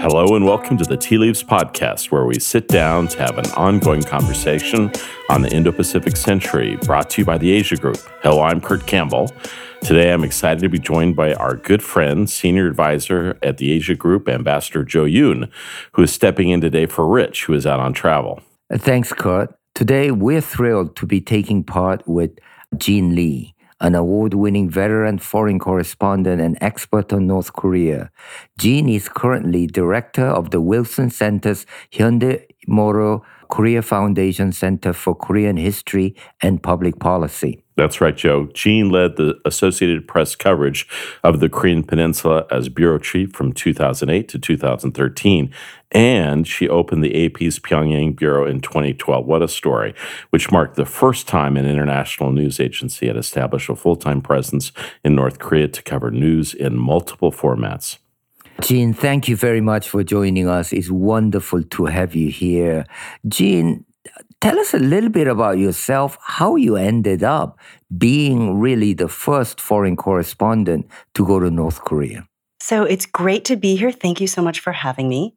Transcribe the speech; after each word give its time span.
Hello 0.00 0.36
and 0.36 0.44
welcome 0.44 0.78
to 0.78 0.84
the 0.84 0.96
Tea 0.96 1.18
Leaves 1.18 1.42
Podcast, 1.42 2.12
where 2.12 2.24
we 2.24 2.38
sit 2.38 2.68
down 2.68 3.08
to 3.08 3.18
have 3.18 3.36
an 3.36 3.50
ongoing 3.56 4.00
conversation 4.00 4.92
on 5.28 5.42
the 5.42 5.50
Indo 5.50 5.72
Pacific 5.72 6.16
century, 6.16 6.76
brought 6.76 7.10
to 7.10 7.22
you 7.22 7.24
by 7.24 7.36
the 7.36 7.50
Asia 7.50 7.74
Group. 7.74 7.96
Hello, 8.22 8.40
I'm 8.40 8.60
Kurt 8.60 8.86
Campbell. 8.86 9.32
Today 9.82 10.12
I'm 10.12 10.22
excited 10.22 10.60
to 10.60 10.68
be 10.68 10.78
joined 10.78 11.16
by 11.16 11.34
our 11.34 11.56
good 11.56 11.82
friend, 11.82 12.30
Senior 12.30 12.68
Advisor 12.68 13.36
at 13.42 13.56
the 13.56 13.72
Asia 13.72 13.96
Group, 13.96 14.28
Ambassador 14.28 14.84
Joe 14.84 15.04
Yun, 15.04 15.50
who 15.94 16.02
is 16.04 16.12
stepping 16.12 16.50
in 16.50 16.60
today 16.60 16.86
for 16.86 17.04
Rich, 17.04 17.46
who 17.46 17.54
is 17.54 17.66
out 17.66 17.80
on 17.80 17.92
travel. 17.92 18.40
Thanks, 18.72 19.12
Kurt. 19.12 19.52
Today 19.74 20.12
we're 20.12 20.40
thrilled 20.40 20.94
to 20.94 21.06
be 21.06 21.20
taking 21.20 21.64
part 21.64 22.06
with 22.06 22.38
Jean 22.76 23.16
Lee 23.16 23.52
an 23.80 23.94
award 23.94 24.34
winning 24.34 24.68
veteran 24.68 25.18
foreign 25.18 25.58
correspondent 25.58 26.40
and 26.40 26.58
expert 26.60 27.12
on 27.12 27.26
North 27.26 27.52
Korea. 27.52 28.10
Jean 28.58 28.88
is 28.88 29.08
currently 29.08 29.66
director 29.66 30.26
of 30.26 30.50
the 30.50 30.60
Wilson 30.60 31.10
Center's 31.10 31.66
Hyundai 31.92 32.44
Motor 32.66 33.20
Korea 33.48 33.82
Foundation 33.82 34.52
Center 34.52 34.92
for 34.92 35.14
Korean 35.14 35.56
History 35.56 36.14
and 36.42 36.62
Public 36.62 36.98
Policy. 36.98 37.62
That's 37.78 38.00
right, 38.00 38.16
Joe. 38.16 38.48
Jean 38.54 38.90
led 38.90 39.16
the 39.16 39.38
Associated 39.44 40.08
Press 40.08 40.34
coverage 40.34 40.88
of 41.22 41.38
the 41.38 41.48
Korean 41.48 41.84
Peninsula 41.84 42.44
as 42.50 42.68
bureau 42.68 42.98
chief 42.98 43.32
from 43.32 43.52
2008 43.52 44.28
to 44.30 44.38
2013, 44.38 45.54
and 45.92 46.46
she 46.46 46.68
opened 46.68 47.04
the 47.04 47.24
AP's 47.24 47.60
Pyongyang 47.60 48.16
bureau 48.16 48.44
in 48.46 48.60
2012. 48.60 49.24
What 49.24 49.42
a 49.42 49.48
story! 49.48 49.94
Which 50.30 50.50
marked 50.50 50.74
the 50.74 50.84
first 50.84 51.28
time 51.28 51.56
an 51.56 51.66
international 51.66 52.32
news 52.32 52.58
agency 52.58 53.06
had 53.06 53.16
established 53.16 53.70
a 53.70 53.76
full 53.76 53.96
time 53.96 54.22
presence 54.22 54.72
in 55.04 55.14
North 55.14 55.38
Korea 55.38 55.68
to 55.68 55.82
cover 55.82 56.10
news 56.10 56.54
in 56.54 56.76
multiple 56.76 57.30
formats. 57.30 57.98
Jean, 58.62 58.92
thank 58.92 59.28
you 59.28 59.36
very 59.36 59.60
much 59.60 59.88
for 59.88 60.02
joining 60.02 60.48
us. 60.48 60.72
It's 60.72 60.90
wonderful 60.90 61.62
to 61.62 61.86
have 61.86 62.14
you 62.14 62.30
here. 62.30 62.84
Jean, 63.26 63.84
tell 64.40 64.58
us 64.58 64.74
a 64.74 64.78
little 64.78 65.10
bit 65.10 65.28
about 65.28 65.58
yourself, 65.58 66.18
how 66.20 66.56
you 66.56 66.76
ended 66.76 67.22
up 67.22 67.58
being 67.96 68.58
really 68.58 68.94
the 68.94 69.08
first 69.08 69.60
foreign 69.60 69.96
correspondent 69.96 70.88
to 71.14 71.24
go 71.24 71.38
to 71.38 71.50
North 71.50 71.82
Korea. 71.82 72.26
So 72.60 72.82
it's 72.82 73.06
great 73.06 73.44
to 73.46 73.56
be 73.56 73.76
here. 73.76 73.92
Thank 73.92 74.20
you 74.20 74.26
so 74.26 74.42
much 74.42 74.60
for 74.60 74.72
having 74.72 75.08
me. 75.08 75.36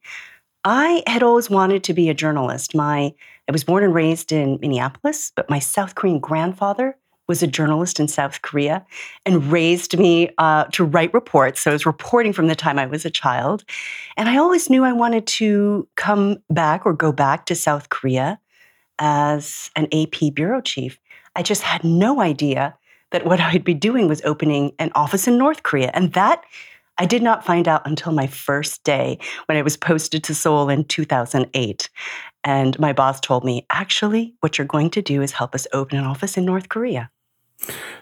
I 0.64 1.04
had 1.08 1.24
always 1.24 1.50
wanted 1.50 1.84
to 1.86 1.94
be 1.94 2.10
a 2.10 2.14
journalist. 2.14 2.76
My 2.76 3.14
I 3.48 3.52
was 3.52 3.64
born 3.64 3.84
and 3.84 3.94
raised 3.94 4.32
in 4.32 4.60
Minneapolis, 4.62 5.32
but 5.36 5.50
my 5.50 5.60
South 5.60 5.96
Korean 5.96 6.20
grandfather 6.20 6.98
was 7.32 7.42
a 7.42 7.48
journalist 7.48 7.98
in 7.98 8.10
South 8.10 8.42
Korea 8.42 8.86
and 9.26 9.50
raised 9.50 9.98
me 9.98 10.30
uh, 10.38 10.66
to 10.74 10.84
write 10.84 11.14
reports. 11.14 11.62
So 11.62 11.72
I 11.72 11.74
was 11.74 11.86
reporting 11.86 12.34
from 12.34 12.48
the 12.48 12.58
time 12.58 12.78
I 12.78 12.86
was 12.86 13.06
a 13.06 13.10
child. 13.10 13.64
And 14.18 14.28
I 14.28 14.36
always 14.36 14.70
knew 14.70 14.84
I 14.84 14.92
wanted 14.92 15.26
to 15.28 15.88
come 15.96 16.44
back 16.50 16.86
or 16.86 16.92
go 16.92 17.14
back 17.14 17.46
to 17.46 17.56
South 17.56 17.88
Korea 17.88 18.38
as 19.00 19.72
an 19.78 19.88
AP 19.94 20.34
bureau 20.34 20.60
chief. 20.60 21.00
I 21.38 21.42
just 21.42 21.62
had 21.62 21.86
no 21.86 22.20
idea 22.20 22.76
that 23.12 23.26
what 23.26 23.40
I'd 23.50 23.64
be 23.64 23.74
doing 23.74 24.10
was 24.10 24.22
opening 24.26 24.74
an 24.78 24.92
office 24.94 25.26
in 25.26 25.38
North 25.38 25.64
Korea. 25.64 25.90
And 25.94 26.12
that 26.12 26.44
I 26.98 27.06
did 27.06 27.24
not 27.24 27.46
find 27.46 27.66
out 27.66 27.88
until 27.88 28.12
my 28.12 28.28
first 28.28 28.84
day 28.84 29.20
when 29.46 29.58
I 29.58 29.62
was 29.62 29.78
posted 29.78 30.22
to 30.26 30.36
Seoul 30.36 30.68
in 30.68 30.84
2008. 30.84 31.90
And 32.44 32.78
my 32.78 32.92
boss 32.92 33.22
told 33.22 33.46
me, 33.46 33.66
actually, 33.70 34.36
what 34.42 34.58
you're 34.58 34.68
going 34.68 34.90
to 34.90 35.02
do 35.02 35.22
is 35.22 35.32
help 35.32 35.56
us 35.56 35.66
open 35.72 35.98
an 35.98 36.04
office 36.04 36.36
in 36.36 36.44
North 36.44 36.68
Korea. 36.68 37.10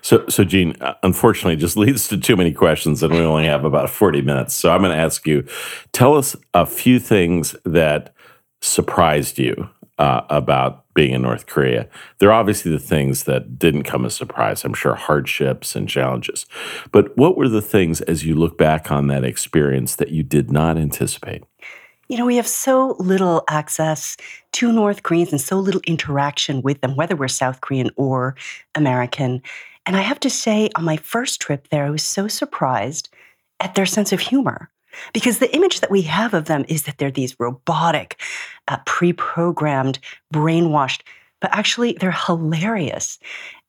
So, 0.02 0.26
so 0.28 0.44
Jean, 0.44 0.76
uh, 0.82 0.96
unfortunately, 1.04 1.56
just 1.56 1.78
leads 1.78 2.08
to 2.10 2.18
too 2.18 2.36
many 2.36 2.54
questions, 2.54 3.04
and 3.04 3.14
we 3.14 3.20
only 3.20 3.46
have 3.46 3.66
about 3.66 3.90
forty 3.90 4.22
minutes. 4.22 4.54
So, 4.56 4.72
I'm 4.72 4.82
going 4.82 4.96
to 4.96 4.98
ask 4.98 5.28
you, 5.28 5.46
tell 5.92 6.16
us 6.16 6.36
a 6.54 6.66
few 6.66 7.00
things 7.00 7.56
that 7.66 8.14
surprised 8.62 9.40
you 9.40 9.70
uh, 10.00 10.22
about 10.30 10.86
being 10.94 11.14
in 11.14 11.22
North 11.22 11.46
Korea. 11.46 11.88
There 12.18 12.30
are 12.30 12.40
obviously 12.40 12.72
the 12.72 12.80
things 12.80 13.26
that 13.26 13.60
didn't 13.60 13.84
come 13.84 14.06
as 14.06 14.16
surprise. 14.16 14.64
I'm 14.64 14.74
sure 14.74 14.96
hardships 14.96 15.76
and 15.76 15.88
challenges. 15.88 16.46
But 16.92 17.16
what 17.18 17.38
were 17.38 17.50
the 17.50 17.62
things, 17.62 18.02
as 18.02 18.26
you 18.26 18.36
look 18.36 18.58
back 18.58 18.92
on 18.92 19.08
that 19.08 19.24
experience, 19.24 19.96
that 19.98 20.10
you 20.10 20.24
did 20.24 20.52
not 20.52 20.78
anticipate? 20.78 21.44
You 22.10 22.18
know, 22.18 22.26
we 22.26 22.38
have 22.38 22.48
so 22.48 22.96
little 22.98 23.44
access 23.48 24.18
to 24.54 24.72
North 24.72 25.04
Koreans 25.04 25.32
and 25.32 25.40
so 25.40 25.60
little 25.60 25.82
interaction 25.86 26.64
with 26.64 26.82
them, 26.82 26.96
whether 26.96 27.16
we're 27.16 27.28
South 27.28 27.62
Korean 27.62 27.92
or 27.98 28.36
American. 28.74 29.44
And 29.86 29.96
I 29.96 30.02
have 30.02 30.20
to 30.22 30.30
say, 30.30 30.72
on 30.76 30.84
my 30.84 30.98
first 30.98 31.40
trip 31.40 31.68
there, 31.70 31.86
I 31.86 31.92
was 31.92 32.02
so 32.02 32.28
surprised 32.28 33.10
at 33.60 33.76
their 33.76 33.86
sense 33.86 34.12
of 34.12 34.20
humor. 34.20 34.72
Because 35.14 35.38
the 35.38 35.56
image 35.56 35.82
that 35.82 35.92
we 35.92 36.02
have 36.02 36.34
of 36.34 36.46
them 36.46 36.66
is 36.68 36.84
that 36.84 36.98
they're 36.98 37.12
these 37.12 37.40
robotic, 37.40 38.20
uh, 38.68 38.78
pre 38.88 39.14
programmed, 39.14 40.00
brainwashed, 40.34 41.02
but 41.42 41.56
actually 41.56 41.94
they're 41.94 42.12
hilarious. 42.12 43.20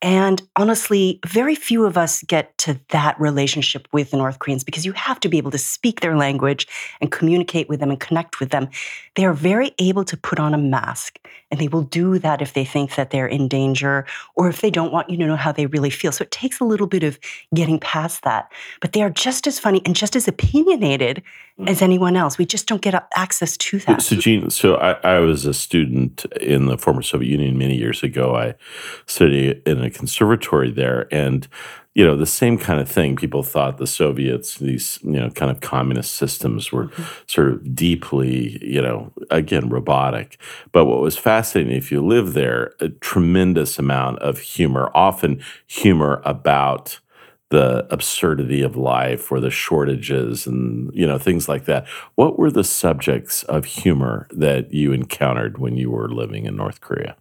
And 0.02 0.40
honestly, 0.56 1.20
very 1.26 1.54
few 1.54 1.84
of 1.84 1.98
us 1.98 2.22
get 2.22 2.56
to 2.58 2.80
that 2.88 3.20
relationship 3.20 3.86
with 3.92 4.10
the 4.10 4.16
North 4.16 4.38
Koreans 4.38 4.64
because 4.64 4.86
you 4.86 4.92
have 4.92 5.20
to 5.20 5.28
be 5.28 5.36
able 5.36 5.50
to 5.50 5.58
speak 5.58 6.00
their 6.00 6.16
language 6.16 6.66
and 7.02 7.12
communicate 7.12 7.68
with 7.68 7.80
them 7.80 7.90
and 7.90 8.00
connect 8.00 8.40
with 8.40 8.48
them. 8.48 8.68
They 9.16 9.26
are 9.26 9.34
very 9.34 9.72
able 9.78 10.04
to 10.04 10.16
put 10.16 10.40
on 10.40 10.54
a 10.54 10.58
mask, 10.58 11.18
and 11.50 11.60
they 11.60 11.68
will 11.68 11.82
do 11.82 12.18
that 12.18 12.40
if 12.40 12.54
they 12.54 12.64
think 12.64 12.94
that 12.94 13.10
they're 13.10 13.26
in 13.26 13.46
danger 13.46 14.06
or 14.36 14.48
if 14.48 14.62
they 14.62 14.70
don't 14.70 14.92
want 14.92 15.10
you 15.10 15.18
to 15.18 15.26
know 15.26 15.36
how 15.36 15.52
they 15.52 15.66
really 15.66 15.90
feel. 15.90 16.12
So 16.12 16.22
it 16.22 16.30
takes 16.30 16.60
a 16.60 16.64
little 16.64 16.86
bit 16.86 17.02
of 17.02 17.18
getting 17.54 17.78
past 17.78 18.22
that. 18.22 18.50
But 18.80 18.92
they 18.92 19.02
are 19.02 19.10
just 19.10 19.46
as 19.46 19.58
funny 19.58 19.82
and 19.84 19.94
just 19.94 20.16
as 20.16 20.26
opinionated 20.26 21.22
as 21.66 21.80
mm. 21.80 21.82
anyone 21.82 22.16
else. 22.16 22.38
We 22.38 22.46
just 22.46 22.66
don't 22.66 22.80
get 22.80 22.94
access 23.14 23.56
to 23.56 23.78
that. 23.80 24.00
So, 24.00 24.16
Jean, 24.16 24.48
so 24.48 24.76
I, 24.76 24.92
I 25.02 25.18
was 25.18 25.44
a 25.44 25.52
student 25.52 26.24
in 26.40 26.66
the 26.66 26.78
former 26.78 27.02
Soviet 27.02 27.28
Union 27.28 27.58
many 27.58 27.76
years 27.76 28.02
ago. 28.02 28.34
I 28.34 28.54
studied 29.06 29.62
in 29.66 29.82
a 29.82 29.89
conservatory 29.90 30.70
there, 30.70 31.06
and 31.12 31.46
you 31.94 32.06
know 32.06 32.16
the 32.16 32.26
same 32.26 32.56
kind 32.58 32.80
of 32.80 32.88
thing. 32.88 33.16
People 33.16 33.42
thought 33.42 33.78
the 33.78 33.86
Soviets, 33.86 34.58
these 34.58 34.98
you 35.02 35.20
know 35.20 35.30
kind 35.30 35.50
of 35.50 35.60
communist 35.60 36.14
systems, 36.14 36.72
were 36.72 36.86
mm-hmm. 36.86 37.02
sort 37.26 37.48
of 37.48 37.74
deeply 37.74 38.58
you 38.64 38.80
know 38.80 39.12
again 39.30 39.68
robotic. 39.68 40.38
But 40.72 40.86
what 40.86 41.00
was 41.00 41.16
fascinating, 41.16 41.76
if 41.76 41.90
you 41.90 42.04
live 42.04 42.32
there, 42.32 42.74
a 42.80 42.88
tremendous 42.88 43.78
amount 43.78 44.20
of 44.20 44.38
humor, 44.38 44.90
often 44.94 45.42
humor 45.66 46.22
about 46.24 47.00
the 47.50 47.86
absurdity 47.90 48.62
of 48.62 48.76
life 48.76 49.30
or 49.30 49.40
the 49.40 49.50
shortages 49.50 50.46
and 50.46 50.90
you 50.94 51.06
know 51.06 51.18
things 51.18 51.48
like 51.48 51.64
that 51.64 51.86
what 52.14 52.38
were 52.38 52.50
the 52.50 52.64
subjects 52.64 53.42
of 53.44 53.64
humor 53.64 54.28
that 54.30 54.72
you 54.72 54.92
encountered 54.92 55.58
when 55.58 55.76
you 55.76 55.90
were 55.90 56.08
living 56.08 56.46
in 56.46 56.56
north 56.56 56.80
korea 56.80 57.16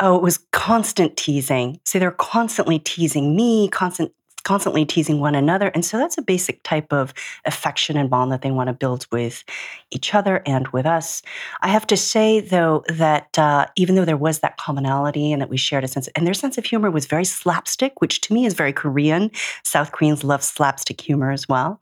Oh, 0.00 0.16
it 0.16 0.22
was 0.22 0.38
constant 0.52 1.16
teasing. 1.16 1.80
So 1.84 1.98
they're 1.98 2.10
constantly 2.10 2.78
teasing 2.78 3.36
me, 3.36 3.68
constant 3.68 4.12
constantly 4.44 4.84
teasing 4.84 5.20
one 5.20 5.34
another. 5.34 5.68
And 5.68 5.84
so 5.84 5.98
that's 5.98 6.18
a 6.18 6.22
basic 6.22 6.62
type 6.62 6.92
of 6.92 7.12
affection 7.46 7.96
and 7.96 8.08
bond 8.08 8.30
that 8.30 8.42
they 8.42 8.50
want 8.50 8.68
to 8.68 8.74
build 8.74 9.06
with 9.10 9.42
each 9.90 10.14
other 10.14 10.42
and 10.46 10.68
with 10.68 10.86
us. 10.86 11.22
I 11.62 11.68
have 11.68 11.86
to 11.88 11.96
say, 11.96 12.40
though, 12.40 12.84
that 12.88 13.38
uh, 13.38 13.66
even 13.76 13.94
though 13.94 14.04
there 14.04 14.16
was 14.16 14.40
that 14.40 14.58
commonality 14.58 15.32
and 15.32 15.40
that 15.40 15.48
we 15.48 15.56
shared 15.56 15.82
a 15.82 15.88
sense, 15.88 16.08
and 16.08 16.26
their 16.26 16.34
sense 16.34 16.58
of 16.58 16.64
humor 16.64 16.90
was 16.90 17.06
very 17.06 17.24
slapstick, 17.24 18.00
which 18.00 18.20
to 18.22 18.34
me 18.34 18.44
is 18.44 18.54
very 18.54 18.72
Korean. 18.72 19.30
South 19.64 19.92
Koreans 19.92 20.22
love 20.22 20.44
slapstick 20.44 21.00
humor 21.00 21.30
as 21.30 21.48
well. 21.48 21.80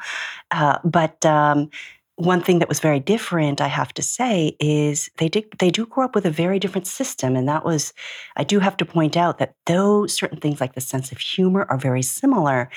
Uh, 0.53 0.79
but 0.85 1.25
um, 1.27 1.69
one 2.17 2.43
thing 2.43 2.59
that 2.59 2.69
was 2.69 2.81
very 2.81 3.01
different, 3.01 3.61
I 3.61 3.69
have 3.69 3.95
to 3.95 4.03
say, 4.03 4.57
is 4.61 5.11
they 5.17 5.29
did 5.29 5.47
they 5.59 5.71
do 5.71 5.87
grow 5.87 6.05
up 6.05 6.15
with 6.15 6.27
a 6.27 6.31
very 6.31 6.59
different 6.59 6.87
system, 6.87 7.37
and 7.37 7.49
that 7.49 7.65
was 7.65 7.93
I 8.37 8.45
do 8.45 8.61
have 8.61 8.77
to 8.79 8.85
point 8.85 9.17
out 9.17 9.39
that 9.39 9.55
though 9.67 10.07
certain 10.07 10.39
things 10.39 10.61
like 10.61 10.75
the 10.75 10.81
sense 10.81 11.11
of 11.11 11.19
humor 11.19 11.67
are 11.71 11.79
very 11.79 12.03
similar, 12.03 12.69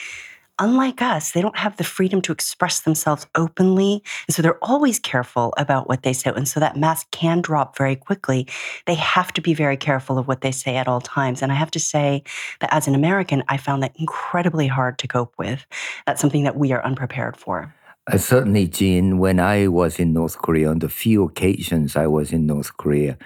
unlike 0.57 1.01
us, 1.01 1.31
they 1.31 1.41
don't 1.41 1.57
have 1.57 1.75
the 1.75 1.83
freedom 1.83 2.21
to 2.21 2.31
express 2.31 2.79
themselves 2.81 3.27
openly, 3.35 4.01
and 4.27 4.33
so 4.33 4.41
they're 4.41 4.63
always 4.63 4.99
careful 4.99 5.53
about 5.57 5.89
what 5.89 6.03
they 6.03 6.13
say, 6.13 6.31
and 6.33 6.47
so 6.47 6.61
that 6.61 6.77
mask 6.77 7.11
can 7.11 7.41
drop 7.41 7.77
very 7.77 7.97
quickly. 7.97 8.47
They 8.85 8.95
have 8.95 9.33
to 9.33 9.41
be 9.41 9.53
very 9.53 9.77
careful 9.77 10.17
of 10.17 10.29
what 10.29 10.41
they 10.41 10.51
say 10.51 10.77
at 10.77 10.87
all 10.87 11.01
times, 11.01 11.41
and 11.41 11.51
I 11.51 11.55
have 11.55 11.71
to 11.71 11.79
say 11.79 12.23
that 12.61 12.73
as 12.73 12.87
an 12.87 12.95
American, 12.95 13.43
I 13.49 13.57
found 13.57 13.83
that 13.83 13.95
incredibly 13.99 14.67
hard 14.67 14.97
to 14.99 15.07
cope 15.09 15.33
with. 15.37 15.65
That's 16.07 16.21
something 16.21 16.43
that 16.45 16.55
we 16.55 16.71
are 16.71 16.83
unprepared 16.85 17.35
for. 17.35 17.73
Uh, 18.11 18.17
certainly, 18.17 18.67
Jean, 18.67 19.17
when 19.17 19.39
I 19.39 19.67
was 19.67 19.99
in 19.99 20.13
North 20.13 20.37
Korea, 20.37 20.69
on 20.69 20.79
the 20.79 20.89
few 20.89 21.23
occasions 21.23 21.95
I 21.95 22.07
was 22.07 22.31
in 22.31 22.45
North 22.45 22.77
Korea, 22.77 23.17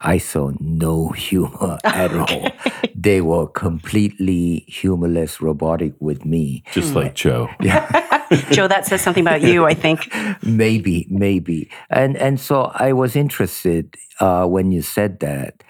I 0.00 0.18
saw 0.18 0.52
no 0.58 1.08
humor 1.16 1.78
at 1.84 2.14
all. 2.14 2.48
They 2.94 3.20
were 3.20 3.46
completely 3.46 4.64
humorless, 4.68 5.40
robotic 5.40 5.94
with 6.00 6.24
me. 6.24 6.62
Just 6.72 6.94
like 6.94 7.14
Joe. 7.14 7.48
Yeah. 7.60 8.08
Joe, 8.50 8.66
that 8.66 8.86
says 8.86 9.02
something 9.02 9.22
about 9.22 9.42
you, 9.42 9.66
I 9.66 9.74
think. 9.74 10.08
maybe, 10.42 11.06
maybe. 11.10 11.70
And 11.90 12.16
and 12.16 12.40
so 12.40 12.72
I 12.74 12.94
was 12.94 13.14
interested 13.14 13.94
uh, 14.20 14.46
when 14.46 14.72
you 14.72 14.80
said 14.80 15.20
that. 15.20 15.62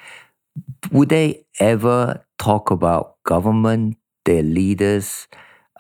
Would 0.92 1.08
they 1.08 1.44
ever 1.58 2.24
talk 2.38 2.70
about 2.70 3.16
government, 3.24 3.96
their 4.24 4.42
leaders? 4.44 5.26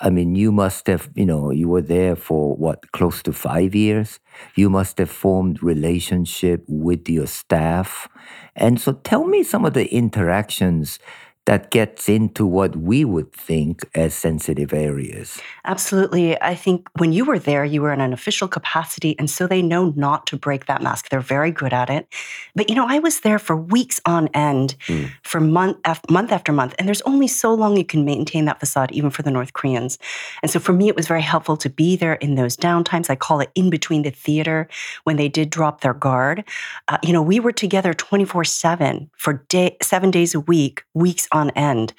I 0.04 0.10
mean, 0.10 0.34
you 0.34 0.50
must 0.50 0.88
have, 0.88 1.10
you 1.14 1.24
know, 1.24 1.52
you 1.52 1.68
were 1.68 1.80
there 1.80 2.16
for 2.16 2.56
what, 2.56 2.90
close 2.90 3.22
to 3.22 3.32
five 3.32 3.72
years? 3.72 4.18
You 4.56 4.68
must 4.68 4.98
have 4.98 5.10
formed 5.10 5.62
relationship 5.62 6.64
with 6.66 7.08
your 7.08 7.28
staff. 7.28 8.08
And 8.56 8.80
so 8.80 8.94
tell 8.94 9.24
me 9.28 9.44
some 9.44 9.64
of 9.64 9.74
the 9.74 9.86
interactions 9.94 10.98
that 11.44 11.70
gets 11.70 12.08
into 12.08 12.46
what 12.46 12.76
we 12.76 13.04
would 13.04 13.32
think 13.32 13.80
as 13.94 14.14
sensitive 14.14 14.72
areas. 14.72 15.40
Absolutely. 15.64 16.40
I 16.40 16.54
think 16.54 16.88
when 16.98 17.12
you 17.12 17.24
were 17.24 17.38
there, 17.38 17.64
you 17.64 17.82
were 17.82 17.92
in 17.92 18.00
an 18.00 18.12
official 18.12 18.46
capacity, 18.46 19.18
and 19.18 19.28
so 19.28 19.46
they 19.46 19.60
know 19.60 19.92
not 19.96 20.26
to 20.28 20.36
break 20.36 20.66
that 20.66 20.82
mask. 20.82 21.08
They're 21.08 21.20
very 21.20 21.50
good 21.50 21.72
at 21.72 21.90
it. 21.90 22.06
But 22.54 22.68
you 22.68 22.76
know, 22.76 22.86
I 22.88 23.00
was 23.00 23.20
there 23.20 23.40
for 23.40 23.56
weeks 23.56 24.00
on 24.06 24.28
end, 24.28 24.76
mm. 24.86 25.10
for 25.22 25.40
month 25.40 25.78
after 25.84 26.12
month 26.12 26.30
after 26.30 26.52
month, 26.52 26.74
and 26.78 26.86
there's 26.86 27.02
only 27.02 27.26
so 27.26 27.52
long 27.52 27.76
you 27.76 27.84
can 27.84 28.04
maintain 28.04 28.44
that 28.44 28.60
facade, 28.60 28.92
even 28.92 29.10
for 29.10 29.22
the 29.22 29.30
North 29.30 29.52
Koreans. 29.52 29.98
And 30.42 30.50
so 30.50 30.60
for 30.60 30.72
me, 30.72 30.88
it 30.88 30.96
was 30.96 31.08
very 31.08 31.22
helpful 31.22 31.56
to 31.56 31.68
be 31.68 31.96
there 31.96 32.14
in 32.14 32.36
those 32.36 32.56
downtimes. 32.56 33.10
I 33.10 33.16
call 33.16 33.40
it 33.40 33.50
in 33.56 33.68
between 33.68 34.02
the 34.02 34.10
theater 34.10 34.68
when 35.04 35.16
they 35.16 35.28
did 35.28 35.50
drop 35.50 35.80
their 35.80 35.94
guard. 35.94 36.44
Uh, 36.86 36.98
you 37.02 37.12
know, 37.12 37.22
we 37.22 37.40
were 37.40 37.52
together 37.52 37.92
24 37.92 38.44
seven 38.44 39.10
for 39.16 39.44
day, 39.48 39.76
seven 39.82 40.10
days 40.10 40.34
a 40.34 40.40
week, 40.40 40.84
weeks 40.94 41.26
on 41.32 41.50
end. 41.50 41.92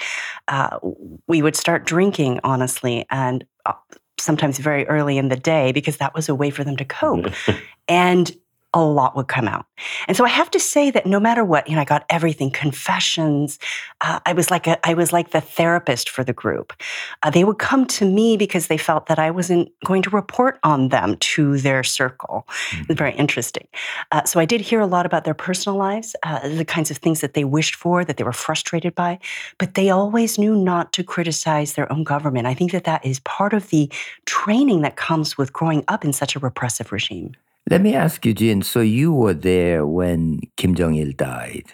Uh, 0.48 0.80
we 1.28 1.42
would 1.42 1.56
start 1.56 1.86
drinking, 1.86 2.40
honestly, 2.44 3.06
and 3.10 3.46
uh, 3.66 3.74
sometimes 4.18 4.58
very 4.58 4.88
early 4.88 5.18
in 5.18 5.30
the 5.30 5.36
day 5.36 5.72
because 5.72 5.98
that 5.98 6.14
was 6.14 6.30
a 6.30 6.36
way 6.36 6.50
for 6.50 6.64
them 6.64 6.78
to 6.78 6.86
cope. 6.86 7.28
and 7.88 8.36
a 8.74 8.84
lot 8.84 9.16
would 9.16 9.28
come 9.28 9.48
out. 9.48 9.66
And 10.08 10.18
so 10.18 10.26
I 10.26 10.30
have 10.30 10.50
to 10.52 10.60
say 10.60 10.90
that 10.92 11.06
no 11.06 11.20
matter 11.20 11.44
what, 11.44 11.68
you 11.70 11.76
know, 11.76 11.82
I 11.82 11.86
got 11.86 12.06
everything 12.10 12.50
confessions. 12.50 13.60
Uh, 14.02 14.20
I 14.26 14.34
was 14.34 14.50
like 14.50 14.68
a, 14.68 14.86
I 14.88 14.94
was 14.94 15.14
like 15.14 15.32
the 15.32 15.42
therapist 15.42 16.10
for 16.10 16.24
the 16.24 16.34
group. 16.34 16.74
Uh, 17.22 17.30
they 17.30 17.44
would 17.44 17.60
come 17.60 17.86
to 17.88 18.06
me 18.06 18.38
because 18.38 18.68
they 18.68 18.78
felt 18.78 19.06
that 19.08 19.20
I 19.20 19.32
wasn't 19.32 19.72
going 19.86 20.02
to 20.04 20.10
report 20.10 20.60
on 20.64 20.90
them 20.90 21.18
to 21.18 21.58
their 21.60 21.84
circle. 21.84 22.48
Mm-hmm. 22.72 22.94
Very 22.94 23.14
interesting. 23.14 23.68
Uh, 24.12 24.24
so 24.24 24.40
I 24.40 24.46
did 24.46 24.62
hear 24.62 24.80
a 24.80 24.88
lot 24.88 25.06
about 25.06 25.24
their 25.24 25.34
personal 25.34 25.78
lives, 25.78 26.16
uh, 26.24 26.48
the 26.48 26.66
kinds 26.66 26.90
of 26.90 26.98
things 26.98 27.22
that 27.22 27.34
they 27.34 27.44
wished 27.44 27.76
for, 27.76 28.04
that 28.04 28.18
they 28.18 28.24
were 28.24 28.34
frustrated 28.34 28.96
by, 28.96 29.20
but 29.58 29.76
they 29.76 29.90
always 29.90 30.38
knew 30.40 30.56
not 30.56 30.94
to 30.94 31.04
criticize 31.04 31.74
their 31.74 31.92
own 31.92 32.04
government. 32.04 32.48
I 32.48 32.54
think 32.54 32.72
that 32.72 32.86
that 32.86 33.06
is 33.06 33.20
part 33.20 33.54
of 33.54 33.70
the 33.70 33.92
training 34.26 34.82
that 34.82 34.96
comes 34.96 35.38
with 35.38 35.54
growing 35.54 35.84
up 35.88 36.04
in 36.04 36.14
such 36.14 36.36
a 36.36 36.40
repressive 36.40 36.92
regime. 36.92 37.36
Let 37.70 37.82
me 37.82 37.96
ask 37.96 38.26
you, 38.26 38.34
Jean. 38.34 38.62
So 38.62 38.82
you 38.82 39.14
were 39.14 39.34
there 39.34 39.86
when 39.86 40.42
Kim 40.58 40.76
Jong 40.76 40.96
Il 40.96 41.14
died 41.14 41.72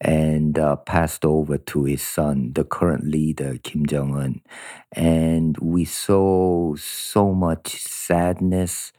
and 0.00 0.58
uh, 0.58 0.76
passed 0.76 1.24
over 1.24 1.56
to 1.56 1.84
his 1.84 2.02
son, 2.02 2.52
the 2.54 2.64
current 2.64 3.04
leader, 3.06 3.58
Kim 3.62 3.86
Jong 3.86 4.16
Un, 4.16 4.40
and 4.92 5.56
we 5.58 5.84
saw 5.84 6.74
so 6.76 7.32
much 7.32 7.76
sadness, 7.76 8.92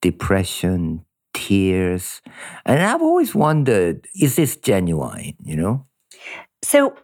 depression, 0.00 1.04
tears, 1.32 2.22
and 2.64 2.80
I've 2.80 3.02
always 3.02 3.34
wondered: 3.34 4.06
is 4.14 4.36
this 4.36 4.56
genuine? 4.56 5.34
You 5.42 5.56
know? 5.56 5.86
So 6.62 6.94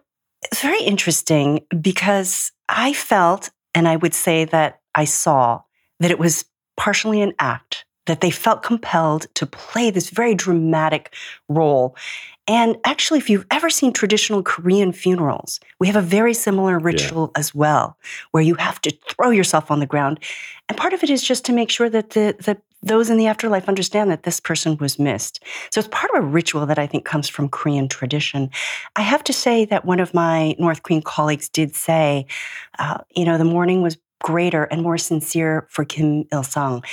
it's 0.43 0.61
very 0.61 0.83
interesting 0.83 1.65
because 1.81 2.51
I 2.69 2.93
felt, 2.93 3.49
and 3.75 3.87
I 3.87 3.97
would 3.97 4.13
say 4.13 4.45
that 4.45 4.79
I 4.95 5.05
saw 5.05 5.61
that 5.99 6.11
it 6.11 6.19
was 6.19 6.45
partially 6.77 7.21
an 7.21 7.33
act 7.37 7.85
that 8.05 8.21
they 8.21 8.31
felt 8.31 8.63
compelled 8.63 9.27
to 9.35 9.45
play 9.45 9.91
this 9.91 10.09
very 10.09 10.35
dramatic 10.35 11.13
role. 11.47 11.95
And 12.47 12.77
actually, 12.83 13.19
if 13.19 13.29
you've 13.29 13.45
ever 13.51 13.69
seen 13.69 13.93
traditional 13.93 14.41
Korean 14.41 14.91
funerals, 14.91 15.59
we 15.79 15.87
have 15.87 15.95
a 15.95 16.01
very 16.01 16.33
similar 16.33 16.79
ritual 16.79 17.31
yeah. 17.33 17.39
as 17.39 17.53
well, 17.53 17.97
where 18.31 18.43
you 18.43 18.55
have 18.55 18.81
to 18.81 18.91
throw 19.07 19.29
yourself 19.29 19.69
on 19.69 19.79
the 19.79 19.85
ground. 19.85 20.19
And 20.67 20.77
part 20.77 20.93
of 20.93 21.03
it 21.03 21.09
is 21.09 21.23
just 21.23 21.45
to 21.45 21.53
make 21.53 21.69
sure 21.69 21.89
that 21.89 22.11
the, 22.11 22.35
the 22.39 22.57
those 22.83 23.11
in 23.11 23.17
the 23.17 23.27
afterlife 23.27 23.67
understand 23.67 24.09
that 24.09 24.23
this 24.23 24.39
person 24.39 24.75
was 24.77 24.97
missed. 24.97 25.43
So 25.71 25.79
it's 25.79 25.87
part 25.89 26.11
of 26.15 26.23
a 26.23 26.25
ritual 26.25 26.65
that 26.65 26.79
I 26.79 26.87
think 26.87 27.05
comes 27.05 27.29
from 27.29 27.47
Korean 27.47 27.87
tradition. 27.87 28.49
I 28.95 29.01
have 29.01 29.23
to 29.25 29.33
say 29.33 29.65
that 29.65 29.85
one 29.85 29.99
of 29.99 30.15
my 30.15 30.55
North 30.57 30.81
Korean 30.81 31.03
colleagues 31.03 31.47
did 31.47 31.75
say, 31.75 32.25
uh, 32.79 32.97
you 33.15 33.23
know, 33.23 33.37
the 33.37 33.45
mourning 33.45 33.83
was 33.83 33.97
greater 34.23 34.63
and 34.63 34.81
more 34.81 34.97
sincere 34.97 35.67
for 35.69 35.85
Kim 35.85 36.25
Il 36.31 36.43
sung. 36.43 36.83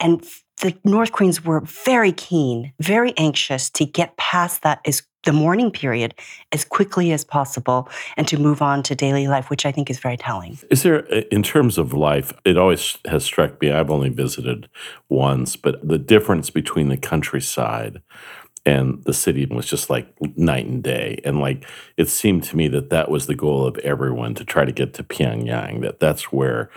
And 0.00 0.24
the 0.60 0.76
North 0.84 1.12
Koreans 1.12 1.44
were 1.44 1.60
very 1.60 2.12
keen, 2.12 2.72
very 2.80 3.12
anxious 3.16 3.68
to 3.70 3.84
get 3.84 4.16
past 4.16 4.62
that 4.62 4.80
as 4.86 5.02
the 5.24 5.32
mourning 5.32 5.70
period 5.70 6.14
as 6.52 6.64
quickly 6.64 7.12
as 7.12 7.24
possible 7.24 7.88
and 8.16 8.26
to 8.28 8.38
move 8.38 8.62
on 8.62 8.82
to 8.84 8.94
daily 8.94 9.26
life, 9.26 9.50
which 9.50 9.66
I 9.66 9.72
think 9.72 9.90
is 9.90 9.98
very 9.98 10.16
telling. 10.16 10.56
Is 10.70 10.84
there, 10.84 11.00
in 11.00 11.42
terms 11.42 11.78
of 11.78 11.92
life, 11.92 12.32
it 12.44 12.56
always 12.56 12.96
has 13.06 13.24
struck 13.24 13.60
me, 13.60 13.72
I've 13.72 13.90
only 13.90 14.08
visited 14.08 14.68
once, 15.08 15.56
but 15.56 15.86
the 15.86 15.98
difference 15.98 16.48
between 16.48 16.88
the 16.88 16.96
countryside 16.96 18.00
and 18.64 19.02
the 19.04 19.12
city 19.12 19.46
was 19.46 19.66
just 19.66 19.90
like 19.90 20.12
night 20.36 20.66
and 20.66 20.82
day 20.82 21.20
and 21.24 21.40
like 21.40 21.64
it 21.96 22.08
seemed 22.08 22.42
to 22.42 22.56
me 22.56 22.66
that 22.66 22.90
that 22.90 23.08
was 23.08 23.26
the 23.26 23.34
goal 23.34 23.64
of 23.64 23.78
everyone 23.78 24.34
to 24.34 24.44
try 24.44 24.64
to 24.64 24.72
get 24.72 24.92
to 24.92 25.04
pyongyang 25.04 25.80
that 25.82 26.00
that's 26.00 26.32
where 26.32 26.68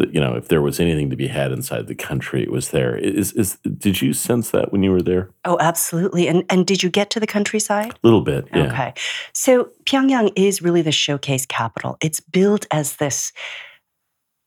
that 0.00 0.14
you 0.14 0.20
know 0.20 0.34
if 0.34 0.48
there 0.48 0.62
was 0.62 0.80
anything 0.80 1.10
to 1.10 1.16
be 1.16 1.28
had 1.28 1.52
inside 1.52 1.86
the 1.86 1.94
country 1.94 2.42
it 2.42 2.50
was 2.50 2.70
there. 2.70 2.96
Is 2.96 3.32
is 3.34 3.58
did 3.78 4.02
you 4.02 4.12
sense 4.12 4.50
that 4.50 4.72
when 4.72 4.82
you 4.82 4.90
were 4.90 5.02
there? 5.02 5.30
Oh 5.44 5.58
absolutely. 5.60 6.26
And 6.26 6.44
and 6.50 6.66
did 6.66 6.82
you 6.82 6.90
get 6.90 7.10
to 7.10 7.20
the 7.20 7.26
countryside? 7.26 7.92
A 7.92 7.98
little 8.02 8.22
bit 8.22 8.48
yeah. 8.54 8.66
okay. 8.66 8.94
So 9.32 9.70
pyongyang 9.84 10.32
is 10.36 10.62
really 10.62 10.82
the 10.82 10.92
showcase 10.92 11.46
capital. 11.46 11.96
It's 12.00 12.20
built 12.20 12.66
as 12.70 12.96
this 12.96 13.32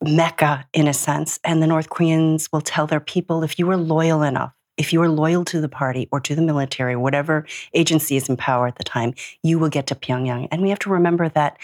mecca 0.04 0.66
in 0.74 0.88
a 0.88 0.94
sense 0.94 1.40
and 1.46 1.64
the 1.64 1.68
north 1.68 1.90
koreans 1.90 2.52
will 2.52 2.60
tell 2.60 2.86
their 2.86 3.00
people 3.00 3.42
if 3.42 3.58
you 3.58 3.70
are 3.70 3.78
loyal 3.78 4.22
enough 4.22 4.52
if 4.76 4.92
you 4.92 5.02
are 5.02 5.08
loyal 5.08 5.46
to 5.46 5.62
the 5.62 5.70
party 5.70 6.10
or 6.12 6.20
to 6.20 6.36
the 6.36 6.42
military 6.42 6.98
whatever 6.98 7.46
agency 7.74 8.18
is 8.18 8.28
in 8.28 8.36
power 8.36 8.68
at 8.68 8.76
the 8.76 8.84
time 8.84 9.14
you 9.44 9.58
will 9.60 9.70
get 9.70 9.88
to 9.88 9.96
pyongyang. 9.96 10.50
And 10.52 10.62
we 10.62 10.70
have 10.70 10.80
to 10.80 10.90
remember 10.90 11.30
that 11.30 11.58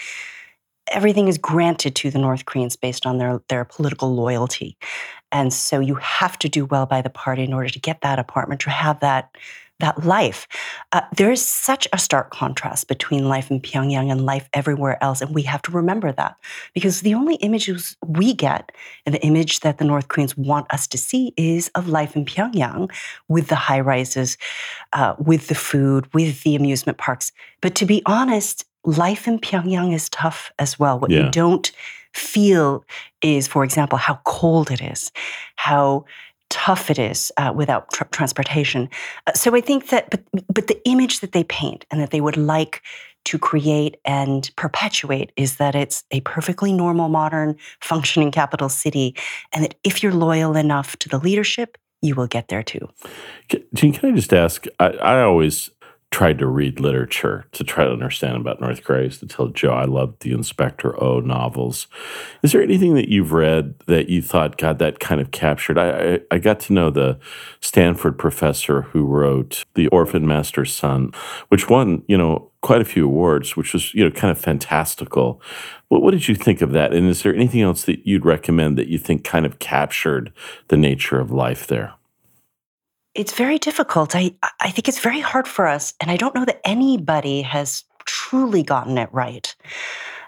everything 0.90 1.28
is 1.28 1.38
granted 1.38 1.94
to 1.96 2.10
the 2.10 2.18
North 2.18 2.44
Koreans 2.44 2.76
based 2.76 3.06
on 3.06 3.18
their, 3.18 3.40
their 3.48 3.64
political 3.64 4.14
loyalty. 4.14 4.76
And 5.32 5.52
so 5.52 5.80
you 5.80 5.94
have 5.96 6.38
to 6.40 6.48
do 6.48 6.64
well 6.64 6.86
by 6.86 7.02
the 7.02 7.10
party 7.10 7.44
in 7.44 7.52
order 7.52 7.68
to 7.68 7.78
get 7.78 8.00
that 8.00 8.18
apartment, 8.18 8.60
to 8.62 8.70
have 8.70 8.98
that, 9.00 9.30
that 9.78 10.04
life. 10.04 10.48
Uh, 10.92 11.02
there 11.16 11.30
is 11.30 11.44
such 11.44 11.86
a 11.92 11.98
stark 11.98 12.30
contrast 12.30 12.88
between 12.88 13.28
life 13.28 13.50
in 13.50 13.60
Pyongyang 13.60 14.10
and 14.10 14.26
life 14.26 14.48
everywhere 14.52 15.02
else. 15.02 15.20
And 15.20 15.34
we 15.34 15.42
have 15.42 15.62
to 15.62 15.70
remember 15.70 16.12
that 16.12 16.36
because 16.74 17.00
the 17.00 17.14
only 17.14 17.36
images 17.36 17.96
we 18.04 18.34
get, 18.34 18.72
and 19.06 19.14
the 19.14 19.22
image 19.22 19.60
that 19.60 19.78
the 19.78 19.84
North 19.84 20.08
Koreans 20.08 20.36
want 20.36 20.66
us 20.72 20.86
to 20.88 20.98
see, 20.98 21.32
is 21.36 21.70
of 21.76 21.88
life 21.88 22.16
in 22.16 22.24
Pyongyang 22.24 22.90
with 23.28 23.46
the 23.46 23.54
high 23.54 23.80
rises, 23.80 24.36
uh, 24.92 25.14
with 25.18 25.46
the 25.46 25.54
food, 25.54 26.12
with 26.12 26.42
the 26.42 26.56
amusement 26.56 26.98
parks. 26.98 27.30
But 27.60 27.76
to 27.76 27.86
be 27.86 28.02
honest, 28.04 28.64
life 28.84 29.28
in 29.28 29.38
Pyongyang 29.38 29.94
is 29.94 30.08
tough 30.08 30.52
as 30.58 30.78
well. 30.78 30.98
What 30.98 31.10
yeah. 31.10 31.24
you 31.24 31.30
don't 31.30 31.70
feel 32.12 32.84
is, 33.22 33.46
for 33.46 33.64
example, 33.64 33.98
how 33.98 34.20
cold 34.24 34.70
it 34.70 34.80
is, 34.80 35.12
how 35.56 36.04
tough 36.48 36.90
it 36.90 36.98
is 36.98 37.30
uh, 37.36 37.52
without 37.54 37.90
tr- 37.92 38.04
transportation. 38.04 38.88
Uh, 39.26 39.32
so 39.34 39.54
I 39.54 39.60
think 39.60 39.88
that, 39.88 40.10
but 40.10 40.22
but 40.52 40.66
the 40.66 40.80
image 40.88 41.20
that 41.20 41.32
they 41.32 41.44
paint 41.44 41.86
and 41.90 42.00
that 42.00 42.10
they 42.10 42.20
would 42.20 42.36
like 42.36 42.82
to 43.26 43.38
create 43.38 43.98
and 44.04 44.50
perpetuate 44.56 45.30
is 45.36 45.56
that 45.56 45.74
it's 45.74 46.04
a 46.10 46.20
perfectly 46.22 46.72
normal, 46.72 47.08
modern, 47.08 47.56
functioning 47.80 48.30
capital 48.30 48.68
city, 48.68 49.14
and 49.52 49.62
that 49.64 49.74
if 49.84 50.02
you're 50.02 50.14
loyal 50.14 50.56
enough 50.56 50.96
to 50.96 51.08
the 51.08 51.18
leadership, 51.18 51.76
you 52.02 52.14
will 52.14 52.26
get 52.26 52.48
there 52.48 52.62
too. 52.62 52.88
Jean, 53.74 53.92
can 53.92 54.10
I 54.10 54.16
just 54.16 54.32
ask? 54.32 54.66
I, 54.78 54.86
I 54.86 55.22
always 55.22 55.70
tried 56.10 56.38
to 56.40 56.46
read 56.46 56.80
literature 56.80 57.46
to 57.52 57.62
try 57.62 57.84
to 57.84 57.92
understand 57.92 58.36
about 58.36 58.60
North 58.60 58.82
Korea. 58.82 59.02
I 59.02 59.04
used 59.04 59.20
to 59.20 59.26
tell 59.26 59.46
Joe 59.48 59.70
I 59.70 59.84
loved 59.84 60.22
the 60.22 60.32
Inspector 60.32 61.02
O 61.02 61.20
novels. 61.20 61.86
Is 62.42 62.50
there 62.50 62.62
anything 62.62 62.94
that 62.96 63.08
you've 63.08 63.32
read 63.32 63.74
that 63.86 64.08
you 64.08 64.20
thought, 64.20 64.58
God, 64.58 64.80
that 64.80 64.98
kind 64.98 65.20
of 65.20 65.30
captured? 65.30 65.78
I, 65.78 66.14
I, 66.14 66.20
I 66.32 66.38
got 66.38 66.58
to 66.60 66.72
know 66.72 66.90
the 66.90 67.18
Stanford 67.60 68.18
professor 68.18 68.82
who 68.82 69.04
wrote 69.04 69.64
The 69.74 69.86
Orphan 69.88 70.26
Master's 70.26 70.74
Son, 70.74 71.12
which 71.48 71.70
won, 71.70 72.02
you 72.08 72.18
know, 72.18 72.50
quite 72.60 72.80
a 72.80 72.84
few 72.84 73.06
awards, 73.06 73.56
which 73.56 73.72
was, 73.72 73.94
you 73.94 74.04
know, 74.04 74.10
kind 74.10 74.32
of 74.32 74.38
fantastical. 74.38 75.40
What, 75.88 76.02
what 76.02 76.10
did 76.10 76.26
you 76.26 76.34
think 76.34 76.60
of 76.60 76.72
that? 76.72 76.92
And 76.92 77.08
is 77.08 77.22
there 77.22 77.34
anything 77.34 77.62
else 77.62 77.84
that 77.84 78.04
you'd 78.04 78.26
recommend 78.26 78.76
that 78.78 78.88
you 78.88 78.98
think 78.98 79.22
kind 79.22 79.46
of 79.46 79.60
captured 79.60 80.32
the 80.68 80.76
nature 80.76 81.20
of 81.20 81.30
life 81.30 81.68
there? 81.68 81.94
It's 83.14 83.32
very 83.32 83.58
difficult. 83.58 84.14
I 84.14 84.34
I 84.60 84.70
think 84.70 84.88
it's 84.88 85.00
very 85.00 85.20
hard 85.20 85.48
for 85.48 85.66
us, 85.66 85.94
and 86.00 86.10
I 86.10 86.16
don't 86.16 86.34
know 86.34 86.44
that 86.44 86.60
anybody 86.64 87.42
has 87.42 87.84
truly 88.04 88.62
gotten 88.62 88.98
it 88.98 89.08
right. 89.12 89.54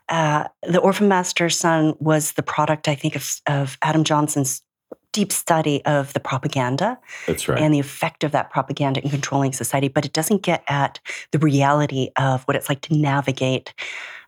Uh, 0.08 0.44
the 0.62 0.80
Orphan 0.80 1.08
Master's 1.08 1.56
Son 1.58 1.94
was 1.98 2.32
the 2.32 2.42
product, 2.42 2.88
I 2.88 2.94
think, 2.94 3.16
of, 3.16 3.40
of 3.46 3.78
Adam 3.82 4.04
Johnson's 4.04 4.62
deep 5.12 5.30
study 5.30 5.84
of 5.84 6.12
the 6.14 6.20
propaganda 6.20 6.98
That's 7.26 7.46
right. 7.48 7.58
and 7.58 7.72
the 7.72 7.78
effect 7.78 8.24
of 8.24 8.32
that 8.32 8.50
propaganda 8.50 9.02
in 9.02 9.10
controlling 9.10 9.52
society, 9.52 9.88
but 9.88 10.04
it 10.04 10.12
doesn't 10.12 10.42
get 10.42 10.64
at 10.68 11.00
the 11.30 11.38
reality 11.38 12.10
of 12.16 12.42
what 12.44 12.56
it's 12.56 12.68
like 12.68 12.80
to 12.82 12.94
navigate 12.94 13.74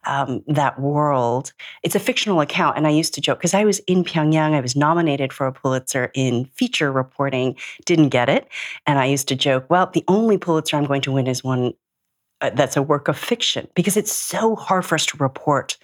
um, 0.07 0.43
that 0.47 0.81
world. 0.81 1.53
It's 1.83 1.95
a 1.95 2.01
fictional 2.01 2.41
account, 2.41 2.77
and 2.77 2.87
I 2.87 2.91
used 2.91 3.15
to 3.15 3.21
joke 3.21 3.39
because 3.39 3.55
I 3.55 3.65
was 3.65 3.79
in 3.81 4.05
Pyongyang. 4.05 4.55
I 4.55 4.61
was 4.61 4.77
nominated 4.77 5.33
for 5.33 5.47
a 5.47 5.53
Pulitzer 5.53 6.11
in 6.15 6.47
feature 6.47 6.93
reporting, 6.93 7.57
didn't 7.85 8.11
get 8.11 8.29
it, 8.29 8.49
and 8.87 8.99
I 8.99 9.07
used 9.07 9.29
to 9.29 9.35
joke, 9.35 9.67
"Well, 9.69 9.91
the 9.93 10.05
only 10.09 10.39
Pulitzer 10.39 10.77
I'm 10.77 10.87
going 10.87 11.03
to 11.03 11.13
win 11.13 11.27
is 11.27 11.45
one 11.45 11.75
uh, 12.45 12.51
that's 12.51 12.77
a 12.77 12.83
work 12.83 13.09
of 13.09 13.17
fiction 13.17 13.67
because 13.75 13.97
it's 13.97 14.13
so 14.13 14.55
hard 14.55 14.85
for 14.85 14.97
us 14.97 15.07
to 15.07 15.17
report 15.17 15.79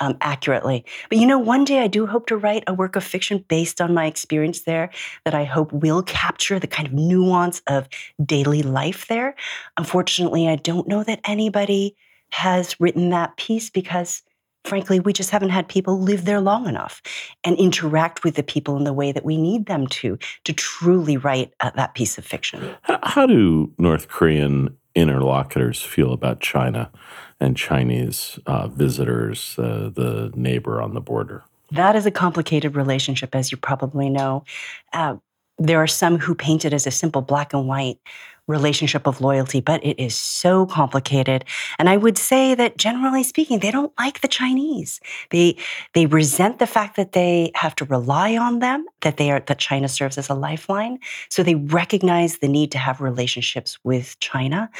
um, 0.00 0.16
accurately. 0.22 0.84
But 1.10 1.18
you 1.18 1.26
know, 1.26 1.38
one 1.38 1.64
day 1.64 1.80
I 1.80 1.88
do 1.88 2.06
hope 2.06 2.26
to 2.28 2.36
write 2.36 2.64
a 2.66 2.72
work 2.72 2.96
of 2.96 3.04
fiction 3.04 3.44
based 3.48 3.82
on 3.82 3.92
my 3.92 4.06
experience 4.06 4.62
there 4.62 4.88
that 5.24 5.34
I 5.34 5.44
hope 5.44 5.72
will 5.72 6.02
capture 6.02 6.58
the 6.58 6.66
kind 6.66 6.88
of 6.88 6.94
nuance 6.94 7.60
of 7.66 7.88
daily 8.24 8.62
life 8.62 9.08
there. 9.08 9.34
Unfortunately, 9.76 10.48
I 10.48 10.56
don't 10.56 10.88
know 10.88 11.02
that 11.02 11.20
anybody 11.24 11.96
has 12.30 12.78
written 12.80 13.10
that 13.10 13.36
piece 13.36 13.70
because 13.70 14.22
frankly, 14.66 15.00
we 15.00 15.12
just 15.12 15.30
haven't 15.30 15.50
had 15.50 15.68
people 15.68 16.00
live 16.00 16.24
there 16.24 16.40
long 16.40 16.68
enough 16.68 17.00
and 17.44 17.56
interact 17.56 18.24
with 18.24 18.34
the 18.34 18.42
people 18.42 18.76
in 18.76 18.84
the 18.84 18.92
way 18.92 19.12
that 19.12 19.24
we 19.24 19.36
need 19.36 19.66
them 19.66 19.86
to, 19.86 20.18
to 20.44 20.52
truly 20.52 21.16
write 21.16 21.52
uh, 21.60 21.70
that 21.76 21.94
piece 21.94 22.18
of 22.18 22.24
fiction. 22.24 22.74
How 22.82 23.26
do 23.26 23.72
North 23.78 24.08
Korean 24.08 24.76
interlocutors 24.94 25.82
feel 25.82 26.12
about 26.12 26.40
China 26.40 26.90
and 27.38 27.56
Chinese 27.56 28.38
uh, 28.46 28.68
visitors, 28.68 29.58
uh, 29.58 29.90
the 29.94 30.32
neighbor 30.34 30.82
on 30.82 30.94
the 30.94 31.00
border? 31.00 31.44
That 31.70 31.96
is 31.96 32.06
a 32.06 32.10
complicated 32.10 32.76
relationship, 32.76 33.34
as 33.34 33.50
you 33.50 33.58
probably 33.58 34.08
know. 34.08 34.44
Uh, 34.92 35.16
there 35.58 35.82
are 35.82 35.86
some 35.86 36.18
who 36.18 36.34
paint 36.34 36.64
it 36.64 36.72
as 36.72 36.86
a 36.86 36.90
simple 36.90 37.22
black 37.22 37.52
and 37.52 37.66
white 37.66 37.98
relationship 38.46 39.06
of 39.06 39.20
loyalty, 39.20 39.60
but 39.60 39.84
it 39.84 39.98
is 39.98 40.14
so 40.14 40.66
complicated. 40.66 41.44
And 41.78 41.88
I 41.88 41.96
would 41.96 42.16
say 42.16 42.54
that 42.54 42.76
generally 42.76 43.22
speaking, 43.22 43.58
they 43.58 43.70
don't 43.70 43.92
like 43.98 44.20
the 44.20 44.28
Chinese. 44.28 45.00
They 45.30 45.56
they 45.94 46.06
resent 46.06 46.58
the 46.58 46.66
fact 46.66 46.96
that 46.96 47.12
they 47.12 47.50
have 47.54 47.74
to 47.76 47.84
rely 47.84 48.36
on 48.36 48.60
them, 48.60 48.86
that 49.02 49.16
they 49.16 49.30
are 49.30 49.40
that 49.40 49.58
China 49.58 49.88
serves 49.88 50.18
as 50.18 50.28
a 50.28 50.34
lifeline. 50.34 50.98
So 51.28 51.42
they 51.42 51.56
recognize 51.56 52.38
the 52.38 52.48
need 52.48 52.72
to 52.72 52.78
have 52.78 53.00
relationships 53.00 53.78
with 53.84 54.18
China. 54.20 54.70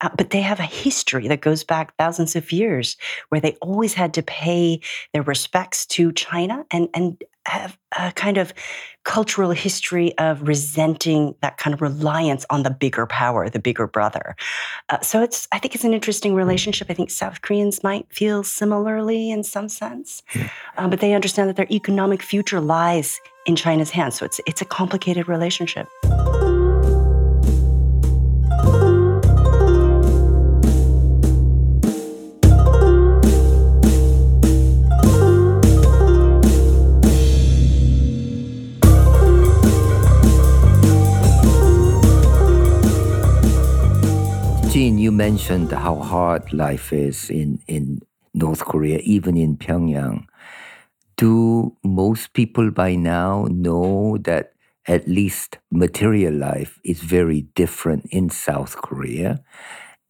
Uh, 0.00 0.10
but 0.16 0.30
they 0.30 0.42
have 0.42 0.60
a 0.60 0.64
history 0.64 1.28
that 1.28 1.40
goes 1.40 1.64
back 1.64 1.96
thousands 1.96 2.36
of 2.36 2.52
years 2.52 2.96
where 3.30 3.40
they 3.40 3.52
always 3.62 3.94
had 3.94 4.12
to 4.14 4.22
pay 4.22 4.80
their 5.12 5.22
respects 5.22 5.86
to 5.86 6.12
China 6.12 6.64
and 6.70 6.88
and 6.94 7.22
have 7.46 7.78
a 7.98 8.12
kind 8.12 8.38
of 8.38 8.52
cultural 9.04 9.50
history 9.50 10.16
of 10.18 10.48
resenting 10.48 11.34
that 11.42 11.58
kind 11.58 11.74
of 11.74 11.82
reliance 11.82 12.46
on 12.48 12.62
the 12.62 12.70
bigger 12.70 13.06
power, 13.06 13.50
the 13.50 13.58
bigger 13.58 13.86
brother. 13.86 14.34
Uh, 14.88 15.00
so 15.00 15.22
it's, 15.22 15.46
I 15.52 15.58
think 15.58 15.74
it's 15.74 15.84
an 15.84 15.92
interesting 15.92 16.34
relationship. 16.34 16.90
I 16.90 16.94
think 16.94 17.10
South 17.10 17.42
Koreans 17.42 17.82
might 17.82 18.10
feel 18.10 18.42
similarly 18.42 19.30
in 19.30 19.42
some 19.42 19.68
sense, 19.68 20.22
um, 20.78 20.88
but 20.90 21.00
they 21.00 21.12
understand 21.12 21.48
that 21.50 21.56
their 21.56 21.68
economic 21.70 22.22
future 22.22 22.60
lies 22.60 23.20
in 23.46 23.56
China's 23.56 23.90
hands. 23.90 24.14
So 24.14 24.24
it's 24.24 24.40
it's 24.46 24.62
a 24.62 24.64
complicated 24.64 25.28
relationship. 25.28 25.86
Mentioned 45.16 45.70
how 45.72 45.96
hard 45.96 46.52
life 46.52 46.92
is 46.92 47.30
in, 47.30 47.60
in 47.68 48.00
North 48.34 48.64
Korea, 48.64 48.98
even 48.98 49.36
in 49.36 49.56
Pyongyang. 49.56 50.26
Do 51.16 51.76
most 51.84 52.32
people 52.32 52.70
by 52.70 52.96
now 52.96 53.46
know 53.50 54.18
that 54.22 54.52
at 54.86 55.06
least 55.08 55.58
material 55.70 56.34
life 56.34 56.80
is 56.84 57.00
very 57.00 57.42
different 57.54 58.06
in 58.10 58.28
South 58.28 58.76
Korea? 58.76 59.42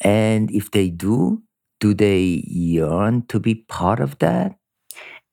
And 0.01 0.51
if 0.51 0.71
they 0.71 0.89
do, 0.89 1.43
do 1.81 1.93
they 1.93 2.43
yearn 2.47 3.27
to 3.29 3.39
be 3.39 3.55
part 3.55 4.01
of 4.01 4.19
that? 4.19 4.57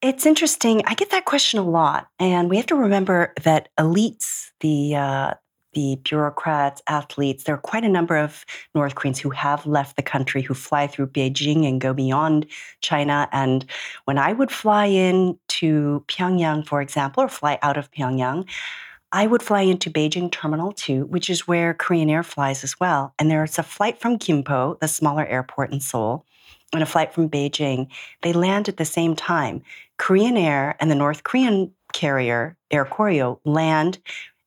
It's 0.01 0.25
interesting. 0.25 0.81
I 0.85 0.95
get 0.95 1.11
that 1.11 1.25
question 1.25 1.59
a 1.59 1.63
lot, 1.63 2.07
and 2.19 2.49
we 2.49 2.57
have 2.57 2.65
to 2.67 2.75
remember 2.75 3.33
that 3.43 3.69
elites, 3.79 4.49
the 4.59 4.95
uh, 4.95 5.33
the 5.73 5.97
bureaucrats, 6.03 6.81
athletes, 6.87 7.43
there 7.43 7.55
are 7.55 7.59
quite 7.59 7.83
a 7.83 7.89
number 7.89 8.17
of 8.17 8.45
North 8.75 8.95
Koreans 8.95 9.19
who 9.19 9.29
have 9.29 9.65
left 9.65 9.95
the 9.95 10.01
country, 10.01 10.41
who 10.41 10.53
fly 10.53 10.87
through 10.87 11.07
Beijing 11.07 11.67
and 11.67 11.81
go 11.81 11.93
beyond 11.93 12.45
China. 12.81 13.27
And 13.31 13.65
when 14.05 14.17
I 14.17 14.33
would 14.33 14.51
fly 14.51 14.85
in 14.85 15.37
to 15.49 16.03
Pyongyang, 16.07 16.67
for 16.67 16.81
example, 16.81 17.23
or 17.23 17.29
fly 17.29 17.57
out 17.61 17.77
of 17.77 17.91
Pyongyang, 17.91 18.47
I 19.13 19.27
would 19.27 19.43
fly 19.43 19.61
into 19.61 19.89
Beijing 19.89 20.31
Terminal 20.31 20.71
2, 20.71 21.05
which 21.05 21.29
is 21.29 21.47
where 21.47 21.73
Korean 21.73 22.09
Air 22.09 22.23
flies 22.23 22.63
as 22.63 22.79
well. 22.79 23.13
And 23.19 23.29
there's 23.29 23.59
a 23.59 23.63
flight 23.63 23.99
from 23.99 24.17
Gimpo, 24.17 24.79
the 24.79 24.87
smaller 24.87 25.25
airport 25.25 25.73
in 25.73 25.81
Seoul, 25.81 26.25
and 26.73 26.81
a 26.81 26.85
flight 26.85 27.13
from 27.13 27.29
Beijing. 27.29 27.87
They 28.21 28.31
land 28.31 28.69
at 28.69 28.77
the 28.77 28.85
same 28.85 29.15
time. 29.15 29.63
Korean 29.97 30.37
Air 30.37 30.77
and 30.79 30.89
the 30.89 30.95
North 30.95 31.23
Korean 31.23 31.73
carrier, 31.91 32.55
Air 32.71 32.85
Koryo, 32.85 33.39
land 33.43 33.99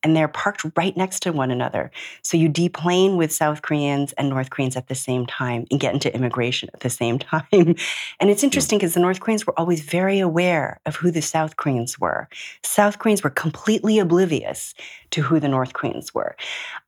and 0.05 0.15
they're 0.15 0.29
parked 0.29 0.65
right 0.77 0.97
next 0.97 1.21
to 1.21 1.33
one 1.33 1.51
another. 1.51 1.91
So 2.23 2.37
you 2.37 2.49
deplane 2.49 3.17
with 3.17 3.33
South 3.33 3.63
Koreans 3.63 4.13
and 4.13 4.29
North 4.29 4.51
Koreans 4.51 4.77
at 4.77 4.89
the 4.89 4.95
same 4.95 5.27
time 5.27 5.67
and 5.71 5.81
get 5.81 5.95
into 5.95 6.15
immigration 6.15 6.69
at 6.75 6.81
the 6.81 6.91
same 6.91 7.19
time. 7.31 7.75
And 8.21 8.31
it's 8.31 8.45
interesting 8.45 8.79
because 8.79 8.95
the 8.95 9.01
North 9.01 9.21
Koreans 9.21 9.47
were 9.47 9.59
always 9.59 9.81
very 9.81 10.21
aware 10.21 10.79
of 10.87 10.97
who 10.97 11.11
the 11.11 11.23
South 11.23 11.57
Koreans 11.57 11.99
were. 11.99 12.29
South 12.63 12.99
Koreans 12.99 13.25
were 13.25 13.31
completely 13.31 13.99
oblivious 13.99 14.75
to 15.11 15.23
who 15.23 15.41
the 15.41 15.49
North 15.49 15.73
Koreans 15.73 16.15
were. 16.15 16.37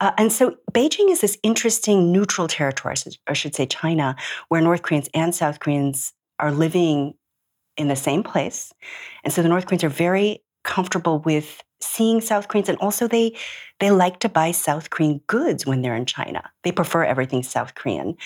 Uh, 0.00 0.12
and 0.18 0.30
so 0.30 0.56
Beijing 0.72 1.10
is 1.10 1.22
this 1.22 1.38
interesting 1.42 2.12
neutral 2.12 2.48
territory, 2.48 2.94
or 3.06 3.12
I 3.26 3.32
should 3.32 3.54
say 3.54 3.66
China, 3.66 4.14
where 4.48 4.60
North 4.60 4.82
Koreans 4.82 5.08
and 5.14 5.34
South 5.34 5.60
Koreans 5.60 6.12
are 6.38 6.52
living 6.52 7.14
in 7.76 7.88
the 7.88 7.96
same 7.96 8.22
place. 8.22 8.72
And 9.24 9.32
so 9.32 9.42
the 9.42 9.48
North 9.48 9.66
Koreans 9.66 9.84
are 9.84 9.88
very 9.88 10.42
comfortable 10.64 11.20
with 11.20 11.62
seeing 11.80 12.20
South 12.20 12.48
Koreans, 12.48 12.68
and 12.68 12.78
also 12.78 13.06
they 13.06 13.36
they 13.80 13.90
like 13.90 14.20
to 14.20 14.28
buy 14.28 14.52
South 14.52 14.90
Korean 14.90 15.20
goods 15.26 15.66
when 15.66 15.82
they're 15.82 15.96
in 15.96 16.06
China. 16.06 16.50
They 16.62 16.72
prefer 16.72 17.04
everything 17.04 17.42
South 17.42 17.74
Korean. 17.74 18.16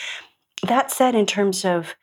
That 0.67 0.91
said, 0.91 1.15
in 1.15 1.27
terms 1.27 1.65
of 1.65 1.95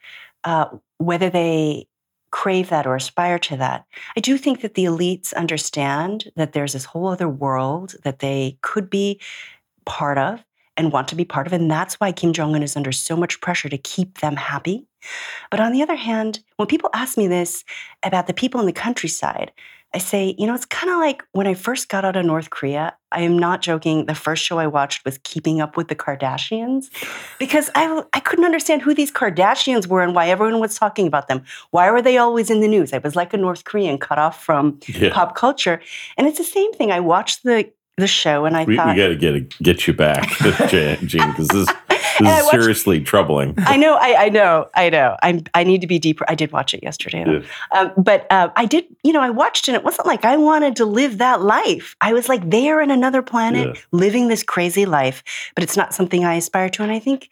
uh, 0.43 0.65
whether 0.97 1.29
they 1.29 1.87
crave 2.31 2.69
that 2.69 2.85
or 2.85 2.95
aspire 2.95 3.39
to 3.39 3.57
that, 3.57 3.85
I 4.15 4.19
do 4.19 4.37
think 4.37 4.61
that 4.61 4.73
the 4.73 4.85
elites 4.85 5.33
understand 5.33 6.31
that 6.35 6.53
there's 6.53 6.73
this 6.73 6.85
whole 6.85 7.07
other 7.07 7.29
world 7.29 7.95
that 8.03 8.19
they 8.19 8.57
could 8.61 8.89
be 8.89 9.21
part 9.85 10.17
of 10.17 10.43
and 10.75 10.91
want 10.91 11.07
to 11.07 11.15
be 11.15 11.25
part 11.25 11.47
of. 11.47 11.53
And 11.53 11.69
that's 11.69 11.95
why 11.95 12.11
Kim 12.11 12.33
Jong 12.33 12.55
un 12.55 12.63
is 12.63 12.75
under 12.75 12.91
so 12.91 13.15
much 13.15 13.41
pressure 13.41 13.69
to 13.69 13.77
keep 13.77 14.19
them 14.19 14.35
happy. 14.35 14.85
But 15.49 15.59
on 15.59 15.71
the 15.71 15.81
other 15.81 15.95
hand, 15.95 16.39
when 16.57 16.67
people 16.67 16.89
ask 16.93 17.17
me 17.17 17.27
this 17.27 17.63
about 18.03 18.27
the 18.27 18.33
people 18.33 18.59
in 18.59 18.67
the 18.67 18.73
countryside, 18.73 19.51
I 19.93 19.99
say, 19.99 20.35
you 20.37 20.45
know, 20.45 20.53
it's 20.53 20.65
kind 20.65 20.91
of 20.91 20.99
like 20.99 21.23
when 21.31 21.47
I 21.47 21.53
first 21.53 21.89
got 21.89 22.03
out 22.03 22.15
of 22.15 22.25
North 22.25 22.49
Korea. 22.49 22.95
I 23.11 23.21
am 23.21 23.39
not 23.39 23.61
joking. 23.61 24.05
The 24.05 24.15
first 24.15 24.43
show 24.43 24.59
I 24.59 24.67
watched 24.67 25.05
was 25.05 25.17
Keeping 25.23 25.61
Up 25.61 25.77
with 25.77 25.87
the 25.87 25.95
Kardashians 25.95 26.89
because 27.39 27.69
I, 27.73 28.03
I 28.11 28.19
couldn't 28.19 28.43
understand 28.43 28.81
who 28.81 28.93
these 28.93 29.13
Kardashians 29.13 29.87
were 29.87 30.01
and 30.03 30.13
why 30.13 30.27
everyone 30.27 30.59
was 30.59 30.77
talking 30.77 31.07
about 31.07 31.29
them. 31.29 31.43
Why 31.71 31.89
were 31.89 32.01
they 32.01 32.17
always 32.17 32.49
in 32.49 32.59
the 32.59 32.67
news? 32.67 32.91
I 32.91 32.97
was 32.97 33.15
like 33.15 33.33
a 33.33 33.37
North 33.37 33.63
Korean 33.63 33.97
cut 33.97 34.19
off 34.19 34.43
from 34.43 34.77
yeah. 34.87 35.13
pop 35.13 35.35
culture. 35.35 35.81
And 36.17 36.27
it's 36.27 36.37
the 36.37 36.43
same 36.43 36.73
thing. 36.73 36.91
I 36.91 36.99
watched 36.99 37.43
the 37.43 37.71
the 37.97 38.07
show 38.07 38.45
and 38.45 38.55
I 38.55 38.63
we, 38.63 38.75
thought 38.75 38.95
we 38.95 39.01
got 39.01 39.07
to 39.07 39.15
get 39.15 39.57
get 39.59 39.87
you 39.87 39.93
back, 39.93 40.29
Jean, 40.69 41.31
because 41.31 41.47
this 41.47 41.67
this 42.19 42.43
is 42.43 42.49
seriously 42.49 43.01
troubling. 43.01 43.53
I 43.57 43.77
know, 43.77 43.95
I, 43.95 44.25
I, 44.25 44.29
know, 44.29 44.69
I 44.75 44.89
know. 44.89 45.17
I 45.21 45.43
I 45.53 45.63
need 45.63 45.81
to 45.81 45.87
be 45.87 45.99
deeper. 45.99 46.25
I 46.27 46.35
did 46.35 46.51
watch 46.51 46.73
it 46.73 46.83
yesterday, 46.83 47.23
yeah. 47.27 47.79
um, 47.79 47.91
but 47.97 48.31
uh, 48.31 48.49
I 48.55 48.65
did. 48.65 48.85
You 49.03 49.13
know, 49.13 49.21
I 49.21 49.29
watched 49.29 49.67
it. 49.67 49.73
and 49.73 49.77
It 49.77 49.83
wasn't 49.83 50.07
like 50.07 50.25
I 50.25 50.37
wanted 50.37 50.75
to 50.77 50.85
live 50.85 51.17
that 51.19 51.41
life. 51.41 51.95
I 52.01 52.13
was 52.13 52.29
like 52.29 52.49
there 52.49 52.81
in 52.81 52.91
another 52.91 53.21
planet, 53.21 53.75
yeah. 53.75 53.81
living 53.91 54.27
this 54.27 54.43
crazy 54.43 54.85
life. 54.85 55.23
But 55.55 55.63
it's 55.63 55.77
not 55.77 55.93
something 55.93 56.25
I 56.25 56.35
aspire 56.35 56.69
to. 56.69 56.83
And 56.83 56.91
I 56.91 56.99
think 56.99 57.29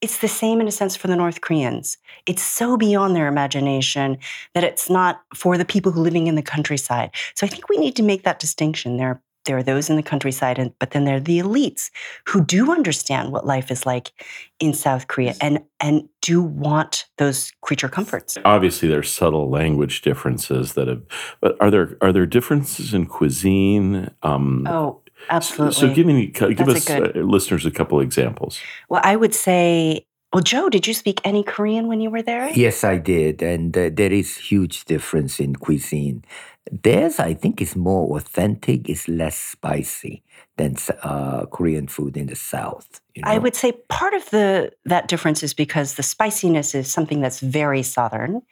it's 0.00 0.18
the 0.18 0.28
same 0.28 0.60
in 0.60 0.68
a 0.68 0.72
sense 0.72 0.94
for 0.94 1.08
the 1.08 1.16
North 1.16 1.40
Koreans. 1.40 1.98
It's 2.26 2.42
so 2.42 2.76
beyond 2.76 3.16
their 3.16 3.26
imagination 3.26 4.18
that 4.54 4.64
it's 4.64 4.88
not 4.88 5.22
for 5.34 5.58
the 5.58 5.64
people 5.64 5.90
who 5.90 6.00
are 6.00 6.04
living 6.04 6.28
in 6.28 6.36
the 6.36 6.42
countryside. 6.42 7.10
So 7.34 7.46
I 7.46 7.48
think 7.48 7.68
we 7.68 7.78
need 7.78 7.96
to 7.96 8.02
make 8.02 8.22
that 8.22 8.38
distinction. 8.38 8.96
There 8.96 9.08
are 9.08 9.22
there 9.48 9.56
are 9.56 9.62
those 9.62 9.90
in 9.90 9.96
the 9.96 10.02
countryside, 10.02 10.58
and, 10.58 10.72
but 10.78 10.92
then 10.92 11.04
there 11.04 11.16
are 11.16 11.20
the 11.20 11.40
elites 11.40 11.90
who 12.26 12.44
do 12.44 12.70
understand 12.70 13.32
what 13.32 13.44
life 13.44 13.72
is 13.72 13.84
like 13.84 14.12
in 14.60 14.74
South 14.74 15.08
Korea 15.08 15.34
and 15.40 15.64
and 15.80 16.08
do 16.20 16.42
want 16.42 17.06
those 17.16 17.50
creature 17.62 17.88
comforts. 17.88 18.36
Obviously, 18.44 18.88
there's 18.88 19.10
subtle 19.10 19.48
language 19.50 20.02
differences 20.02 20.74
that 20.74 20.86
have, 20.86 21.02
but 21.40 21.56
are 21.60 21.70
there 21.70 21.96
are 22.00 22.12
there 22.12 22.26
differences 22.26 22.94
in 22.94 23.06
cuisine? 23.06 24.10
Um, 24.22 24.66
oh, 24.68 25.00
absolutely. 25.30 25.74
So, 25.74 25.94
give 25.94 26.06
me 26.06 26.26
give 26.26 26.58
That's 26.58 26.88
us 26.88 26.90
uh, 26.90 27.12
listeners 27.16 27.64
a 27.66 27.70
couple 27.70 27.98
examples. 28.00 28.60
Well, 28.88 29.00
I 29.02 29.16
would 29.16 29.34
say 29.34 30.04
well, 30.32 30.40
Well, 30.40 30.44
Joe, 30.44 30.68
did 30.68 30.86
you 30.86 30.92
speak 30.92 31.22
any 31.24 31.42
Korean 31.42 31.88
when 31.88 32.02
you 32.02 32.10
were 32.10 32.20
there? 32.20 32.50
Yes, 32.50 32.84
I 32.84 32.98
did, 32.98 33.42
and 33.42 33.74
uh, 33.74 33.88
there 33.90 34.12
is 34.12 34.36
huge 34.36 34.84
difference 34.84 35.40
in 35.40 35.56
cuisine. 35.56 36.22
Theirs, 36.70 37.18
I 37.18 37.34
think, 37.34 37.60
is 37.60 37.76
more 37.76 38.16
authentic. 38.16 38.88
It's 38.88 39.08
less 39.08 39.38
spicy 39.38 40.22
than 40.56 40.76
uh, 41.02 41.46
Korean 41.46 41.88
food 41.88 42.16
in 42.16 42.26
the 42.26 42.34
South. 42.34 43.00
You 43.14 43.22
know? 43.22 43.30
I 43.30 43.38
would 43.38 43.54
say 43.54 43.72
part 43.88 44.14
of 44.14 44.28
the 44.30 44.72
that 44.84 45.08
difference 45.08 45.42
is 45.42 45.54
because 45.54 45.94
the 45.94 46.02
spiciness 46.02 46.74
is 46.74 46.90
something 46.90 47.20
that's 47.20 47.40
very 47.40 47.82
southern, 47.82 48.42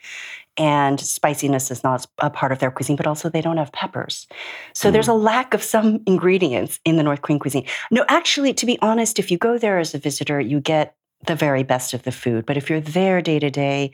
and 0.56 0.98
spiciness 1.00 1.70
is 1.70 1.84
not 1.84 2.06
a 2.18 2.30
part 2.30 2.52
of 2.52 2.58
their 2.58 2.70
cuisine. 2.70 2.96
But 2.96 3.06
also, 3.06 3.28
they 3.28 3.42
don't 3.42 3.58
have 3.58 3.72
peppers, 3.72 4.26
so 4.72 4.88
mm. 4.88 4.92
there's 4.92 5.08
a 5.08 5.14
lack 5.14 5.54
of 5.54 5.62
some 5.62 6.00
ingredients 6.06 6.80
in 6.84 6.96
the 6.96 7.02
North 7.02 7.22
Korean 7.22 7.40
cuisine. 7.40 7.66
No, 7.90 8.04
actually, 8.08 8.54
to 8.54 8.66
be 8.66 8.78
honest, 8.80 9.18
if 9.18 9.30
you 9.30 9.38
go 9.38 9.58
there 9.58 9.78
as 9.78 9.94
a 9.94 9.98
visitor, 9.98 10.40
you 10.40 10.60
get 10.60 10.94
the 11.26 11.34
very 11.34 11.62
best 11.62 11.94
of 11.94 12.02
the 12.02 12.12
food. 12.12 12.46
But 12.46 12.56
if 12.56 12.68
you're 12.68 12.80
there 12.80 13.22
day 13.22 13.38
to 13.38 13.50
day, 13.50 13.92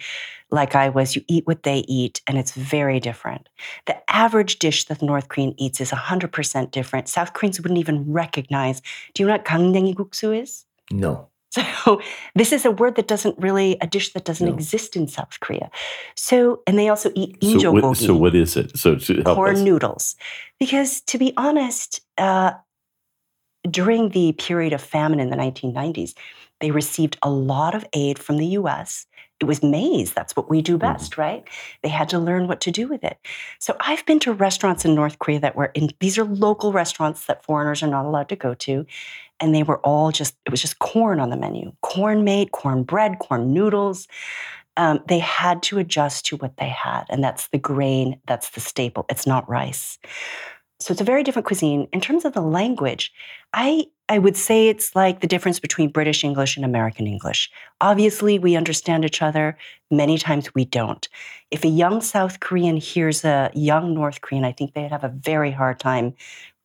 like 0.50 0.74
I 0.74 0.90
was, 0.90 1.16
you 1.16 1.22
eat 1.28 1.46
what 1.46 1.62
they 1.62 1.78
eat, 1.88 2.20
and 2.26 2.36
it's 2.36 2.52
very 2.52 3.00
different. 3.00 3.48
The 3.86 3.96
average 4.10 4.58
dish 4.58 4.84
that 4.86 5.00
North 5.02 5.28
Korean 5.28 5.54
eats 5.56 5.80
is 5.80 5.90
100% 5.90 6.70
different. 6.70 7.08
South 7.08 7.32
Koreans 7.32 7.60
wouldn't 7.60 7.80
even 7.80 8.12
recognize. 8.12 8.82
Do 9.14 9.22
you 9.22 9.26
know 9.26 9.34
what 9.34 9.44
gangnengi 9.44 9.94
guksu 9.94 10.40
is? 10.40 10.64
No. 10.90 11.28
So 11.84 12.00
this 12.34 12.52
is 12.52 12.64
a 12.64 12.70
word 12.70 12.94
that 12.94 13.08
doesn't 13.08 13.36
really 13.38 13.76
a 13.80 13.86
dish 13.86 14.12
that 14.14 14.24
doesn't 14.24 14.46
no. 14.46 14.54
exist 14.54 14.96
in 14.96 15.08
South 15.08 15.40
Korea. 15.40 15.70
So 16.14 16.62
and 16.66 16.78
they 16.78 16.88
also 16.88 17.10
eat 17.14 17.38
injo 17.40 17.60
so 17.60 17.72
what, 17.72 17.96
so 17.96 18.16
what 18.16 18.34
is 18.34 18.56
it? 18.56 18.78
So 18.78 18.96
corn 19.24 19.56
us. 19.56 19.60
noodles. 19.60 20.16
Because 20.58 21.00
to 21.02 21.18
be 21.18 21.34
honest, 21.36 22.00
uh, 22.16 22.52
during 23.68 24.10
the 24.10 24.32
period 24.32 24.72
of 24.72 24.80
famine 24.80 25.20
in 25.20 25.30
the 25.30 25.36
1990s, 25.36 26.14
they 26.62 26.70
received 26.70 27.18
a 27.22 27.28
lot 27.28 27.74
of 27.74 27.84
aid 27.92 28.18
from 28.18 28.38
the 28.38 28.46
US. 28.46 29.06
It 29.40 29.46
was 29.46 29.64
maize. 29.64 30.12
That's 30.12 30.36
what 30.36 30.48
we 30.48 30.62
do 30.62 30.78
mm-hmm. 30.78 30.92
best, 30.92 31.12
mm-hmm. 31.12 31.20
right? 31.20 31.48
They 31.82 31.88
had 31.88 32.08
to 32.10 32.18
learn 32.18 32.46
what 32.46 32.60
to 32.62 32.70
do 32.70 32.86
with 32.86 33.02
it. 33.02 33.18
So 33.58 33.76
I've 33.80 34.06
been 34.06 34.20
to 34.20 34.32
restaurants 34.32 34.84
in 34.84 34.94
North 34.94 35.18
Korea 35.18 35.40
that 35.40 35.56
were 35.56 35.72
in, 35.74 35.90
these 35.98 36.16
are 36.16 36.24
local 36.24 36.72
restaurants 36.72 37.26
that 37.26 37.44
foreigners 37.44 37.82
are 37.82 37.88
not 37.88 38.06
allowed 38.06 38.28
to 38.28 38.36
go 38.36 38.54
to. 38.54 38.86
And 39.40 39.52
they 39.52 39.64
were 39.64 39.78
all 39.78 40.12
just, 40.12 40.36
it 40.46 40.50
was 40.50 40.62
just 40.62 40.78
corn 40.78 41.18
on 41.18 41.30
the 41.30 41.36
menu 41.36 41.72
corn 41.82 42.22
made, 42.22 42.52
corn 42.52 42.84
bread, 42.84 43.18
corn 43.18 43.52
noodles. 43.52 44.06
Um, 44.76 45.00
they 45.08 45.18
had 45.18 45.62
to 45.64 45.78
adjust 45.80 46.26
to 46.26 46.36
what 46.36 46.56
they 46.58 46.68
had. 46.68 47.04
And 47.10 47.22
that's 47.24 47.48
the 47.48 47.58
grain, 47.58 48.20
that's 48.26 48.50
the 48.50 48.60
staple. 48.60 49.04
It's 49.10 49.26
not 49.26 49.48
rice. 49.50 49.98
So 50.78 50.92
it's 50.92 51.00
a 51.00 51.04
very 51.04 51.24
different 51.24 51.46
cuisine. 51.46 51.88
In 51.92 52.00
terms 52.00 52.24
of 52.24 52.32
the 52.32 52.40
language, 52.40 53.12
I 53.52 53.86
I 54.12 54.18
would 54.18 54.36
say 54.36 54.68
it's 54.68 54.94
like 54.94 55.20
the 55.20 55.26
difference 55.26 55.58
between 55.58 55.88
British 55.88 56.22
English 56.22 56.56
and 56.56 56.66
American 56.66 57.06
English. 57.06 57.50
Obviously, 57.80 58.38
we 58.38 58.56
understand 58.56 59.06
each 59.06 59.22
other. 59.22 59.56
Many 59.90 60.18
times 60.18 60.54
we 60.54 60.66
don't. 60.66 61.08
If 61.50 61.64
a 61.64 61.68
young 61.68 62.02
South 62.02 62.38
Korean 62.40 62.76
hears 62.76 63.24
a 63.24 63.50
young 63.54 63.94
North 63.94 64.20
Korean, 64.20 64.44
I 64.44 64.52
think 64.52 64.74
they'd 64.74 64.90
have 64.90 65.02
a 65.02 65.08
very 65.08 65.50
hard 65.50 65.80
time 65.80 66.12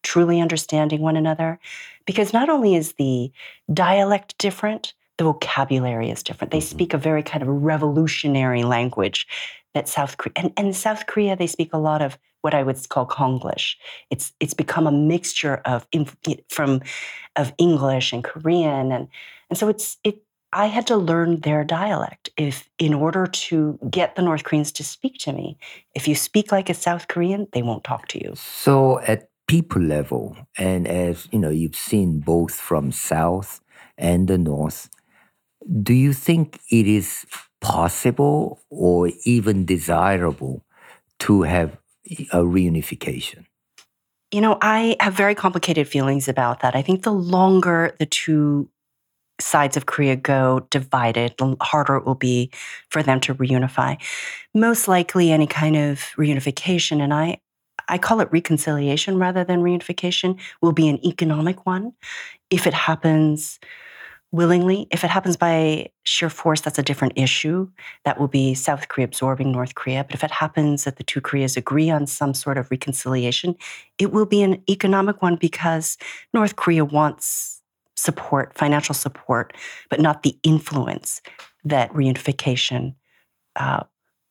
truly 0.03 0.41
understanding 0.41 0.99
one 0.99 1.15
another 1.15 1.57
because 2.05 2.33
not 2.33 2.49
only 2.49 2.75
is 2.75 2.95
the 2.95 3.31
dialect 3.73 4.37
different, 4.39 4.93
the 5.17 5.23
vocabulary 5.23 6.09
is 6.09 6.23
different. 6.23 6.51
They 6.51 6.57
mm-hmm. 6.57 6.75
speak 6.75 6.93
a 6.93 6.97
very 6.97 7.23
kind 7.23 7.43
of 7.43 7.47
revolutionary 7.47 8.63
language 8.63 9.25
that 9.73 9.87
South 9.87 10.17
Korea 10.17 10.33
and, 10.35 10.51
and 10.57 10.75
South 10.75 11.05
Korea 11.05 11.37
they 11.37 11.47
speak 11.47 11.71
a 11.71 11.77
lot 11.77 12.01
of 12.01 12.17
what 12.47 12.53
I 12.53 12.63
would 12.63 12.79
call 12.87 13.05
Konglish. 13.05 13.75
It's 14.09 14.31
it's 14.39 14.53
become 14.53 14.87
a 14.87 14.91
mixture 15.13 15.55
of 15.65 15.85
from 16.47 16.81
of 17.35 17.53
English 17.57 18.13
and 18.13 18.23
Korean 18.23 18.93
and 18.95 19.09
and 19.49 19.59
so 19.59 19.67
it's 19.67 19.97
it 20.05 20.23
I 20.53 20.67
had 20.67 20.87
to 20.87 20.95
learn 20.95 21.41
their 21.41 21.65
dialect 21.65 22.29
if 22.37 22.69
in 22.79 22.93
order 22.93 23.27
to 23.49 23.77
get 23.89 24.15
the 24.15 24.21
North 24.21 24.45
Koreans 24.45 24.71
to 24.79 24.83
speak 24.83 25.17
to 25.25 25.33
me. 25.33 25.57
If 25.93 26.07
you 26.07 26.15
speak 26.15 26.53
like 26.53 26.69
a 26.69 26.73
South 26.73 27.09
Korean, 27.09 27.47
they 27.51 27.63
won't 27.63 27.83
talk 27.83 28.07
to 28.11 28.17
you. 28.23 28.31
So 28.35 29.01
at 29.01 29.29
people 29.47 29.81
level 29.81 30.37
and 30.57 30.87
as 30.87 31.27
you 31.33 31.39
know 31.39 31.49
you've 31.49 31.81
seen 31.91 32.19
both 32.19 32.55
from 32.67 32.91
south 32.91 33.61
and 33.97 34.27
the 34.27 34.37
north 34.37 34.89
do 35.81 35.93
you 35.93 36.13
think 36.13 36.59
it 36.69 36.85
is 36.85 37.25
possible 37.61 38.61
or 38.69 39.09
even 39.23 39.65
desirable 39.65 40.63
to 41.19 41.43
have 41.43 41.77
a 42.31 42.37
reunification? 42.37 43.45
You 44.31 44.41
know, 44.41 44.57
I 44.61 44.97
have 44.99 45.13
very 45.13 45.35
complicated 45.35 45.87
feelings 45.87 46.27
about 46.27 46.59
that. 46.59 46.75
I 46.75 46.81
think 46.81 47.03
the 47.03 47.13
longer 47.13 47.95
the 47.99 48.05
two 48.05 48.69
sides 49.39 49.77
of 49.77 49.85
Korea 49.85 50.15
go 50.15 50.67
divided, 50.69 51.35
the 51.37 51.55
harder 51.61 51.95
it 51.95 52.05
will 52.05 52.15
be 52.15 52.51
for 52.89 53.03
them 53.03 53.19
to 53.21 53.35
reunify. 53.35 54.01
Most 54.53 54.87
likely, 54.87 55.31
any 55.31 55.47
kind 55.47 55.75
of 55.75 55.99
reunification, 56.17 57.01
and 57.01 57.13
I, 57.13 57.39
I 57.87 57.97
call 57.97 58.19
it 58.19 58.29
reconciliation 58.31 59.17
rather 59.17 59.43
than 59.43 59.61
reunification, 59.61 60.39
will 60.61 60.73
be 60.73 60.87
an 60.87 61.05
economic 61.05 61.65
one. 61.65 61.93
If 62.49 62.67
it 62.67 62.73
happens 62.73 63.59
willingly. 64.31 64.87
If 64.91 65.03
it 65.03 65.09
happens 65.09 65.37
by 65.37 65.89
sheer 66.03 66.29
force, 66.29 66.61
that's 66.61 66.77
a 66.77 66.83
different 66.83 67.13
issue. 67.15 67.69
That 68.03 68.19
will 68.19 68.27
be 68.27 68.53
South 68.53 68.87
Korea 68.89 69.05
absorbing 69.05 69.51
North 69.51 69.75
Korea. 69.75 70.03
But 70.03 70.15
if 70.15 70.23
it 70.23 70.31
happens 70.31 70.83
that 70.83 70.97
the 70.97 71.03
two 71.03 71.21
Koreas 71.21 71.55
agree 71.55 71.89
on 71.89 72.07
some 72.07 72.33
sort 72.33 72.57
of 72.57 72.69
reconciliation, 72.69 73.55
it 73.97 74.11
will 74.11 74.25
be 74.25 74.43
an 74.43 74.61
economic 74.69 75.21
one 75.21 75.37
because 75.37 75.97
North 76.33 76.55
Korea 76.55 76.83
wants 76.83 77.61
support, 77.95 78.53
financial 78.53 78.93
support, 78.93 79.53
but 79.89 79.99
not 79.99 80.23
the 80.23 80.37
influence 80.43 81.21
that 81.63 81.91
reunification 81.93 82.95
uh, 83.55 83.83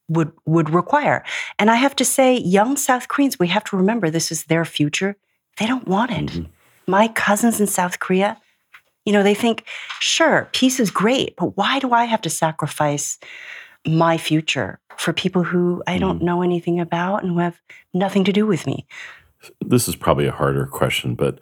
would 0.09 0.31
would 0.45 0.71
require. 0.71 1.25
And 1.59 1.71
I 1.71 1.77
have 1.77 1.97
to 1.97 2.05
say, 2.05 2.37
young 2.37 2.77
South 2.77 3.09
Koreans, 3.09 3.39
we 3.39 3.49
have 3.49 3.65
to 3.65 3.77
remember 3.77 4.09
this 4.09 4.31
is 4.31 4.45
their 4.45 4.65
future. 4.65 5.17
They 5.59 5.67
don't 5.67 5.89
want 5.89 6.11
it. 6.13 6.27
Mm-hmm. 6.27 6.91
My 6.91 7.09
cousins 7.09 7.61
in 7.61 7.67
South 7.67 7.99
Korea, 7.99 8.39
you 9.07 9.13
know, 9.13 9.23
they 9.23 9.35
think, 9.35 9.65
sure, 10.01 10.49
peace 10.53 10.79
is 10.79 10.91
great, 10.91 11.35
but 11.37 11.57
why 11.57 11.79
do 11.79 11.93
I 11.93 12.05
have 12.05 12.21
to 12.23 12.31
sacrifice 12.31 13.19
my 13.87 14.19
future 14.19 14.81
for 14.99 15.13
people 15.13 15.45
who 15.45 15.83
I 15.87 15.99
don't 15.99 16.21
mm. 16.21 16.25
know 16.25 16.43
anything 16.43 16.81
about 16.81 17.23
and 17.23 17.33
who 17.33 17.39
have 17.39 17.59
nothing 17.95 18.25
to 18.25 18.33
do 18.33 18.47
with 18.47 18.67
me? 18.67 18.87
This 19.65 19.87
is 19.89 19.95
probably 19.95 20.27
a 20.27 20.33
harder 20.33 20.67
question, 20.67 21.15
but 21.15 21.39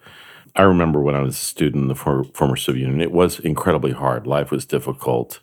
I 0.55 0.61
remember 0.61 1.01
when 1.01 1.15
I 1.15 1.21
was 1.21 1.35
a 1.35 1.39
student 1.39 1.83
in 1.83 1.87
the 1.87 1.95
former 1.95 2.55
Soviet 2.55 2.83
Union, 2.83 3.01
it 3.01 3.11
was 3.11 3.39
incredibly 3.39 3.91
hard. 3.91 4.25
Life 4.27 4.51
was 4.51 4.65
difficult. 4.65 5.41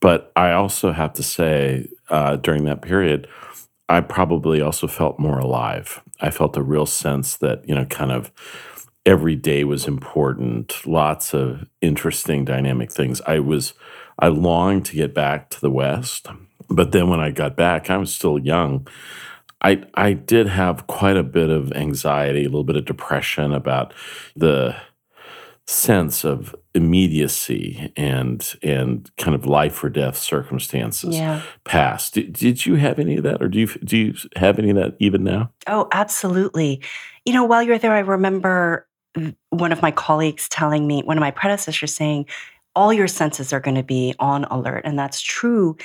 But 0.00 0.32
I 0.36 0.52
also 0.52 0.92
have 0.92 1.12
to 1.14 1.22
say, 1.22 1.88
uh, 2.08 2.36
during 2.36 2.64
that 2.64 2.80
period, 2.80 3.26
I 3.88 4.00
probably 4.00 4.60
also 4.60 4.86
felt 4.86 5.18
more 5.18 5.38
alive. 5.38 6.02
I 6.20 6.30
felt 6.30 6.56
a 6.56 6.62
real 6.62 6.86
sense 6.86 7.36
that, 7.38 7.68
you 7.68 7.74
know, 7.74 7.84
kind 7.86 8.12
of 8.12 8.30
every 9.06 9.36
day 9.36 9.64
was 9.64 9.86
important, 9.86 10.86
lots 10.86 11.34
of 11.34 11.66
interesting 11.80 12.44
dynamic 12.44 12.90
things. 12.90 13.20
I 13.26 13.38
was 13.38 13.74
I 14.18 14.28
longed 14.28 14.86
to 14.86 14.96
get 14.96 15.14
back 15.14 15.50
to 15.50 15.60
the 15.60 15.70
West, 15.70 16.28
but 16.68 16.92
then 16.92 17.08
when 17.08 17.20
I 17.20 17.30
got 17.30 17.56
back, 17.56 17.90
I 17.90 17.96
was 17.96 18.14
still 18.14 18.38
young. 18.38 18.86
I 19.60 19.84
I 19.94 20.12
did 20.12 20.48
have 20.48 20.86
quite 20.86 21.16
a 21.16 21.22
bit 21.22 21.50
of 21.50 21.72
anxiety, 21.72 22.40
a 22.40 22.48
little 22.48 22.64
bit 22.64 22.76
of 22.76 22.84
depression 22.84 23.52
about 23.52 23.92
the 24.36 24.76
sense 25.66 26.24
of 26.24 26.54
immediacy 26.74 27.90
and 27.96 28.54
and 28.62 29.10
kind 29.16 29.34
of 29.34 29.46
life 29.46 29.82
or 29.82 29.88
death 29.88 30.16
circumstances 30.16 31.16
yeah. 31.16 31.42
past. 31.64 32.14
Did, 32.14 32.34
did 32.34 32.66
you 32.66 32.74
have 32.76 32.98
any 32.98 33.16
of 33.16 33.22
that, 33.24 33.42
or 33.42 33.48
do 33.48 33.60
you 33.60 33.66
do 33.66 33.96
you 33.96 34.14
have 34.36 34.58
any 34.58 34.70
of 34.70 34.76
that 34.76 34.96
even 34.98 35.24
now? 35.24 35.50
Oh, 35.66 35.88
absolutely. 35.92 36.82
You 37.24 37.32
know, 37.32 37.44
while 37.44 37.62
you're 37.62 37.78
there, 37.78 37.92
I 37.92 38.00
remember 38.00 38.86
one 39.50 39.72
of 39.72 39.82
my 39.82 39.90
colleagues 39.90 40.48
telling 40.48 40.86
me, 40.86 41.02
one 41.02 41.16
of 41.16 41.20
my 41.20 41.30
predecessors 41.30 41.94
saying, 41.94 42.26
all 42.76 42.92
your 42.92 43.06
senses 43.08 43.52
are 43.52 43.60
going 43.60 43.76
to 43.76 43.82
be 43.82 44.14
on 44.18 44.44
alert. 44.44 44.82
And 44.84 44.98
that's 44.98 45.20
true 45.20 45.76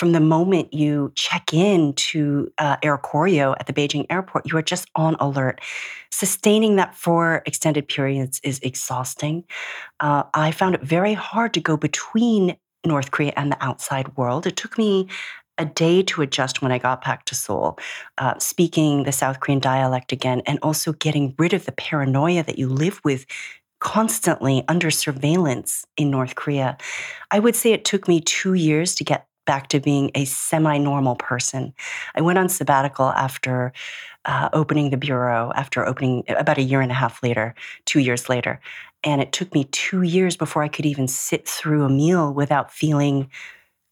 from 0.00 0.12
the 0.12 0.20
moment 0.20 0.72
you 0.72 1.12
check 1.14 1.52
in 1.52 1.92
to 1.92 2.50
uh, 2.56 2.78
Air 2.82 2.96
Koryo 2.96 3.54
at 3.60 3.66
the 3.66 3.74
Beijing 3.74 4.06
airport, 4.08 4.50
you 4.50 4.56
are 4.56 4.62
just 4.62 4.88
on 4.94 5.14
alert. 5.20 5.60
Sustaining 6.10 6.76
that 6.76 6.94
for 6.94 7.42
extended 7.44 7.86
periods 7.86 8.40
is 8.42 8.60
exhausting. 8.60 9.44
Uh, 10.00 10.22
I 10.32 10.52
found 10.52 10.74
it 10.76 10.80
very 10.80 11.12
hard 11.12 11.52
to 11.52 11.60
go 11.60 11.76
between 11.76 12.56
North 12.86 13.10
Korea 13.10 13.34
and 13.36 13.52
the 13.52 13.62
outside 13.62 14.16
world. 14.16 14.46
It 14.46 14.56
took 14.56 14.78
me 14.78 15.06
a 15.60 15.64
day 15.66 16.02
to 16.02 16.22
adjust 16.22 16.62
when 16.62 16.72
I 16.72 16.78
got 16.78 17.04
back 17.04 17.26
to 17.26 17.34
Seoul, 17.34 17.78
uh, 18.18 18.38
speaking 18.38 19.04
the 19.04 19.12
South 19.12 19.40
Korean 19.40 19.60
dialect 19.60 20.10
again, 20.10 20.42
and 20.46 20.58
also 20.62 20.92
getting 20.94 21.34
rid 21.38 21.52
of 21.52 21.66
the 21.66 21.72
paranoia 21.72 22.42
that 22.42 22.58
you 22.58 22.68
live 22.68 23.00
with 23.04 23.26
constantly 23.78 24.64
under 24.68 24.90
surveillance 24.90 25.86
in 25.96 26.10
North 26.10 26.34
Korea. 26.34 26.78
I 27.30 27.38
would 27.38 27.54
say 27.54 27.72
it 27.72 27.84
took 27.84 28.08
me 28.08 28.20
two 28.20 28.54
years 28.54 28.94
to 28.96 29.04
get 29.04 29.26
back 29.46 29.68
to 29.68 29.80
being 29.80 30.10
a 30.14 30.24
semi 30.24 30.78
normal 30.78 31.16
person. 31.16 31.74
I 32.14 32.22
went 32.22 32.38
on 32.38 32.48
sabbatical 32.48 33.10
after 33.10 33.72
uh, 34.24 34.48
opening 34.52 34.90
the 34.90 34.96
bureau, 34.96 35.52
after 35.54 35.86
opening 35.86 36.24
about 36.28 36.58
a 36.58 36.62
year 36.62 36.80
and 36.80 36.90
a 36.90 36.94
half 36.94 37.22
later, 37.22 37.54
two 37.84 38.00
years 38.00 38.28
later. 38.28 38.60
And 39.02 39.20
it 39.20 39.32
took 39.32 39.52
me 39.54 39.64
two 39.64 40.02
years 40.02 40.36
before 40.36 40.62
I 40.62 40.68
could 40.68 40.86
even 40.86 41.08
sit 41.08 41.48
through 41.48 41.84
a 41.84 41.88
meal 41.88 42.32
without 42.32 42.70
feeling 42.70 43.30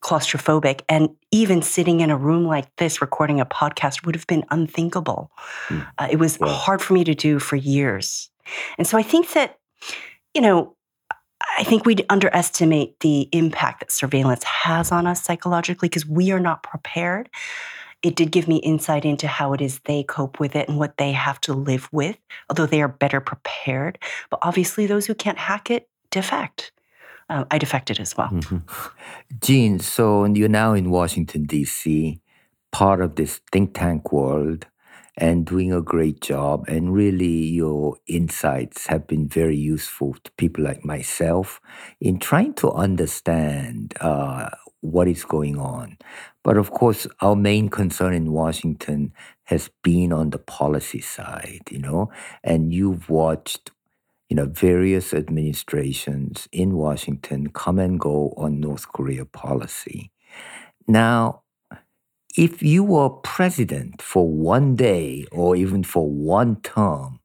claustrophobic. 0.03 0.83
And 0.89 1.11
even 1.31 1.63
sitting 1.63 2.01
in 2.01 2.11
a 2.11 2.17
room 2.17 2.45
like 2.45 2.75
this 2.77 3.01
recording 3.01 3.41
a 3.41 3.47
podcast 3.47 4.07
would 4.07 4.15
have 4.15 4.27
been 4.27 4.45
unthinkable. 4.51 5.31
Mm. 5.69 5.87
Uh, 5.99 6.09
it 6.11 6.17
was 6.17 6.39
wow. 6.39 6.49
hard 6.49 6.83
for 6.83 6.95
me 6.95 7.05
to 7.05 7.15
do 7.15 7.39
for 7.39 7.57
years. 7.57 8.31
And 8.79 8.87
so 8.87 8.97
I 8.97 9.03
think 9.03 9.33
that, 9.33 9.59
you 10.35 10.41
know, 10.41 10.77
I 11.57 11.65
think 11.65 11.85
we 11.85 11.97
underestimate 12.09 13.01
the 13.01 13.29
impact 13.33 13.81
that 13.81 13.93
surveillance 13.93 14.45
has 14.45 14.91
on 14.91 15.07
us 15.07 15.23
psychologically 15.23 15.89
because 15.89 16.07
we 16.07 16.31
are 16.31 16.41
not 16.41 16.63
prepared. 16.63 17.29
It 18.03 18.15
did 18.15 18.31
give 18.31 18.47
me 18.47 18.57
insight 18.57 19.05
into 19.05 19.27
how 19.27 19.53
it 19.53 19.61
is 19.61 19.81
they 19.85 20.05
cope 20.05 20.39
with 20.39 20.55
it 20.55 20.69
and 20.69 20.79
what 20.79 20.97
they 20.99 21.13
have 21.13 21.41
to 21.43 21.53
live 21.53 21.89
with, 21.93 22.17
although 22.49 22.67
they 22.67 22.81
are 22.81 22.89
better 22.89 23.21
prepared. 23.21 23.99
But 24.31 24.39
obviously, 24.43 24.87
those 24.87 25.07
who 25.07 25.15
can't 25.15 25.39
hack 25.39 25.71
it 25.71 25.89
defect. 26.11 26.73
Uh, 27.29 27.45
I 27.51 27.59
defected 27.59 28.01
as 28.01 28.17
well. 28.17 28.29
Mm-hmm. 28.29 28.59
Jean, 29.41 29.79
so 29.81 30.25
you're 30.25 30.49
now 30.49 30.73
in 30.73 30.91
Washington, 30.91 31.45
D.C., 31.45 32.21
part 32.73 33.01
of 33.01 33.17
this 33.17 33.41
think 33.53 33.75
tank 33.75 34.13
world 34.13 34.67
and 35.17 35.45
doing 35.45 35.73
a 35.73 35.83
great 35.83 36.21
job. 36.21 36.65
And 36.69 36.95
really, 36.95 37.27
your 37.27 37.97
insights 38.07 38.87
have 38.87 39.07
been 39.07 39.29
very 39.29 39.57
useful 39.57 40.15
to 40.25 40.31
people 40.33 40.65
like 40.65 40.85
myself 40.85 41.61
in 42.01 42.19
trying 42.19 42.55
to 42.55 42.71
understand 42.71 43.95
uh, 44.01 44.49
what 44.81 45.09
is 45.09 45.25
going 45.25 45.59
on. 45.59 45.99
But 46.45 46.57
of 46.57 46.71
course, 46.71 47.07
our 47.21 47.35
main 47.35 47.69
concern 47.69 48.15
in 48.15 48.33
Washington 48.33 49.13
has 49.45 49.71
been 49.83 50.13
on 50.13 50.31
the 50.31 50.39
policy 50.39 51.01
side, 51.01 51.63
you 51.71 51.79
know, 51.79 52.11
and 52.45 52.73
you've 52.73 53.11
watched 53.11 53.73
you 54.29 54.37
know, 54.37 54.47
various 54.47 55.15
administrations 55.15 56.49
in 56.53 56.75
Washington 56.77 57.49
come 57.51 57.79
and 57.79 57.99
go 57.99 58.35
on 58.37 58.61
North 58.61 58.89
Korea 58.93 59.25
policy. 59.25 60.11
Now, 60.89 61.43
if 62.37 62.63
you 62.63 62.85
were 62.85 63.11
president 63.11 64.03
for 64.03 64.29
one 64.29 64.77
day 64.77 65.27
or 65.33 65.57
even 65.57 65.83
for 65.83 66.09
one 66.11 66.57
term, 66.63 67.21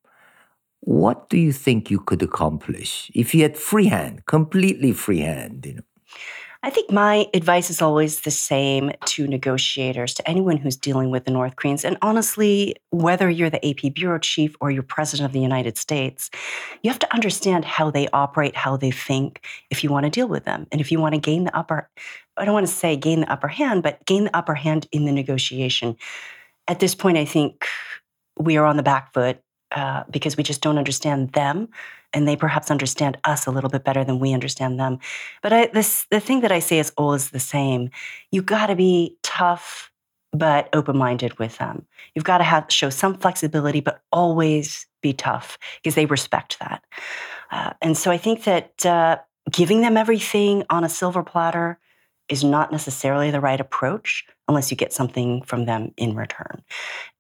what 0.81 1.29
do 1.29 1.37
you 1.37 1.53
think 1.53 1.91
you 1.91 1.99
could 1.99 2.21
accomplish 2.23 3.11
if 3.15 3.35
you 3.35 3.43
had 3.43 3.57
free 3.57 3.87
hand, 3.87 4.25
completely 4.27 4.93
free 4.93 5.19
hand? 5.21 5.65
You 5.65 5.73
know? 5.75 5.81
I 6.65 6.69
think 6.69 6.89
my 6.89 7.27
advice 7.33 7.69
is 7.69 7.81
always 7.81 8.21
the 8.21 8.31
same 8.31 8.93
to 9.07 9.27
negotiators, 9.27 10.13
to 10.13 10.25
anyone 10.25 10.55
who's 10.55 10.77
dealing 10.77 11.11
with 11.11 11.25
the 11.25 11.31
North 11.31 11.57
Koreans. 11.57 11.83
And 11.83 11.97
honestly, 12.01 12.77
whether 12.89 13.29
you're 13.29 13.49
the 13.49 13.65
AP 13.67 13.93
bureau 13.93 14.17
chief 14.17 14.55
or 14.61 14.71
you're 14.71 14.81
president 14.81 15.25
of 15.25 15.33
the 15.33 15.41
United 15.41 15.77
States, 15.77 16.29
you 16.81 16.89
have 16.89 16.99
to 16.99 17.13
understand 17.13 17.65
how 17.65 17.91
they 17.91 18.07
operate, 18.13 18.55
how 18.55 18.77
they 18.77 18.91
think, 18.91 19.45
if 19.71 19.83
you 19.83 19.89
want 19.89 20.05
to 20.05 20.09
deal 20.09 20.29
with 20.29 20.45
them. 20.45 20.65
And 20.71 20.79
if 20.79 20.89
you 20.89 21.01
want 21.01 21.15
to 21.15 21.19
gain 21.19 21.43
the 21.43 21.55
upper, 21.55 21.89
I 22.37 22.45
don't 22.45 22.53
want 22.53 22.65
to 22.65 22.73
say 22.73 22.95
gain 22.95 23.19
the 23.19 23.31
upper 23.31 23.49
hand, 23.49 23.83
but 23.83 24.05
gain 24.05 24.23
the 24.23 24.35
upper 24.35 24.55
hand 24.55 24.87
in 24.93 25.03
the 25.03 25.11
negotiation. 25.11 25.97
At 26.69 26.79
this 26.79 26.95
point, 26.95 27.17
I 27.17 27.25
think 27.25 27.65
we 28.39 28.55
are 28.55 28.65
on 28.65 28.77
the 28.77 28.83
back 28.83 29.13
foot 29.13 29.41
uh, 29.73 30.03
because 30.09 30.37
we 30.37 30.43
just 30.43 30.61
don't 30.61 30.77
understand 30.77 31.31
them 31.33 31.67
and 32.13 32.27
they 32.27 32.35
perhaps 32.35 32.69
understand 32.69 33.17
us 33.23 33.47
a 33.47 33.51
little 33.51 33.69
bit 33.69 33.83
better 33.83 34.03
than 34.03 34.19
we 34.19 34.33
understand 34.33 34.79
them. 34.79 34.99
But 35.41 35.53
I, 35.53 35.65
this, 35.67 36.05
the 36.11 36.19
thing 36.19 36.41
that 36.41 36.51
I 36.51 36.59
say 36.59 36.79
is 36.79 36.91
always 36.95 37.31
the 37.31 37.39
same. 37.39 37.89
You 38.31 38.41
got 38.43 38.67
to 38.67 38.75
be 38.75 39.17
tough, 39.23 39.91
but 40.31 40.69
open-minded 40.73 41.39
with 41.39 41.57
them. 41.57 41.85
You've 42.13 42.23
got 42.23 42.37
to 42.37 42.43
have 42.43 42.65
show 42.69 42.89
some 42.89 43.15
flexibility, 43.15 43.81
but 43.81 44.01
always 44.11 44.85
be 45.01 45.13
tough 45.13 45.57
because 45.81 45.95
they 45.95 46.05
respect 46.05 46.59
that. 46.59 46.83
Uh, 47.51 47.73
and 47.81 47.97
so 47.97 48.11
I 48.11 48.17
think 48.17 48.43
that 48.43 48.85
uh, 48.85 49.17
giving 49.51 49.81
them 49.81 49.97
everything 49.97 50.63
on 50.69 50.83
a 50.83 50.89
silver 50.89 51.23
platter 51.23 51.79
is 52.33 52.43
not 52.43 52.71
necessarily 52.71 53.31
the 53.31 53.39
right 53.39 53.61
approach 53.61 54.25
unless 54.49 54.69
you 54.69 54.75
get 54.75 54.91
something 54.91 55.41
from 55.43 55.65
them 55.65 55.93
in 55.95 56.15
return 56.15 56.61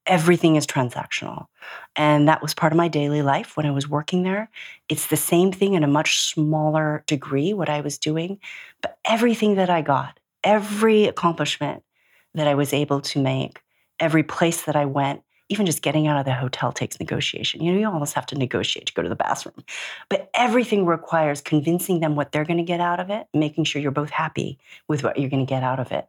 everything 0.05 0.55
is 0.55 0.67
transactional. 0.67 1.47
And 1.95 2.27
that 2.27 2.41
was 2.41 2.53
part 2.53 2.73
of 2.73 2.77
my 2.77 2.87
daily 2.87 3.21
life 3.21 3.55
when 3.55 3.65
I 3.65 3.71
was 3.71 3.87
working 3.87 4.23
there. 4.23 4.49
It's 4.89 5.07
the 5.07 5.17
same 5.17 5.51
thing 5.51 5.73
in 5.73 5.83
a 5.83 5.87
much 5.87 6.19
smaller 6.19 7.03
degree, 7.07 7.53
what 7.53 7.69
I 7.69 7.81
was 7.81 7.97
doing. 7.97 8.39
But 8.81 8.97
everything 9.05 9.55
that 9.55 9.69
I 9.69 9.81
got, 9.81 10.19
every 10.43 11.05
accomplishment 11.05 11.83
that 12.33 12.47
I 12.47 12.55
was 12.55 12.73
able 12.73 13.01
to 13.01 13.21
make, 13.21 13.61
every 13.99 14.23
place 14.23 14.63
that 14.63 14.75
I 14.75 14.85
went, 14.85 15.23
even 15.49 15.65
just 15.65 15.81
getting 15.81 16.07
out 16.07 16.17
of 16.17 16.25
the 16.25 16.33
hotel 16.33 16.71
takes 16.71 16.99
negotiation. 16.99 17.61
You 17.61 17.73
know, 17.73 17.79
you 17.79 17.85
almost 17.85 18.13
have 18.13 18.25
to 18.27 18.35
negotiate 18.35 18.85
to 18.87 18.93
go 18.93 19.01
to 19.01 19.09
the 19.09 19.15
bathroom. 19.15 19.63
But 20.09 20.29
everything 20.33 20.85
requires 20.85 21.41
convincing 21.41 21.99
them 21.99 22.15
what 22.15 22.31
they're 22.31 22.45
going 22.45 22.57
to 22.57 22.63
get 22.63 22.79
out 22.79 22.99
of 22.99 23.09
it, 23.09 23.27
making 23.33 23.65
sure 23.65 23.81
you're 23.81 23.91
both 23.91 24.09
happy 24.09 24.57
with 24.87 25.03
what 25.03 25.19
you're 25.19 25.29
going 25.29 25.45
to 25.45 25.49
get 25.49 25.63
out 25.63 25.79
of 25.79 25.91
it. 25.91 26.07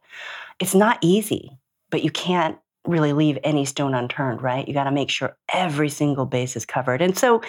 It's 0.59 0.75
not 0.75 0.97
easy, 1.01 1.57
but 1.89 2.03
you 2.03 2.11
can't 2.11 2.57
really 2.87 3.13
leave 3.13 3.37
any 3.43 3.65
stone 3.65 3.93
unturned, 3.93 4.41
right? 4.41 4.67
You 4.67 4.73
got 4.73 4.85
to 4.85 4.91
make 4.91 5.09
sure 5.09 5.35
every 5.53 5.89
single 5.89 6.25
base 6.25 6.55
is 6.55 6.65
covered. 6.65 7.01
And 7.01 7.17
so, 7.17 7.41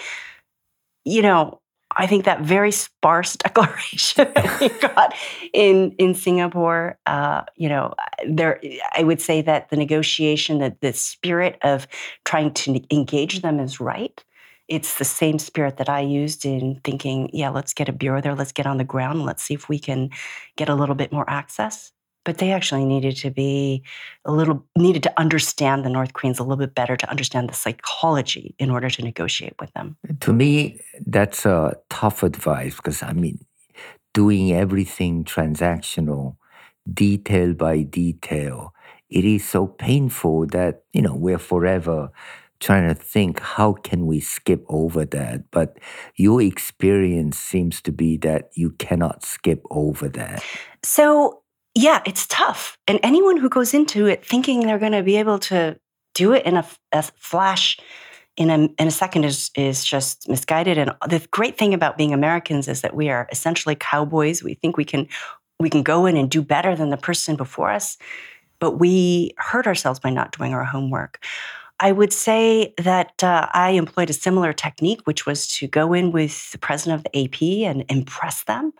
you 1.05 1.21
know, 1.21 1.61
I 1.95 2.05
think 2.05 2.25
that 2.25 2.41
very 2.41 2.71
sparse 2.71 3.35
declaration 3.37 4.31
that 4.33 4.59
we 4.59 4.69
got 4.81 5.13
in 5.53 5.91
in 5.93 6.13
Singapore, 6.13 6.97
uh, 7.05 7.43
you 7.55 7.69
know, 7.69 7.93
there 8.27 8.61
I 8.93 9.03
would 9.03 9.21
say 9.21 9.41
that 9.41 9.69
the 9.69 9.77
negotiation, 9.77 10.59
that 10.59 10.81
the 10.81 10.93
spirit 10.93 11.57
of 11.61 11.87
trying 12.25 12.53
to 12.53 12.81
engage 12.91 13.41
them 13.41 13.59
is 13.59 13.79
right. 13.79 14.23
It's 14.67 14.97
the 14.97 15.05
same 15.05 15.39
spirit 15.39 15.77
that 15.77 15.87
I 15.87 16.01
used 16.01 16.45
in 16.45 16.81
thinking, 16.83 17.29
yeah, 17.31 17.49
let's 17.49 17.73
get 17.73 17.87
a 17.87 17.93
bureau 17.93 18.19
there, 18.19 18.35
let's 18.35 18.51
get 18.51 18.67
on 18.67 18.77
the 18.77 18.83
ground, 18.83 19.23
let's 19.23 19.41
see 19.41 19.53
if 19.53 19.69
we 19.69 19.79
can 19.79 20.09
get 20.57 20.67
a 20.67 20.75
little 20.75 20.95
bit 20.95 21.13
more 21.13 21.29
access 21.29 21.93
but 22.27 22.39
they 22.39 22.51
actually 22.51 22.83
needed 22.83 23.15
to 23.15 23.31
be 23.31 23.81
a 24.25 24.33
little 24.33 24.61
needed 24.75 25.01
to 25.01 25.13
understand 25.17 25.85
the 25.85 25.89
North 25.89 26.11
Koreans 26.11 26.39
a 26.39 26.43
little 26.43 26.57
bit 26.57 26.75
better 26.75 26.97
to 26.97 27.09
understand 27.09 27.49
the 27.49 27.53
psychology 27.53 28.53
in 28.59 28.69
order 28.69 28.89
to 28.89 29.01
negotiate 29.01 29.55
with 29.61 29.71
them. 29.71 29.95
To 30.19 30.33
me, 30.33 30.81
that's 31.05 31.45
a 31.45 31.77
tough 31.89 32.23
advice 32.23 32.75
because 32.75 33.01
I 33.01 33.13
mean, 33.13 33.45
doing 34.13 34.51
everything 34.51 35.23
transactional, 35.23 36.35
detail 36.93 37.53
by 37.53 37.83
detail, 37.83 38.73
it 39.09 39.23
is 39.23 39.47
so 39.47 39.65
painful 39.65 40.47
that 40.47 40.83
you 40.91 41.01
know 41.01 41.15
we're 41.15 41.39
forever 41.39 42.11
trying 42.59 42.89
to 42.89 42.95
think 42.95 43.39
how 43.39 43.71
can 43.71 44.05
we 44.05 44.19
skip 44.19 44.65
over 44.67 45.05
that 45.05 45.43
but 45.51 45.77
your 46.15 46.41
experience 46.41 47.37
seems 47.37 47.81
to 47.81 47.91
be 47.91 48.17
that 48.17 48.49
you 48.55 48.71
cannot 48.71 49.23
skip 49.23 49.61
over 49.69 50.09
that 50.09 50.43
so 50.83 51.43
yeah, 51.77 52.01
it's 52.07 52.25
tough. 52.25 52.75
And 52.87 52.99
anyone 53.03 53.37
who 53.37 53.49
goes 53.49 53.75
into 53.75 54.07
it 54.07 54.25
thinking 54.25 54.61
they're 54.61 54.79
going 54.79 54.93
to 54.93 55.03
be 55.03 55.17
able 55.17 55.37
to 55.39 55.79
do 56.15 56.33
it 56.33 56.43
in 56.43 56.57
a, 56.57 56.65
a 56.91 57.03
flash 57.03 57.77
in 58.35 58.49
a, 58.49 58.63
in 58.79 58.87
a 58.87 58.91
second 58.91 59.25
is, 59.25 59.51
is 59.55 59.85
just 59.85 60.27
misguided. 60.27 60.79
And 60.79 60.91
the 61.07 61.25
great 61.29 61.55
thing 61.55 61.75
about 61.75 61.95
being 61.95 62.13
Americans 62.13 62.67
is 62.67 62.81
that 62.81 62.95
we 62.95 63.09
are 63.09 63.27
essentially 63.31 63.75
cowboys. 63.75 64.43
We 64.43 64.55
think 64.55 64.75
we 64.75 64.85
can 64.85 65.07
we 65.59 65.69
can 65.69 65.83
go 65.83 66.05
in 66.05 66.17
and 66.17 66.29
do 66.29 66.41
better 66.41 66.75
than 66.75 66.89
the 66.89 66.97
person 66.97 67.35
before 67.35 67.71
us, 67.71 67.97
but 68.59 68.79
we 68.79 69.33
hurt 69.37 69.65
ourselves 69.65 69.99
by 69.99 70.11
not 70.11 70.35
doing 70.37 70.53
our 70.53 70.63
homework. 70.63 71.23
I 71.79 71.91
would 71.91 72.13
say 72.13 72.73
that 72.77 73.23
uh, 73.23 73.47
I 73.53 73.71
employed 73.71 74.09
a 74.09 74.13
similar 74.13 74.53
technique, 74.53 75.01
which 75.05 75.25
was 75.25 75.47
to 75.47 75.67
go 75.67 75.93
in 75.93 76.11
with 76.11 76.51
the 76.51 76.57
president 76.57 76.99
of 76.99 77.11
the 77.11 77.23
AP 77.23 77.69
and 77.69 77.85
impress 77.89 78.43
them. 78.43 78.73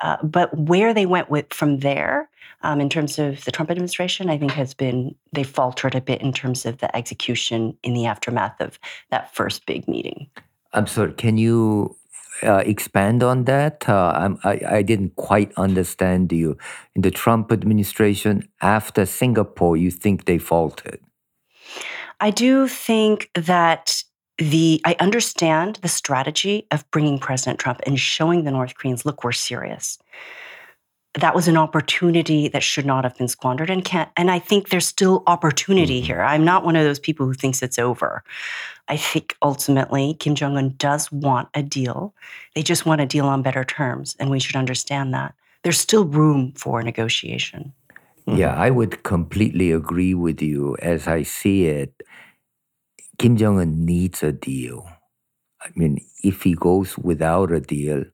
Uh, 0.00 0.16
but 0.22 0.56
where 0.56 0.94
they 0.94 1.06
went 1.06 1.30
with 1.30 1.52
from 1.52 1.80
there, 1.80 2.28
um, 2.62 2.80
in 2.80 2.88
terms 2.88 3.18
of 3.18 3.44
the 3.44 3.50
Trump 3.50 3.70
administration, 3.70 4.28
I 4.28 4.38
think 4.38 4.52
has 4.52 4.74
been 4.74 5.14
they 5.32 5.44
faltered 5.44 5.94
a 5.94 6.00
bit 6.00 6.20
in 6.20 6.32
terms 6.32 6.66
of 6.66 6.78
the 6.78 6.94
execution 6.94 7.76
in 7.82 7.94
the 7.94 8.06
aftermath 8.06 8.60
of 8.60 8.78
that 9.10 9.34
first 9.34 9.66
big 9.66 9.88
meeting. 9.88 10.28
I'm 10.72 10.86
sorry. 10.86 11.12
Can 11.12 11.38
you 11.38 11.96
uh, 12.42 12.62
expand 12.66 13.22
on 13.22 13.44
that? 13.44 13.88
Uh, 13.88 14.34
I, 14.44 14.60
I 14.68 14.82
didn't 14.82 15.16
quite 15.16 15.52
understand 15.56 16.32
you. 16.32 16.56
In 16.94 17.02
the 17.02 17.10
Trump 17.10 17.50
administration, 17.50 18.48
after 18.60 19.06
Singapore, 19.06 19.76
you 19.76 19.90
think 19.90 20.24
they 20.24 20.38
faltered? 20.38 21.00
I 22.20 22.30
do 22.30 22.68
think 22.68 23.30
that 23.34 24.04
the 24.40 24.80
I 24.86 24.96
understand 24.98 25.78
the 25.82 25.88
strategy 25.88 26.66
of 26.70 26.90
bringing 26.90 27.18
President 27.18 27.58
Trump 27.58 27.80
and 27.86 28.00
showing 28.00 28.44
the 28.44 28.50
North 28.50 28.74
Koreans, 28.74 29.04
look, 29.04 29.22
we're 29.22 29.32
serious. 29.32 29.98
That 31.14 31.34
was 31.34 31.46
an 31.48 31.56
opportunity 31.56 32.48
that 32.48 32.62
should 32.62 32.86
not 32.86 33.04
have 33.04 33.18
been 33.18 33.28
squandered 33.28 33.68
and 33.68 33.84
can't. 33.84 34.08
And 34.16 34.30
I 34.30 34.38
think 34.38 34.68
there's 34.68 34.86
still 34.86 35.24
opportunity 35.26 35.98
mm-hmm. 35.98 36.06
here. 36.06 36.22
I'm 36.22 36.44
not 36.44 36.64
one 36.64 36.76
of 36.76 36.84
those 36.84 37.00
people 37.00 37.26
who 37.26 37.34
thinks 37.34 37.62
it's 37.62 37.78
over. 37.78 38.22
I 38.88 38.96
think 38.96 39.36
ultimately 39.42 40.14
Kim 40.14 40.34
Jong 40.34 40.56
Un 40.56 40.74
does 40.78 41.12
want 41.12 41.48
a 41.54 41.62
deal. 41.62 42.14
They 42.54 42.62
just 42.62 42.86
want 42.86 43.00
a 43.00 43.06
deal 43.06 43.26
on 43.26 43.42
better 43.42 43.64
terms, 43.64 44.16
and 44.18 44.30
we 44.30 44.40
should 44.40 44.56
understand 44.56 45.12
that. 45.12 45.34
There's 45.62 45.78
still 45.78 46.06
room 46.06 46.52
for 46.56 46.82
negotiation. 46.82 47.74
Yeah, 48.26 48.54
I 48.54 48.70
would 48.70 49.02
completely 49.02 49.72
agree 49.72 50.14
with 50.14 50.40
you. 50.40 50.76
As 50.80 51.08
I 51.08 51.24
see 51.24 51.66
it, 51.66 52.02
Kim 53.20 53.36
Jong 53.36 53.60
un 53.60 53.84
needs 53.84 54.22
a 54.22 54.32
deal. 54.32 54.88
I 55.60 55.68
mean, 55.76 55.98
if 56.24 56.44
he 56.44 56.54
goes 56.54 56.96
without 56.96 57.52
a 57.52 57.60
deal, 57.60 58.04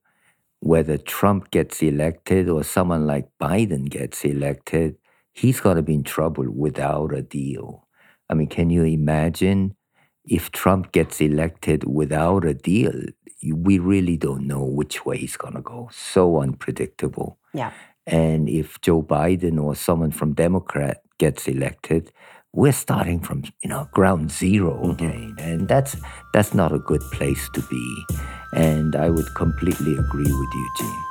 whether 0.59 0.99
Trump 0.99 1.53
gets 1.53 1.81
elected 1.81 2.49
or 2.49 2.65
someone 2.65 3.07
like 3.07 3.29
Biden 3.41 3.89
gets 3.89 4.25
elected, 4.25 4.97
he's 5.33 5.61
going 5.61 5.77
to 5.77 5.83
be 5.83 5.95
in 5.95 6.03
trouble 6.03 6.51
without 6.51 7.15
a 7.15 7.23
deal. 7.23 7.87
I 8.29 8.35
mean, 8.35 8.49
can 8.49 8.69
you 8.69 8.83
imagine 8.83 9.77
if 10.25 10.51
Trump 10.51 10.91
gets 10.91 11.21
elected 11.21 11.85
without 11.85 12.45
a 12.45 12.55
deal? 12.55 13.01
We 13.49 13.79
really 13.79 14.17
don't 14.17 14.49
know 14.49 14.65
which 14.65 15.07
way 15.07 15.19
he's 15.19 15.37
going 15.37 15.55
to 15.55 15.63
go. 15.63 15.89
So 15.93 16.43
unpredictable. 16.43 17.39
Yeah. 17.55 17.71
And 18.09 18.49
if 18.49 18.81
Joe 18.81 19.05
Biden 19.05 19.63
or 19.63 19.77
someone 19.77 20.11
from 20.11 20.33
Democrat 20.33 21.03
gets 21.19 21.47
elected, 21.47 22.11
we're 22.57 22.73
starting 22.73 23.21
from 23.21 23.45
you 23.63 23.69
know 23.69 23.87
ground 23.93 24.33
0 24.33 24.73
Mm-hmm. 24.77 24.91
again, 24.91 25.37
and 25.39 25.69
that's 25.69 25.95
that's 26.33 26.55
not 26.55 26.73
a 26.73 26.79
good 26.79 27.03
place 27.13 27.49
to 27.53 27.61
be. 27.63 28.07
And 28.53 28.97
I 28.97 29.11
would 29.11 29.35
completely 29.35 29.97
agree 29.97 30.33
with 30.33 30.55
you, 30.55 30.71
Jean. 30.79 31.03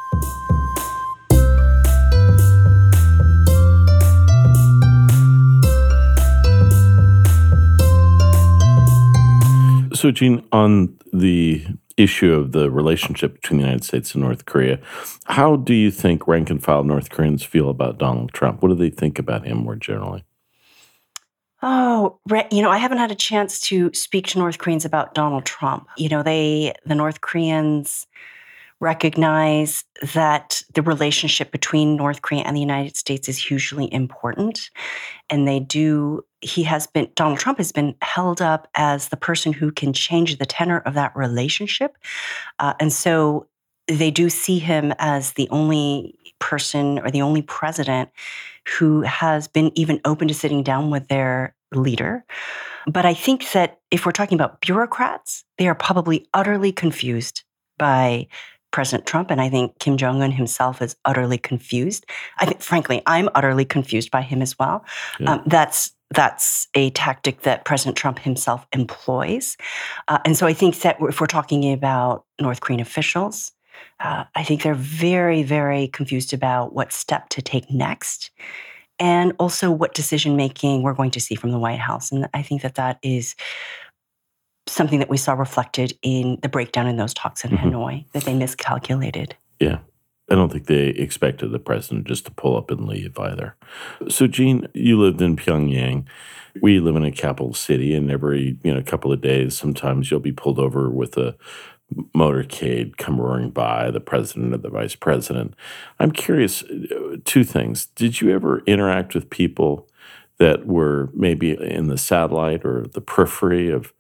So, 9.94 10.12
Jean, 10.12 10.44
on 10.52 10.98
the 11.14 11.66
issue 11.98 12.34
of 12.34 12.52
the 12.52 12.70
relationship 12.70 13.36
between 13.36 13.60
the 13.60 13.64
United 13.64 13.84
States 13.86 14.14
and 14.14 14.24
North 14.24 14.46
Korea, 14.46 14.80
how 15.26 15.56
do 15.56 15.74
you 15.74 15.90
think 15.92 16.28
rank 16.28 16.50
and 16.50 16.62
file 16.62 16.84
North 16.84 17.10
Koreans 17.10 17.44
feel 17.44 17.70
about 17.70 17.98
Donald 17.98 18.34
Trump? 18.34 18.62
What 18.62 18.70
do 18.70 18.76
they 18.76 18.90
think 18.90 19.20
about 19.20 19.46
him 19.46 19.60
more 19.60 19.76
generally? 19.76 20.26
Oh, 21.68 22.20
you 22.52 22.62
know, 22.62 22.70
I 22.70 22.78
haven't 22.78 23.00
had 23.00 23.10
a 23.10 23.16
chance 23.16 23.60
to 23.62 23.92
speak 23.92 24.28
to 24.28 24.38
North 24.38 24.60
Koreans 24.60 24.86
about 24.86 25.16
Donald 25.16 25.46
Trump. 25.46 25.88
You 25.98 26.10
know, 26.10 26.22
they, 26.22 26.76
the 26.86 26.94
North 26.94 27.22
Koreans 27.22 28.06
recognize 28.80 29.84
that 30.14 30.62
the 30.76 30.84
relationship 30.84 31.52
between 31.52 31.96
North 31.96 32.22
Korea 32.22 32.44
and 32.44 32.56
the 32.56 32.62
United 32.62 32.96
States 32.96 33.28
is 33.28 33.40
hugely 33.40 33.92
important. 33.92 34.70
And 35.32 35.48
they 35.48 35.60
do, 35.60 36.24
he 36.42 36.62
has 36.64 36.86
been, 36.86 37.10
Donald 37.16 37.40
Trump 37.40 37.58
has 37.58 37.72
been 37.72 37.96
held 38.04 38.44
up 38.44 38.68
as 38.76 39.08
the 39.08 39.18
person 39.18 39.52
who 39.52 39.72
can 39.72 39.92
change 39.92 40.38
the 40.38 40.46
tenor 40.46 40.82
of 40.82 40.94
that 40.94 41.16
relationship. 41.16 41.98
Uh, 42.60 42.76
and 42.80 42.94
so 42.94 43.48
they 43.88 44.12
do 44.12 44.30
see 44.30 44.60
him 44.60 44.94
as 45.00 45.34
the 45.34 45.50
only 45.50 46.16
person 46.38 47.00
or 47.00 47.10
the 47.10 47.24
only 47.24 47.42
president 47.42 48.12
who 48.78 49.02
has 49.02 49.48
been 49.48 49.72
even 49.76 50.00
open 50.06 50.28
to 50.28 50.34
sitting 50.34 50.62
down 50.62 50.90
with 50.90 51.08
their 51.08 51.55
leader. 51.74 52.26
But 52.88 53.06
I 53.06 53.14
think 53.14 53.52
that 53.52 53.80
if 53.92 54.06
we're 54.06 54.12
talking 54.12 54.36
about 54.38 54.62
bureaucrats, 54.62 55.44
they 55.58 55.68
are 55.68 55.76
probably 55.76 56.28
utterly 56.34 56.72
confused 56.72 57.44
by 57.78 58.28
President 58.72 59.06
Trump. 59.06 59.32
And 59.32 59.42
I 59.42 59.50
think 59.50 59.80
Kim 59.80 59.98
Jong 59.98 60.22
un 60.22 60.32
himself 60.32 60.82
is 60.82 60.96
utterly 61.06 61.38
confused. 61.38 62.06
I 62.40 62.46
think, 62.46 62.62
frankly, 62.62 63.02
I'm 63.06 63.30
utterly 63.34 63.66
confused 63.66 64.12
by 64.12 64.22
him 64.22 64.42
as 64.42 64.60
well. 64.60 64.86
Yeah. 65.20 65.34
Um, 65.34 65.44
that's 65.46 65.94
that's 66.12 66.68
a 66.76 66.92
tactic 66.92 67.42
that 67.42 67.66
President 67.66 67.98
Trump 67.98 68.20
himself 68.20 68.68
employs. 68.74 69.58
Uh, 70.08 70.20
and 70.24 70.38
so 70.38 70.46
I 70.46 70.54
think 70.54 70.80
that 70.82 70.98
if 71.00 71.20
we're 71.20 71.28
talking 71.28 71.74
about 71.74 72.26
North 72.40 72.62
Korean 72.62 72.80
officials, 72.80 73.52
uh, 74.00 74.26
I 74.36 74.44
think 74.44 74.62
they're 74.62 74.76
very, 74.76 75.42
very 75.42 75.88
confused 75.88 76.34
about 76.34 76.74
what 76.74 76.94
step 76.94 77.30
to 77.30 77.42
take 77.42 77.72
next 77.72 78.32
and 79.00 79.34
also 79.40 79.72
what 79.72 79.94
decision 79.94 80.36
making 80.36 80.82
we're 80.84 80.94
going 80.94 81.12
to 81.12 81.20
see 81.20 81.36
from 81.36 81.52
the 81.52 81.60
White 81.60 81.80
House. 81.80 82.12
And 82.12 82.28
I 82.34 82.42
think 82.42 82.62
that 82.62 82.76
that 82.76 83.00
is 83.04 83.36
something 84.68 85.00
that 85.00 85.10
we 85.10 85.18
saw 85.18 85.34
reflected 85.34 85.98
in 86.02 86.40
the 86.42 86.50
breakdown 86.50 86.88
in 86.88 86.98
those 86.98 87.14
talks 87.14 87.46
in 87.46 87.52
Mhm. 87.52 87.60
Hanoi, 87.60 88.06
that 88.14 88.24
they 88.24 88.34
miscalculated. 88.34 89.36
Yeah. 89.60 89.80
I 90.30 90.34
don't 90.34 90.52
think 90.52 90.66
they 90.66 90.88
expected 90.88 91.52
the 91.52 91.60
president 91.60 92.08
just 92.08 92.26
to 92.26 92.32
pull 92.32 92.58
up 92.58 92.72
and 92.72 92.88
leave 92.88 93.20
either. 93.20 93.56
So, 94.10 94.26
Jean, 94.26 94.68
you 94.74 95.00
lived 95.00 95.22
in 95.22 95.36
Pyongyang. 95.36 96.06
We 96.62 96.80
live 96.80 96.96
in 96.96 97.06
a 97.06 97.12
capital 97.12 97.54
city, 97.54 97.94
and 97.94 98.10
every 98.10 98.58
you 98.64 98.74
know 98.74 98.82
couple 98.82 99.12
of 99.12 99.22
days, 99.22 99.56
sometimes 99.56 100.10
you'll 100.10 100.20
be 100.22 100.32
pulled 100.32 100.58
over 100.58 100.90
with 100.90 101.16
a 101.18 101.36
motorcade 102.16 102.98
come 102.98 103.20
roaring 103.20 103.52
by, 103.52 103.92
the 103.92 104.00
president 104.00 104.54
or 104.54 104.58
the 104.58 104.70
vice 104.70 104.96
president. 104.96 105.54
I'm 106.00 106.12
curious, 106.12 106.64
uh, 106.64 107.18
two 107.26 107.44
things. 107.44 107.88
Did 107.88 108.22
you 108.22 108.32
ever 108.32 108.60
interact 108.66 109.14
with 109.14 109.30
people 109.30 109.88
that 110.38 110.66
were 110.66 111.10
maybe 111.14 111.52
in 111.52 111.88
the 111.88 111.98
satellite 111.98 112.66
or 112.66 112.86
the 112.94 113.02
periphery 113.02 113.70
of 113.70 113.94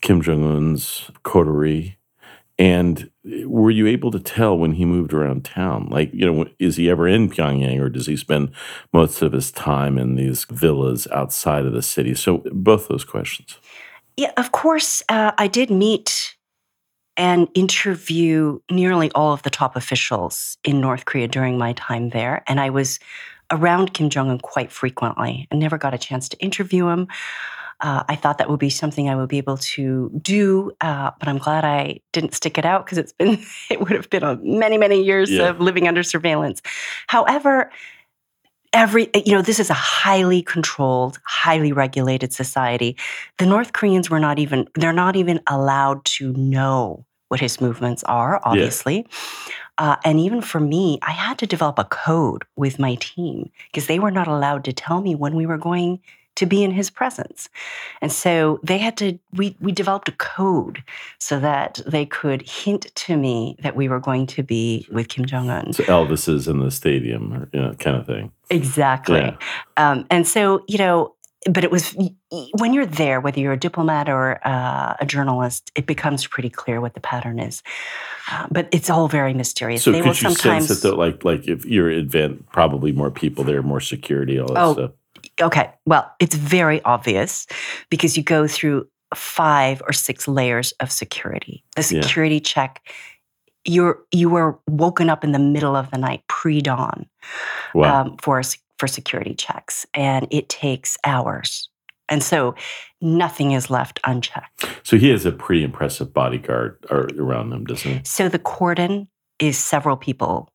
Kim 0.00 0.22
Jong 0.22 0.44
Un's 0.44 1.10
coterie? 1.22 1.98
And 2.58 3.10
were 3.44 3.70
you 3.70 3.86
able 3.86 4.10
to 4.10 4.20
tell 4.20 4.56
when 4.56 4.72
he 4.72 4.84
moved 4.84 5.14
around 5.14 5.44
town? 5.44 5.88
Like, 5.90 6.10
you 6.12 6.30
know, 6.30 6.46
is 6.58 6.76
he 6.76 6.90
ever 6.90 7.08
in 7.08 7.30
Pyongyang 7.30 7.80
or 7.80 7.88
does 7.88 8.06
he 8.06 8.16
spend 8.16 8.52
most 8.92 9.22
of 9.22 9.32
his 9.32 9.50
time 9.50 9.98
in 9.98 10.16
these 10.16 10.44
villas 10.44 11.06
outside 11.08 11.64
of 11.64 11.72
the 11.72 11.82
city? 11.82 12.14
So, 12.14 12.42
both 12.52 12.88
those 12.88 13.04
questions. 13.04 13.56
Yeah, 14.16 14.32
of 14.36 14.52
course, 14.52 15.02
uh, 15.08 15.32
I 15.38 15.46
did 15.46 15.70
meet 15.70 16.36
and 17.20 17.48
interview 17.52 18.58
nearly 18.70 19.10
all 19.12 19.34
of 19.34 19.42
the 19.42 19.50
top 19.50 19.76
officials 19.76 20.56
in 20.64 20.80
North 20.80 21.04
Korea 21.04 21.28
during 21.28 21.58
my 21.58 21.74
time 21.74 22.08
there. 22.08 22.42
And 22.46 22.58
I 22.58 22.70
was 22.70 22.98
around 23.50 23.92
Kim 23.92 24.08
Jong 24.08 24.30
un 24.30 24.38
quite 24.38 24.72
frequently. 24.72 25.46
I 25.52 25.56
never 25.56 25.76
got 25.76 25.92
a 25.92 25.98
chance 25.98 26.30
to 26.30 26.38
interview 26.38 26.88
him. 26.88 27.08
Uh, 27.82 28.04
I 28.08 28.16
thought 28.16 28.38
that 28.38 28.48
would 28.48 28.58
be 28.58 28.70
something 28.70 29.10
I 29.10 29.16
would 29.16 29.28
be 29.28 29.36
able 29.36 29.58
to 29.58 30.10
do, 30.22 30.72
uh, 30.80 31.10
but 31.18 31.28
I'm 31.28 31.36
glad 31.36 31.62
I 31.66 32.00
didn't 32.12 32.32
stick 32.32 32.56
it 32.56 32.64
out 32.64 32.86
because 32.86 32.96
it's 32.96 33.12
been 33.12 33.38
it 33.70 33.80
would 33.80 33.90
have 33.92 34.08
been 34.08 34.22
a 34.22 34.36
many 34.36 34.78
many 34.78 35.02
years 35.02 35.30
Yeah. 35.30 35.50
of 35.50 35.60
living 35.60 35.86
under 35.86 36.02
surveillance. 36.02 36.62
However, 37.06 37.70
every 38.72 39.10
you 39.14 39.34
know 39.34 39.42
this 39.42 39.60
is 39.60 39.68
a 39.68 39.74
highly 39.74 40.40
controlled, 40.42 41.18
highly 41.26 41.72
regulated 41.72 42.32
society. 42.32 42.96
The 43.36 43.46
North 43.46 43.74
Koreans 43.74 44.08
were 44.08 44.20
not 44.20 44.38
even 44.38 44.68
they're 44.74 44.92
not 44.94 45.16
even 45.16 45.40
allowed 45.46 46.04
to 46.16 46.32
know 46.32 47.04
what 47.30 47.40
his 47.40 47.60
movements 47.60 48.04
are. 48.04 48.40
Obviously. 48.44 49.06
Uh, 49.78 49.96
and 50.04 50.20
even 50.20 50.42
for 50.42 50.60
me, 50.60 50.98
I 51.00 51.12
had 51.12 51.38
to 51.38 51.46
develop 51.46 51.78
a 51.78 51.84
code 51.84 52.44
with 52.54 52.78
my 52.78 52.96
team 52.96 53.50
because 53.72 53.86
they 53.86 53.98
were 53.98 54.10
not 54.10 54.28
allowed 54.28 54.64
to 54.64 54.74
tell 54.74 55.00
me 55.00 55.14
when 55.14 55.34
we 55.34 55.46
were 55.46 55.56
going 55.56 56.00
to 56.36 56.46
be 56.46 56.62
in 56.62 56.70
his 56.70 56.90
presence. 56.90 57.48
And 58.00 58.12
so 58.12 58.60
they 58.62 58.78
had 58.78 58.96
to, 58.98 59.18
we, 59.32 59.56
we 59.60 59.72
developed 59.72 60.08
a 60.08 60.12
code 60.12 60.82
so 61.18 61.40
that 61.40 61.80
they 61.86 62.04
could 62.06 62.48
hint 62.48 62.94
to 62.94 63.16
me 63.16 63.56
that 63.62 63.74
we 63.74 63.88
were 63.88 64.00
going 64.00 64.26
to 64.28 64.42
be 64.42 64.86
with 64.90 65.08
Kim 65.08 65.24
Jong 65.24 65.50
un. 65.50 65.72
So, 65.72 65.84
Elvis 65.84 66.28
is 66.28 66.46
in 66.46 66.60
the 66.60 66.70
stadium, 66.70 67.32
or, 67.32 67.48
you 67.52 67.60
know, 67.60 67.74
kind 67.74 67.96
of 67.96 68.06
thing. 68.06 68.32
Exactly. 68.48 69.20
Yeah. 69.20 69.36
Um, 69.76 70.06
and 70.10 70.26
so, 70.26 70.64
you 70.68 70.78
know, 70.78 71.14
but 71.48 71.64
it 71.64 71.70
was 71.70 71.96
when 72.58 72.74
you're 72.74 72.84
there, 72.86 73.20
whether 73.20 73.40
you're 73.40 73.54
a 73.54 73.58
diplomat 73.58 74.08
or 74.08 74.46
uh, 74.46 74.94
a 75.00 75.06
journalist, 75.06 75.70
it 75.74 75.86
becomes 75.86 76.26
pretty 76.26 76.50
clear 76.50 76.80
what 76.80 76.94
the 76.94 77.00
pattern 77.00 77.38
is. 77.38 77.62
Uh, 78.30 78.46
but 78.50 78.68
it's 78.72 78.90
all 78.90 79.08
very 79.08 79.32
mysterious. 79.32 79.82
So, 79.82 79.92
they 79.92 80.02
will 80.02 80.12
could 80.12 80.22
you 80.22 80.34
sense 80.34 80.80
that, 80.80 80.96
like, 80.96 81.24
like 81.24 81.48
if 81.48 81.64
you're 81.64 81.90
event, 81.90 82.46
probably 82.52 82.92
more 82.92 83.10
people 83.10 83.42
there, 83.44 83.62
more 83.62 83.80
security, 83.80 84.38
all 84.38 84.48
that 84.48 84.62
Oh, 84.62 84.72
stuff? 84.74 84.90
Okay, 85.40 85.70
well, 85.86 86.10
it's 86.20 86.34
very 86.34 86.82
obvious 86.84 87.46
because 87.88 88.16
you 88.16 88.22
go 88.22 88.46
through 88.46 88.86
five 89.14 89.82
or 89.86 89.92
six 89.92 90.28
layers 90.28 90.72
of 90.80 90.92
security. 90.92 91.64
The 91.74 91.82
Yeah. 91.82 92.02
security 92.02 92.40
check, 92.40 92.82
you're 93.64 93.98
you 94.12 94.28
were 94.30 94.58
woken 94.68 95.10
up 95.10 95.24
in 95.24 95.32
the 95.32 95.38
middle 95.38 95.74
of 95.76 95.90
the 95.90 95.98
night, 95.98 96.22
pre-dawn, 96.28 97.06
Wow. 97.74 98.02
um, 98.02 98.16
for 98.18 98.38
s- 98.40 98.56
for 98.80 98.86
security 98.88 99.34
checks, 99.34 99.86
and 99.92 100.26
it 100.30 100.48
takes 100.48 100.96
hours. 101.04 101.68
And 102.08 102.24
so, 102.24 102.56
nothing 103.00 103.52
is 103.52 103.70
left 103.70 104.00
unchecked. 104.04 104.66
so, 104.82 104.96
he 104.96 105.10
has 105.10 105.24
a 105.26 105.30
pretty 105.30 105.62
impressive 105.62 106.12
bodyguard 106.12 106.84
around 106.90 107.52
him, 107.52 107.66
doesn't 107.66 107.90
he? 107.90 108.00
So 108.04 108.28
the 108.28 108.38
cordon 108.40 109.06
is 109.38 109.56
several 109.58 109.96
people 109.96 110.48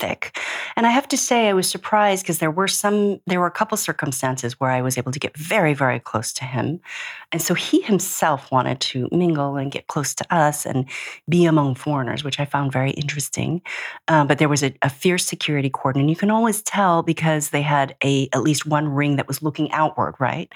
thick. 0.00 0.38
And 0.76 0.86
I 0.86 0.90
have 0.90 1.08
to 1.08 1.16
say 1.16 1.48
I 1.48 1.52
was 1.52 1.68
surprised 1.68 2.22
because 2.24 2.38
there 2.38 2.50
were 2.50 2.68
some 2.68 3.20
there 3.26 3.40
were 3.40 3.46
a 3.46 3.58
couple 3.60 3.76
circumstances 3.76 4.58
where 4.58 4.70
I 4.70 4.82
was 4.82 4.96
able 4.98 5.12
to 5.12 5.18
get 5.18 5.36
very 5.36 5.74
very 5.74 6.00
close 6.00 6.32
to 6.34 6.44
him. 6.44 6.80
And 7.32 7.40
so 7.40 7.54
he 7.54 7.80
himself 7.82 8.50
wanted 8.50 8.80
to 8.80 9.08
mingle 9.12 9.56
and 9.56 9.70
get 9.70 9.86
close 9.86 10.14
to 10.14 10.34
us 10.34 10.66
and 10.66 10.86
be 11.28 11.44
among 11.44 11.76
foreigners, 11.76 12.24
which 12.24 12.40
I 12.40 12.44
found 12.44 12.72
very 12.72 12.90
interesting. 12.90 13.62
Um, 14.08 14.26
but 14.26 14.38
there 14.38 14.48
was 14.48 14.64
a, 14.64 14.74
a 14.82 14.90
fierce 14.90 15.24
security 15.26 15.70
cordon, 15.70 16.00
and 16.00 16.10
you 16.10 16.16
can 16.16 16.30
always 16.30 16.62
tell 16.62 17.02
because 17.02 17.50
they 17.50 17.62
had 17.62 17.94
a 18.02 18.28
at 18.32 18.42
least 18.42 18.66
one 18.66 18.88
ring 18.88 19.16
that 19.16 19.28
was 19.28 19.42
looking 19.42 19.70
outward, 19.72 20.14
right, 20.18 20.52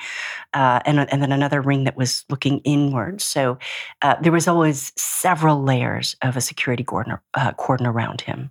uh, 0.53 0.81
and 0.85 0.99
and 1.11 1.23
then 1.23 1.33
another 1.33 1.61
ring 1.61 1.85
that 1.85 1.97
was 1.97 2.25
looking 2.29 2.59
inward. 2.61 3.21
So 3.21 3.59
uh, 4.03 4.17
there 4.21 4.33
was 4.33 4.49
always 4.49 4.93
several 4.97 5.63
layers 5.63 6.17
of 6.23 6.37
a 6.37 6.41
security 6.41 6.85
cordon, 6.85 7.19
uh, 7.35 7.53
cordon 7.53 7.87
around 7.87 8.23
him. 8.23 8.51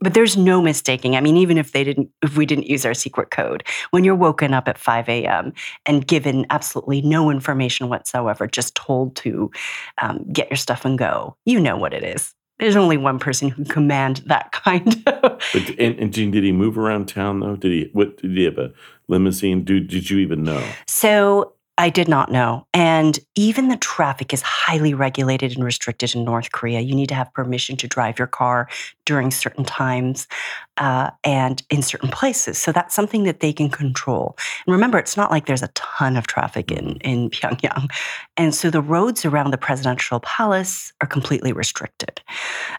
But 0.00 0.14
there's 0.14 0.36
no 0.36 0.60
mistaking. 0.60 1.16
I 1.16 1.20
mean, 1.20 1.36
even 1.36 1.58
if 1.58 1.72
they 1.72 1.84
didn't, 1.84 2.10
if 2.22 2.36
we 2.36 2.46
didn't 2.46 2.66
use 2.66 2.84
our 2.84 2.94
secret 2.94 3.30
code, 3.30 3.64
when 3.90 4.04
you're 4.04 4.14
woken 4.14 4.52
up 4.52 4.68
at 4.68 4.78
5 4.78 5.08
a.m. 5.08 5.52
and 5.86 6.06
given 6.06 6.46
absolutely 6.50 7.02
no 7.02 7.30
information 7.30 7.88
whatsoever, 7.88 8.46
just 8.46 8.74
told 8.74 9.16
to 9.16 9.50
um, 10.02 10.24
get 10.32 10.50
your 10.50 10.56
stuff 10.56 10.84
and 10.84 10.98
go, 10.98 11.36
you 11.44 11.58
know 11.58 11.76
what 11.76 11.94
it 11.94 12.04
is. 12.04 12.34
There's 12.58 12.76
only 12.76 12.96
one 12.96 13.18
person 13.18 13.48
who 13.48 13.56
can 13.56 13.64
command 13.64 14.18
that 14.26 14.52
kind 14.52 15.02
of. 15.06 15.42
But 15.52 15.68
and, 15.78 15.98
and 15.98 16.12
did 16.12 16.34
he 16.34 16.52
move 16.52 16.78
around 16.78 17.06
town 17.06 17.40
though? 17.40 17.56
Did 17.56 17.72
he? 17.72 17.90
What 17.92 18.18
did 18.18 18.36
he 18.36 18.44
have 18.44 18.58
a 18.58 18.72
limousine? 19.08 19.64
Do 19.64 19.80
did 19.80 20.08
you 20.08 20.18
even 20.18 20.44
know? 20.44 20.64
So 20.86 21.53
I 21.76 21.90
did 21.90 22.06
not 22.06 22.30
know. 22.30 22.66
And 22.72 23.18
even 23.34 23.66
the 23.68 23.76
traffic 23.76 24.32
is 24.32 24.42
highly 24.42 24.94
regulated 24.94 25.56
and 25.56 25.64
restricted 25.64 26.14
in 26.14 26.24
North 26.24 26.52
Korea. 26.52 26.78
You 26.78 26.94
need 26.94 27.08
to 27.08 27.16
have 27.16 27.34
permission 27.34 27.76
to 27.78 27.88
drive 27.88 28.16
your 28.16 28.28
car 28.28 28.68
during 29.04 29.32
certain 29.32 29.64
times 29.64 30.28
uh, 30.76 31.10
and 31.24 31.64
in 31.70 31.82
certain 31.82 32.10
places. 32.10 32.58
So 32.58 32.70
that's 32.70 32.94
something 32.94 33.24
that 33.24 33.40
they 33.40 33.52
can 33.52 33.70
control. 33.70 34.36
And 34.66 34.72
remember, 34.72 34.98
it's 34.98 35.16
not 35.16 35.32
like 35.32 35.46
there's 35.46 35.64
a 35.64 35.68
ton 35.74 36.16
of 36.16 36.28
traffic 36.28 36.70
in, 36.70 36.96
in 36.98 37.28
Pyongyang. 37.30 37.90
And 38.36 38.54
so 38.54 38.70
the 38.70 38.80
roads 38.80 39.24
around 39.24 39.50
the 39.50 39.58
presidential 39.58 40.20
palace 40.20 40.92
are 41.00 41.08
completely 41.08 41.52
restricted. 41.52 42.20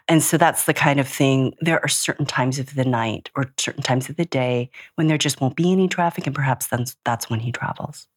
And 0.08 0.22
so 0.22 0.38
that's 0.38 0.64
the 0.64 0.74
kind 0.74 1.00
of 1.00 1.06
thing. 1.06 1.54
There 1.60 1.84
are 1.84 1.88
certain 1.88 2.24
times 2.24 2.58
of 2.58 2.74
the 2.74 2.84
night 2.84 3.28
or 3.36 3.52
certain 3.58 3.82
times 3.82 4.08
of 4.08 4.16
the 4.16 4.24
day 4.24 4.70
when 4.94 5.06
there 5.06 5.18
just 5.18 5.42
won't 5.42 5.56
be 5.56 5.70
any 5.70 5.86
traffic. 5.86 6.26
And 6.26 6.34
perhaps 6.34 6.68
then 6.68 6.86
that's 7.04 7.28
when 7.28 7.40
he 7.40 7.52
travels. 7.52 8.08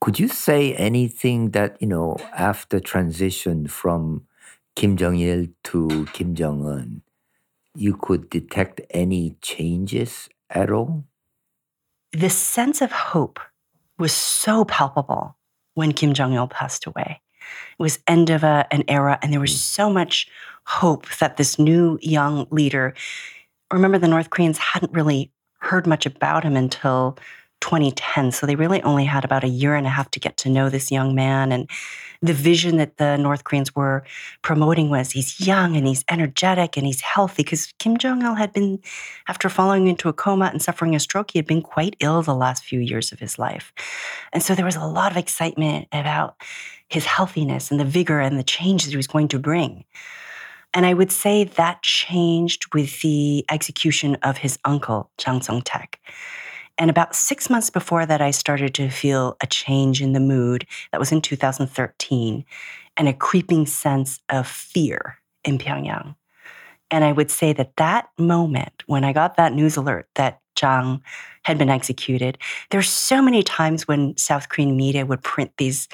Could 0.00 0.18
you 0.18 0.28
say 0.28 0.74
anything 0.74 1.50
that, 1.50 1.76
you 1.80 1.86
know, 1.86 2.16
after 2.32 2.80
transition 2.80 3.66
from 3.66 4.26
Kim 4.74 4.96
Jong 4.96 5.16
il 5.16 5.48
to 5.64 6.06
Kim 6.14 6.34
Jong 6.34 6.66
un, 6.66 7.02
you 7.74 7.96
could 7.96 8.30
detect 8.30 8.80
any 8.90 9.36
changes 9.42 10.30
at 10.48 10.70
all? 10.70 11.04
The 12.12 12.30
sense 12.30 12.80
of 12.80 12.90
hope 12.90 13.40
was 13.98 14.12
so 14.12 14.64
palpable 14.64 15.36
when 15.74 15.92
Kim 15.92 16.14
Jong 16.14 16.32
il 16.32 16.48
passed 16.48 16.86
away. 16.86 17.20
It 17.78 17.82
was 17.82 17.98
end 18.06 18.30
of 18.30 18.42
a, 18.42 18.66
an 18.70 18.84
era, 18.88 19.18
and 19.22 19.32
there 19.32 19.40
was 19.40 19.52
mm. 19.52 19.58
so 19.58 19.90
much 19.90 20.28
hope 20.64 21.06
that 21.18 21.36
this 21.36 21.58
new 21.58 21.98
young 22.00 22.46
leader. 22.50 22.94
Remember, 23.70 23.98
the 23.98 24.08
North 24.08 24.30
Koreans 24.30 24.58
hadn't 24.58 24.92
really 24.92 25.30
heard 25.58 25.86
much 25.86 26.06
about 26.06 26.42
him 26.42 26.56
until 26.56 27.18
2010. 27.60 28.32
So 28.32 28.46
they 28.46 28.56
really 28.56 28.82
only 28.82 29.04
had 29.04 29.24
about 29.24 29.44
a 29.44 29.48
year 29.48 29.74
and 29.74 29.86
a 29.86 29.90
half 29.90 30.10
to 30.12 30.20
get 30.20 30.36
to 30.38 30.48
know 30.48 30.68
this 30.68 30.90
young 30.90 31.14
man. 31.14 31.52
And 31.52 31.68
the 32.22 32.34
vision 32.34 32.76
that 32.76 32.96
the 32.96 33.16
North 33.16 33.44
Koreans 33.44 33.74
were 33.74 34.04
promoting 34.42 34.90
was 34.90 35.12
he's 35.12 35.46
young 35.46 35.76
and 35.76 35.86
he's 35.86 36.04
energetic 36.10 36.76
and 36.76 36.86
he's 36.86 37.00
healthy 37.00 37.42
because 37.42 37.72
Kim 37.78 37.96
Jong 37.96 38.22
il 38.22 38.34
had 38.34 38.52
been, 38.52 38.80
after 39.28 39.48
falling 39.48 39.86
into 39.86 40.08
a 40.08 40.12
coma 40.12 40.46
and 40.46 40.60
suffering 40.60 40.94
a 40.94 41.00
stroke, 41.00 41.30
he 41.30 41.38
had 41.38 41.46
been 41.46 41.62
quite 41.62 41.96
ill 42.00 42.22
the 42.22 42.34
last 42.34 42.64
few 42.64 42.80
years 42.80 43.12
of 43.12 43.18
his 43.18 43.38
life. 43.38 43.72
And 44.32 44.42
so 44.42 44.54
there 44.54 44.64
was 44.64 44.76
a 44.76 44.86
lot 44.86 45.12
of 45.12 45.16
excitement 45.16 45.88
about 45.92 46.36
his 46.88 47.06
healthiness 47.06 47.70
and 47.70 47.78
the 47.78 47.84
vigor 47.84 48.20
and 48.20 48.38
the 48.38 48.44
change 48.44 48.84
that 48.84 48.90
he 48.90 48.96
was 48.96 49.06
going 49.06 49.28
to 49.28 49.38
bring. 49.38 49.84
And 50.72 50.86
I 50.86 50.94
would 50.94 51.10
say 51.10 51.44
that 51.44 51.82
changed 51.82 52.72
with 52.74 53.00
the 53.00 53.44
execution 53.50 54.16
of 54.22 54.38
his 54.38 54.58
uncle, 54.64 55.10
Jang 55.18 55.42
Song 55.42 55.62
Taek. 55.62 55.94
And 56.80 56.88
about 56.88 57.14
six 57.14 57.50
months 57.50 57.68
before 57.68 58.06
that, 58.06 58.22
I 58.22 58.30
started 58.30 58.72
to 58.76 58.88
feel 58.88 59.36
a 59.42 59.46
change 59.46 60.00
in 60.00 60.14
the 60.14 60.18
mood. 60.18 60.66
That 60.92 60.98
was 60.98 61.12
in 61.12 61.20
2013, 61.20 62.42
and 62.96 63.06
a 63.06 63.12
creeping 63.12 63.66
sense 63.66 64.18
of 64.30 64.48
fear 64.48 65.18
in 65.44 65.58
Pyongyang. 65.58 66.16
And 66.90 67.04
I 67.04 67.12
would 67.12 67.30
say 67.30 67.52
that 67.52 67.76
that 67.76 68.08
moment 68.18 68.82
when 68.86 69.04
I 69.04 69.12
got 69.12 69.36
that 69.36 69.52
news 69.52 69.76
alert 69.76 70.08
that 70.14 70.40
Jang 70.54 71.02
had 71.44 71.58
been 71.58 71.68
executed, 71.68 72.38
there's 72.70 72.88
so 72.88 73.20
many 73.20 73.42
times 73.42 73.86
when 73.86 74.16
South 74.16 74.48
Korean 74.48 74.74
media 74.74 75.04
would 75.04 75.22
print 75.22 75.52
these 75.58 75.86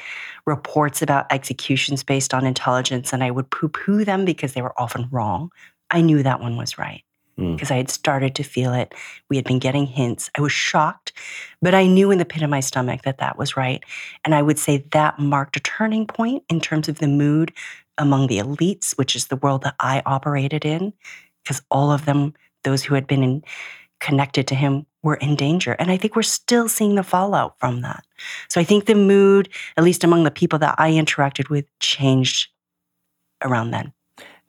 reports 0.46 1.02
about 1.02 1.26
executions 1.32 2.04
based 2.04 2.32
on 2.32 2.46
intelligence, 2.46 3.12
and 3.12 3.24
I 3.24 3.32
would 3.32 3.50
poo 3.50 3.68
poo 3.68 4.04
them 4.04 4.24
because 4.24 4.52
they 4.52 4.62
were 4.62 4.80
often 4.80 5.08
wrong. 5.10 5.50
I 5.90 6.00
knew 6.00 6.22
that 6.22 6.40
one 6.40 6.56
was 6.56 6.78
right 6.78 7.02
because 7.36 7.68
mm. 7.68 7.72
I 7.72 7.76
had 7.76 7.90
started 7.90 8.34
to 8.36 8.42
feel 8.42 8.72
it. 8.72 8.94
We 9.28 9.36
had 9.36 9.44
been 9.44 9.58
getting 9.58 9.86
hints. 9.86 10.30
I 10.36 10.40
was 10.40 10.52
shocked, 10.52 11.12
but 11.60 11.74
I 11.74 11.86
knew 11.86 12.10
in 12.10 12.18
the 12.18 12.24
pit 12.24 12.42
of 12.42 12.50
my 12.50 12.60
stomach 12.60 13.02
that 13.02 13.18
that 13.18 13.38
was 13.38 13.56
right. 13.56 13.82
And 14.24 14.34
I 14.34 14.42
would 14.42 14.58
say 14.58 14.84
that 14.92 15.18
marked 15.18 15.56
a 15.56 15.60
turning 15.60 16.06
point 16.06 16.44
in 16.48 16.60
terms 16.60 16.88
of 16.88 16.98
the 16.98 17.08
mood 17.08 17.52
among 17.98 18.26
the 18.26 18.38
elites, 18.38 18.96
which 18.96 19.14
is 19.14 19.26
the 19.26 19.36
world 19.36 19.62
that 19.62 19.74
I 19.80 20.02
operated 20.06 20.64
in, 20.64 20.92
because 21.42 21.62
all 21.70 21.90
of 21.90 22.04
them, 22.04 22.34
those 22.64 22.82
who 22.82 22.94
had 22.94 23.06
been 23.06 23.22
in, 23.22 23.44
connected 24.00 24.46
to 24.48 24.54
him, 24.54 24.86
were 25.02 25.14
in 25.14 25.36
danger. 25.36 25.72
And 25.72 25.90
I 25.90 25.96
think 25.96 26.16
we're 26.16 26.22
still 26.22 26.68
seeing 26.68 26.96
the 26.96 27.02
fallout 27.02 27.58
from 27.58 27.82
that. 27.82 28.04
So 28.48 28.60
I 28.60 28.64
think 28.64 28.84
the 28.84 28.94
mood, 28.94 29.48
at 29.76 29.84
least 29.84 30.04
among 30.04 30.24
the 30.24 30.30
people 30.30 30.58
that 30.58 30.74
I 30.78 30.90
interacted 30.90 31.48
with, 31.48 31.66
changed 31.78 32.48
around 33.42 33.70
then. 33.70 33.92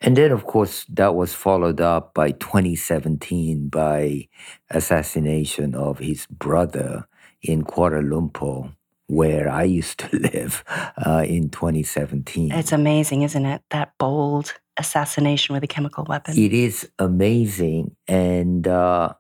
And 0.02 0.16
then, 0.16 0.32
of 0.32 0.46
course, 0.46 0.86
that 0.90 1.16
was 1.16 1.34
followed 1.34 1.82
up 1.82 2.14
by 2.14 2.32
2017 2.32 3.70
by 3.70 4.28
assassination 4.70 5.74
of 5.74 6.00
his 6.00 6.28
brother 6.28 7.08
in 7.42 7.64
Kuala 7.64 8.04
Lumpur, 8.04 8.74
where 9.08 9.50
I 9.50 9.64
used 9.64 10.00
to 10.00 10.10
live 10.34 10.64
uh, 11.04 11.24
in 11.28 11.50
2017. 11.50 12.52
It's 12.52 12.72
amazing, 12.72 13.24
isn't 13.24 13.46
it? 13.46 13.62
That 13.72 13.94
bold 13.98 14.54
assassination 14.78 15.54
with 15.54 15.64
a 15.64 15.68
chemical 15.68 16.06
weapon. 16.08 16.38
It 16.38 16.54
is 16.54 16.90
amazing. 17.00 17.96
And 18.08 18.68
uh, 18.68 19.14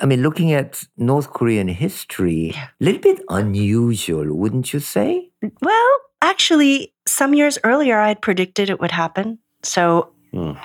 I 0.00 0.06
mean, 0.06 0.22
looking 0.22 0.52
at 0.52 0.84
North 0.96 1.30
Korean 1.30 1.68
history, 1.68 2.50
a 2.50 2.52
yeah. 2.52 2.68
little 2.80 3.00
bit 3.00 3.22
unusual, 3.28 4.34
wouldn't 4.34 4.72
you 4.72 4.80
say? 4.80 5.30
Well, 5.62 5.96
actually, 6.20 6.92
some 7.06 7.34
years 7.34 7.58
earlier, 7.64 7.98
I 7.98 8.08
had 8.08 8.20
predicted 8.20 8.68
it 8.68 8.80
would 8.80 8.90
happen. 8.90 9.38
So 9.66 10.12
mm. 10.32 10.58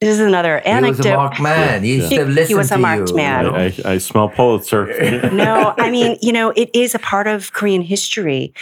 this 0.00 0.10
is 0.10 0.20
another 0.20 0.58
anecdote. 0.60 0.84
He 0.84 0.98
was 0.98 1.06
a 1.06 1.16
marked 1.16 1.40
man. 1.40 1.82
He, 1.82 2.00
he, 2.00 2.44
he 2.44 2.54
was 2.54 2.70
a 2.70 2.78
marked 2.78 3.10
you. 3.10 3.16
man. 3.16 3.46
I, 3.46 3.74
I, 3.84 3.98
smell 3.98 4.28
Pulitzer. 4.28 5.30
no, 5.32 5.74
I 5.78 5.90
mean, 5.90 6.18
you 6.20 6.32
know, 6.32 6.50
it 6.50 6.70
is 6.74 6.94
a 6.94 6.98
part 6.98 7.26
of 7.26 7.52
Korean 7.52 7.82
history. 7.82 8.52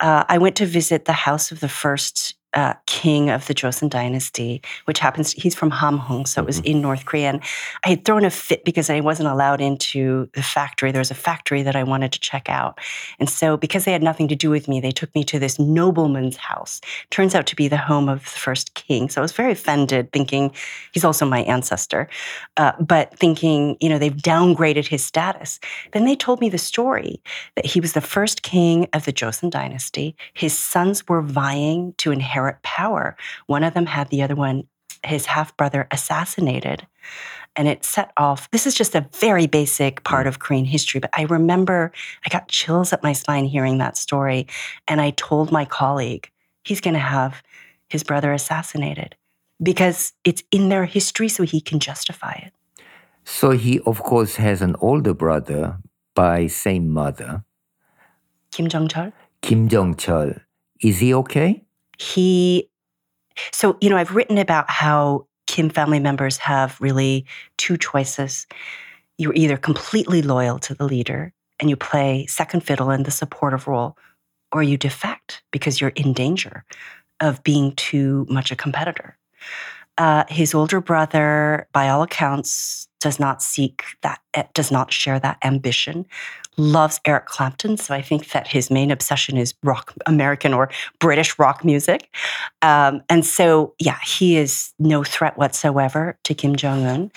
Uh, 0.00 0.24
I 0.28 0.38
went 0.38 0.56
to 0.56 0.66
visit 0.66 1.04
the 1.04 1.12
house 1.12 1.50
of 1.50 1.60
the 1.60 1.68
first 1.68 2.35
uh, 2.56 2.72
king 2.86 3.28
of 3.28 3.46
the 3.46 3.54
Joseon 3.54 3.90
dynasty, 3.90 4.62
which 4.86 4.98
happens, 4.98 5.32
he's 5.32 5.54
from 5.54 5.70
Hamhung, 5.70 6.26
so 6.26 6.40
it 6.40 6.46
was 6.46 6.58
mm-hmm. 6.58 6.78
in 6.78 6.80
North 6.80 7.04
Korea. 7.04 7.28
And 7.28 7.42
I 7.84 7.90
had 7.90 8.04
thrown 8.06 8.24
a 8.24 8.30
fit 8.30 8.64
because 8.64 8.88
I 8.88 9.00
wasn't 9.00 9.28
allowed 9.28 9.60
into 9.60 10.28
the 10.32 10.42
factory. 10.42 10.90
There 10.90 11.00
was 11.00 11.10
a 11.10 11.14
factory 11.14 11.62
that 11.62 11.76
I 11.76 11.84
wanted 11.84 12.12
to 12.12 12.18
check 12.18 12.48
out. 12.48 12.80
And 13.20 13.28
so, 13.28 13.58
because 13.58 13.84
they 13.84 13.92
had 13.92 14.02
nothing 14.02 14.26
to 14.28 14.34
do 14.34 14.48
with 14.48 14.68
me, 14.68 14.80
they 14.80 14.90
took 14.90 15.14
me 15.14 15.22
to 15.24 15.38
this 15.38 15.58
nobleman's 15.58 16.36
house. 16.36 16.80
Turns 17.10 17.34
out 17.34 17.46
to 17.46 17.56
be 17.56 17.68
the 17.68 17.76
home 17.76 18.08
of 18.08 18.24
the 18.24 18.40
first 18.40 18.72
king. 18.72 19.10
So 19.10 19.20
I 19.20 19.22
was 19.22 19.32
very 19.32 19.52
offended, 19.52 20.10
thinking 20.12 20.50
he's 20.92 21.04
also 21.04 21.26
my 21.26 21.40
ancestor, 21.40 22.08
uh, 22.56 22.72
but 22.80 23.16
thinking, 23.18 23.76
you 23.80 23.90
know, 23.90 23.98
they've 23.98 24.16
downgraded 24.16 24.86
his 24.86 25.04
status. 25.04 25.60
Then 25.92 26.06
they 26.06 26.16
told 26.16 26.40
me 26.40 26.48
the 26.48 26.56
story 26.56 27.20
that 27.54 27.66
he 27.66 27.80
was 27.80 27.92
the 27.92 28.00
first 28.00 28.42
king 28.42 28.88
of 28.94 29.04
the 29.04 29.12
Joseon 29.12 29.50
dynasty. 29.50 30.16
His 30.32 30.56
sons 30.56 31.06
were 31.06 31.20
vying 31.20 31.92
to 31.98 32.12
inherit 32.12 32.45
power. 32.62 33.16
One 33.46 33.64
of 33.64 33.74
them 33.74 33.86
had 33.86 34.08
the 34.10 34.22
other 34.22 34.34
one, 34.34 34.64
his 35.04 35.26
half 35.26 35.56
brother, 35.56 35.86
assassinated. 35.90 36.86
And 37.54 37.68
it 37.68 37.84
set 37.84 38.12
off, 38.16 38.50
this 38.50 38.66
is 38.66 38.74
just 38.74 38.94
a 38.94 39.08
very 39.14 39.46
basic 39.46 40.04
part 40.04 40.26
of 40.26 40.40
Korean 40.40 40.66
history, 40.66 41.00
but 41.00 41.10
I 41.14 41.22
remember 41.22 41.90
I 42.24 42.28
got 42.28 42.48
chills 42.48 42.92
up 42.92 43.02
my 43.02 43.14
spine 43.14 43.46
hearing 43.46 43.78
that 43.78 43.96
story. 43.96 44.46
And 44.86 45.00
I 45.00 45.10
told 45.10 45.50
my 45.50 45.64
colleague, 45.64 46.30
he's 46.64 46.82
going 46.82 46.94
to 46.94 47.00
have 47.00 47.42
his 47.88 48.02
brother 48.04 48.32
assassinated 48.32 49.16
because 49.62 50.12
it's 50.24 50.42
in 50.50 50.68
their 50.68 50.84
history, 50.84 51.28
so 51.28 51.44
he 51.44 51.60
can 51.60 51.80
justify 51.80 52.32
it. 52.32 52.52
So 53.24 53.50
he, 53.52 53.80
of 53.80 54.02
course, 54.02 54.36
has 54.36 54.60
an 54.60 54.76
older 54.80 55.14
brother 55.14 55.78
by 56.14 56.46
same 56.46 56.90
mother. 56.90 57.44
Kim 58.52 58.68
Jong 58.68 58.88
Chol. 58.88 59.12
Kim 59.42 59.68
Jong 59.68 59.94
Chol. 59.94 60.40
Is 60.80 61.00
he 61.00 61.14
okay? 61.14 61.65
He 61.98 62.68
so 63.52 63.76
you 63.80 63.90
know 63.90 63.96
i've 63.96 64.14
written 64.14 64.38
about 64.38 64.70
how 64.70 65.26
kim 65.46 65.70
family 65.70 66.00
members 66.00 66.36
have 66.36 66.78
really 66.80 67.24
two 67.56 67.76
choices. 67.76 68.46
You're 69.18 69.34
either 69.34 69.56
completely 69.56 70.22
loyal 70.22 70.58
to 70.60 70.74
the 70.74 70.84
leader 70.84 71.32
and 71.58 71.70
you 71.70 71.76
play 71.76 72.26
second 72.26 72.60
fiddle 72.62 72.90
in 72.90 73.04
the 73.04 73.10
supportive 73.10 73.66
role 73.66 73.96
or 74.52 74.62
you 74.62 74.76
defect 74.76 75.42
because 75.50 75.80
you're 75.80 75.90
in 75.90 76.12
danger 76.12 76.64
of 77.20 77.42
being 77.42 77.72
too 77.76 78.26
much 78.28 78.50
a 78.50 78.56
competitor. 78.56 79.16
Uh, 79.96 80.24
his 80.28 80.54
older 80.54 80.80
brother 80.80 81.66
by 81.72 81.88
all 81.88 82.02
accounts 82.02 82.88
does 83.06 83.20
not 83.20 83.40
seek 83.40 83.84
that, 84.02 84.18
eh, 84.34 84.42
does 84.52 84.72
not 84.72 84.92
share 84.92 85.20
that 85.20 85.38
ambition, 85.44 86.04
loves 86.56 86.98
Eric 87.04 87.26
Clapton. 87.26 87.76
So 87.76 87.94
I 87.94 88.02
think 88.02 88.30
that 88.30 88.48
his 88.48 88.68
main 88.68 88.90
obsession 88.90 89.36
is 89.36 89.54
rock, 89.62 89.94
American 90.06 90.52
or 90.52 90.70
British 90.98 91.38
rock 91.38 91.64
music. 91.64 92.12
Um, 92.62 93.04
and 93.08 93.24
so, 93.24 93.74
yeah, 93.78 93.98
he 94.04 94.36
is 94.36 94.72
no 94.80 95.04
threat 95.04 95.38
whatsoever 95.38 96.18
to 96.24 96.34
Kim 96.34 96.56
Jong 96.56 96.84
un. 96.84 97.12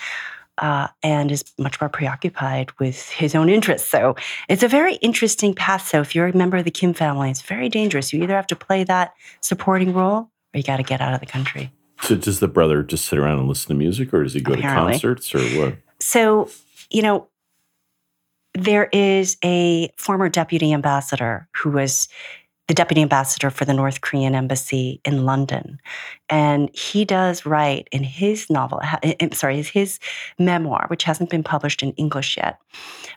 Uh, 0.58 0.88
and 1.02 1.32
is 1.32 1.42
much 1.58 1.80
more 1.80 1.88
preoccupied 1.88 2.70
with 2.78 3.08
his 3.08 3.34
own 3.34 3.48
interests. 3.48 3.88
So 3.88 4.14
it's 4.46 4.62
a 4.62 4.68
very 4.68 4.96
interesting 4.96 5.54
path. 5.54 5.88
So 5.88 6.02
if 6.02 6.14
you're 6.14 6.26
a 6.26 6.36
member 6.36 6.58
of 6.58 6.64
the 6.64 6.70
Kim 6.70 6.92
family, 6.92 7.30
it's 7.30 7.40
very 7.40 7.70
dangerous. 7.70 8.12
You 8.12 8.22
either 8.22 8.36
have 8.36 8.46
to 8.48 8.56
play 8.56 8.84
that 8.84 9.14
supporting 9.40 9.94
role 9.94 10.28
or 10.52 10.54
you 10.54 10.62
got 10.62 10.76
to 10.76 10.82
get 10.82 11.00
out 11.00 11.14
of 11.14 11.20
the 11.20 11.26
country. 11.26 11.72
So 12.02 12.16
does 12.16 12.40
the 12.40 12.48
brother 12.48 12.82
just 12.82 13.06
sit 13.06 13.18
around 13.18 13.38
and 13.38 13.48
listen 13.48 13.68
to 13.68 13.74
music, 13.74 14.12
or 14.14 14.22
does 14.22 14.34
he 14.34 14.40
go 14.40 14.54
Apparently. 14.54 14.92
to 14.94 14.98
concerts, 14.98 15.34
or 15.34 15.40
what? 15.58 15.76
So, 15.98 16.50
you 16.90 17.02
know, 17.02 17.28
there 18.54 18.88
is 18.92 19.36
a 19.44 19.90
former 19.96 20.28
deputy 20.28 20.72
ambassador 20.72 21.48
who 21.56 21.70
was 21.70 22.08
the 22.70 22.74
deputy 22.74 23.02
ambassador 23.02 23.50
for 23.50 23.64
the 23.64 23.74
North 23.74 24.00
Korean 24.00 24.34
embassy 24.34 25.00
in 25.04 25.24
London. 25.24 25.80
And 26.28 26.70
he 26.72 27.04
does 27.04 27.44
write 27.44 27.88
in 27.90 28.04
his 28.04 28.48
novel, 28.48 28.78
I'm 28.82 28.98
eh, 29.02 29.14
eh, 29.18 29.28
sorry, 29.32 29.60
his 29.60 29.98
memoir, 30.38 30.84
which 30.86 31.02
hasn't 31.02 31.30
been 31.30 31.42
published 31.42 31.82
in 31.82 31.90
English 31.94 32.36
yet, 32.36 32.60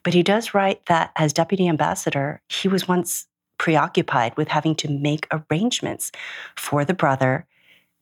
but 0.04 0.16
he 0.16 0.24
does 0.24 0.56
write 0.56 0.84
that 0.88 1.12
as 1.18 1.34
deputy 1.34 1.68
ambassador, 1.68 2.42
he 2.50 2.68
was 2.68 2.88
once 2.88 3.28
preoccupied 3.60 4.36
with 4.38 4.48
having 4.48 4.74
to 4.74 4.90
make 4.90 5.28
arrangements 5.32 6.12
for 6.56 6.84
the 6.84 6.96
brother 6.96 7.46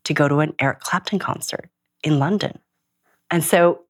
to 0.06 0.14
go 0.14 0.28
to 0.28 0.40
an 0.40 0.54
Eric 0.60 0.80
Clapton 0.80 1.20
concert 1.20 1.70
in 2.04 2.20
London. 2.20 2.60
And 3.30 3.44
so 3.44 3.82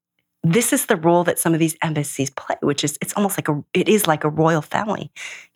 this 0.43 0.73
is 0.73 0.87
the 0.87 0.95
role 0.95 1.23
that 1.23 1.39
some 1.39 1.53
of 1.53 1.59
these 1.59 1.75
embassies 1.83 2.29
play, 2.29 2.55
which 2.61 2.83
is 2.83 2.97
it's 3.01 3.13
almost 3.13 3.37
like 3.37 3.47
a 3.47 3.63
it 3.73 3.87
is 3.87 4.07
like 4.07 4.23
a 4.23 4.29
royal 4.29 4.61
family 4.61 5.11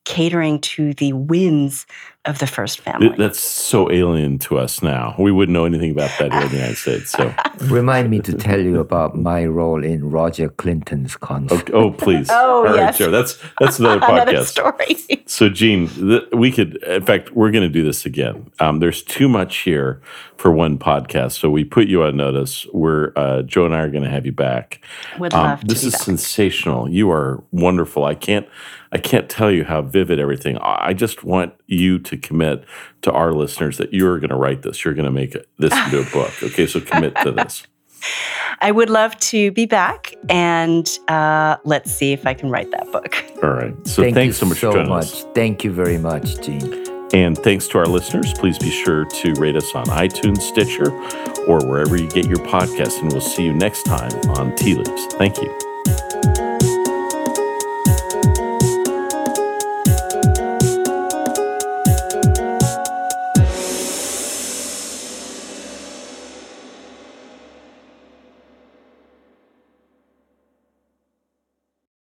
catering 0.05 0.59
to 0.61 0.93
the 0.93 1.11
whims 1.13 1.85
of 2.25 2.39
the 2.39 2.47
first 2.47 2.79
family. 2.79 3.13
That's 3.17 3.39
so 3.39 3.91
alien 3.91 4.39
to 4.39 4.57
us 4.57 4.81
now. 4.81 5.13
We 5.19 5.31
wouldn't 5.31 5.53
know 5.53 5.65
anything 5.65 5.91
about 5.91 6.09
that 6.17 6.31
here 6.33 6.41
in 6.41 6.47
the 6.49 6.55
United 6.55 6.77
States. 6.77 7.11
So, 7.11 7.31
remind 7.61 8.09
me 8.09 8.19
to 8.21 8.33
tell 8.33 8.59
you 8.59 8.79
about 8.79 9.15
my 9.15 9.45
role 9.45 9.83
in 9.83 10.09
Roger 10.09 10.49
Clinton's 10.49 11.15
concert. 11.17 11.61
Okay. 11.69 11.73
Oh, 11.73 11.91
please. 11.91 12.27
Oh, 12.31 12.65
All 12.67 12.75
yes. 12.75 12.97
Joe. 12.97 13.11
That's 13.11 13.37
that's 13.59 13.77
another 13.79 13.99
podcast. 14.01 14.21
Another 14.29 14.45
story. 14.45 15.23
So, 15.27 15.49
Jean, 15.49 15.87
th- 15.87 16.23
we 16.33 16.51
could, 16.51 16.77
in 16.83 17.03
fact, 17.05 17.31
we're 17.31 17.51
going 17.51 17.63
to 17.63 17.69
do 17.69 17.83
this 17.83 18.05
again. 18.07 18.49
Um, 18.59 18.79
there's 18.79 19.03
too 19.03 19.29
much 19.29 19.57
here 19.57 20.01
for 20.37 20.51
one 20.51 20.77
podcast, 20.79 21.33
so 21.33 21.49
we 21.51 21.63
put 21.63 21.87
you 21.87 22.03
on 22.03 22.17
notice. 22.17 22.65
We're 22.73 23.11
uh, 23.15 23.43
Joe 23.43 23.65
and 23.65 23.75
I 23.75 23.79
are 23.81 23.89
going 23.91 24.03
to 24.03 24.09
have 24.09 24.25
you 24.25 24.31
back. 24.31 24.81
Would 25.19 25.33
Um, 25.33 25.43
love 25.45 25.59
to 25.61 25.67
this 25.67 25.81
be 25.81 25.87
is 25.87 25.93
back. 25.93 26.01
sensational. 26.01 26.89
You 26.89 27.11
are 27.11 27.43
wonderful. 27.51 28.03
I 28.05 28.15
can't, 28.15 28.47
I 28.95 28.97
can't 28.97 29.29
tell 29.29 29.51
you 29.51 29.65
how 29.65 29.81
vivid 29.81 30.21
everything. 30.21 30.57
I 30.59 30.87
I 30.87 30.93
just 30.93 31.25
want 31.25 31.53
you 31.67 31.99
to 31.99 32.15
commit 32.15 32.63
to 33.01 33.11
our 33.11 33.33
listeners 33.33 33.77
that 33.77 33.93
you're 33.93 34.19
going 34.19 34.29
to 34.29 34.37
write 34.37 34.61
this. 34.61 34.85
You're 34.85 34.93
going 34.93 35.05
to 35.05 35.11
make 35.11 35.35
this 35.57 35.73
into 35.73 35.99
a 35.99 36.05
book. 36.13 36.31
Okay, 36.41 36.65
so 36.65 36.79
commit 36.79 37.13
to 37.17 37.31
this. 37.33 37.67
I 38.61 38.71
would 38.71 38.89
love 38.89 39.17
to 39.31 39.51
be 39.51 39.65
back, 39.65 40.15
and 40.29 40.87
uh, 41.09 41.57
let's 41.65 41.91
see 41.91 42.13
if 42.13 42.25
I 42.25 42.33
can 42.33 42.49
write 42.49 42.71
that 42.71 42.89
book. 42.93 43.21
All 43.43 43.49
right. 43.49 43.75
So 43.85 44.01
Thank 44.01 44.15
thanks 44.15 44.37
so 44.37 44.45
much 44.45 44.59
so 44.59 44.71
for 44.71 44.77
joining 44.77 44.91
much. 44.91 45.05
us. 45.05 45.25
Thank 45.35 45.65
you 45.65 45.73
very 45.73 45.97
much, 45.97 46.39
Jean. 46.41 46.85
And 47.13 47.37
thanks 47.37 47.67
to 47.69 47.77
our 47.79 47.87
listeners. 47.87 48.31
Please 48.33 48.57
be 48.57 48.71
sure 48.71 49.03
to 49.05 49.33
rate 49.33 49.57
us 49.57 49.75
on 49.75 49.85
iTunes, 49.87 50.41
Stitcher, 50.41 50.89
or 51.49 51.59
wherever 51.67 51.97
you 51.97 52.07
get 52.07 52.27
your 52.27 52.39
podcasts. 52.47 53.01
And 53.01 53.11
we'll 53.11 53.19
see 53.21 53.43
you 53.43 53.53
next 53.53 53.83
time 53.83 54.13
on 54.37 54.55
Tea 54.55 54.75
Leaves. 54.75 55.05
Thank 55.15 55.35
you. 55.41 56.24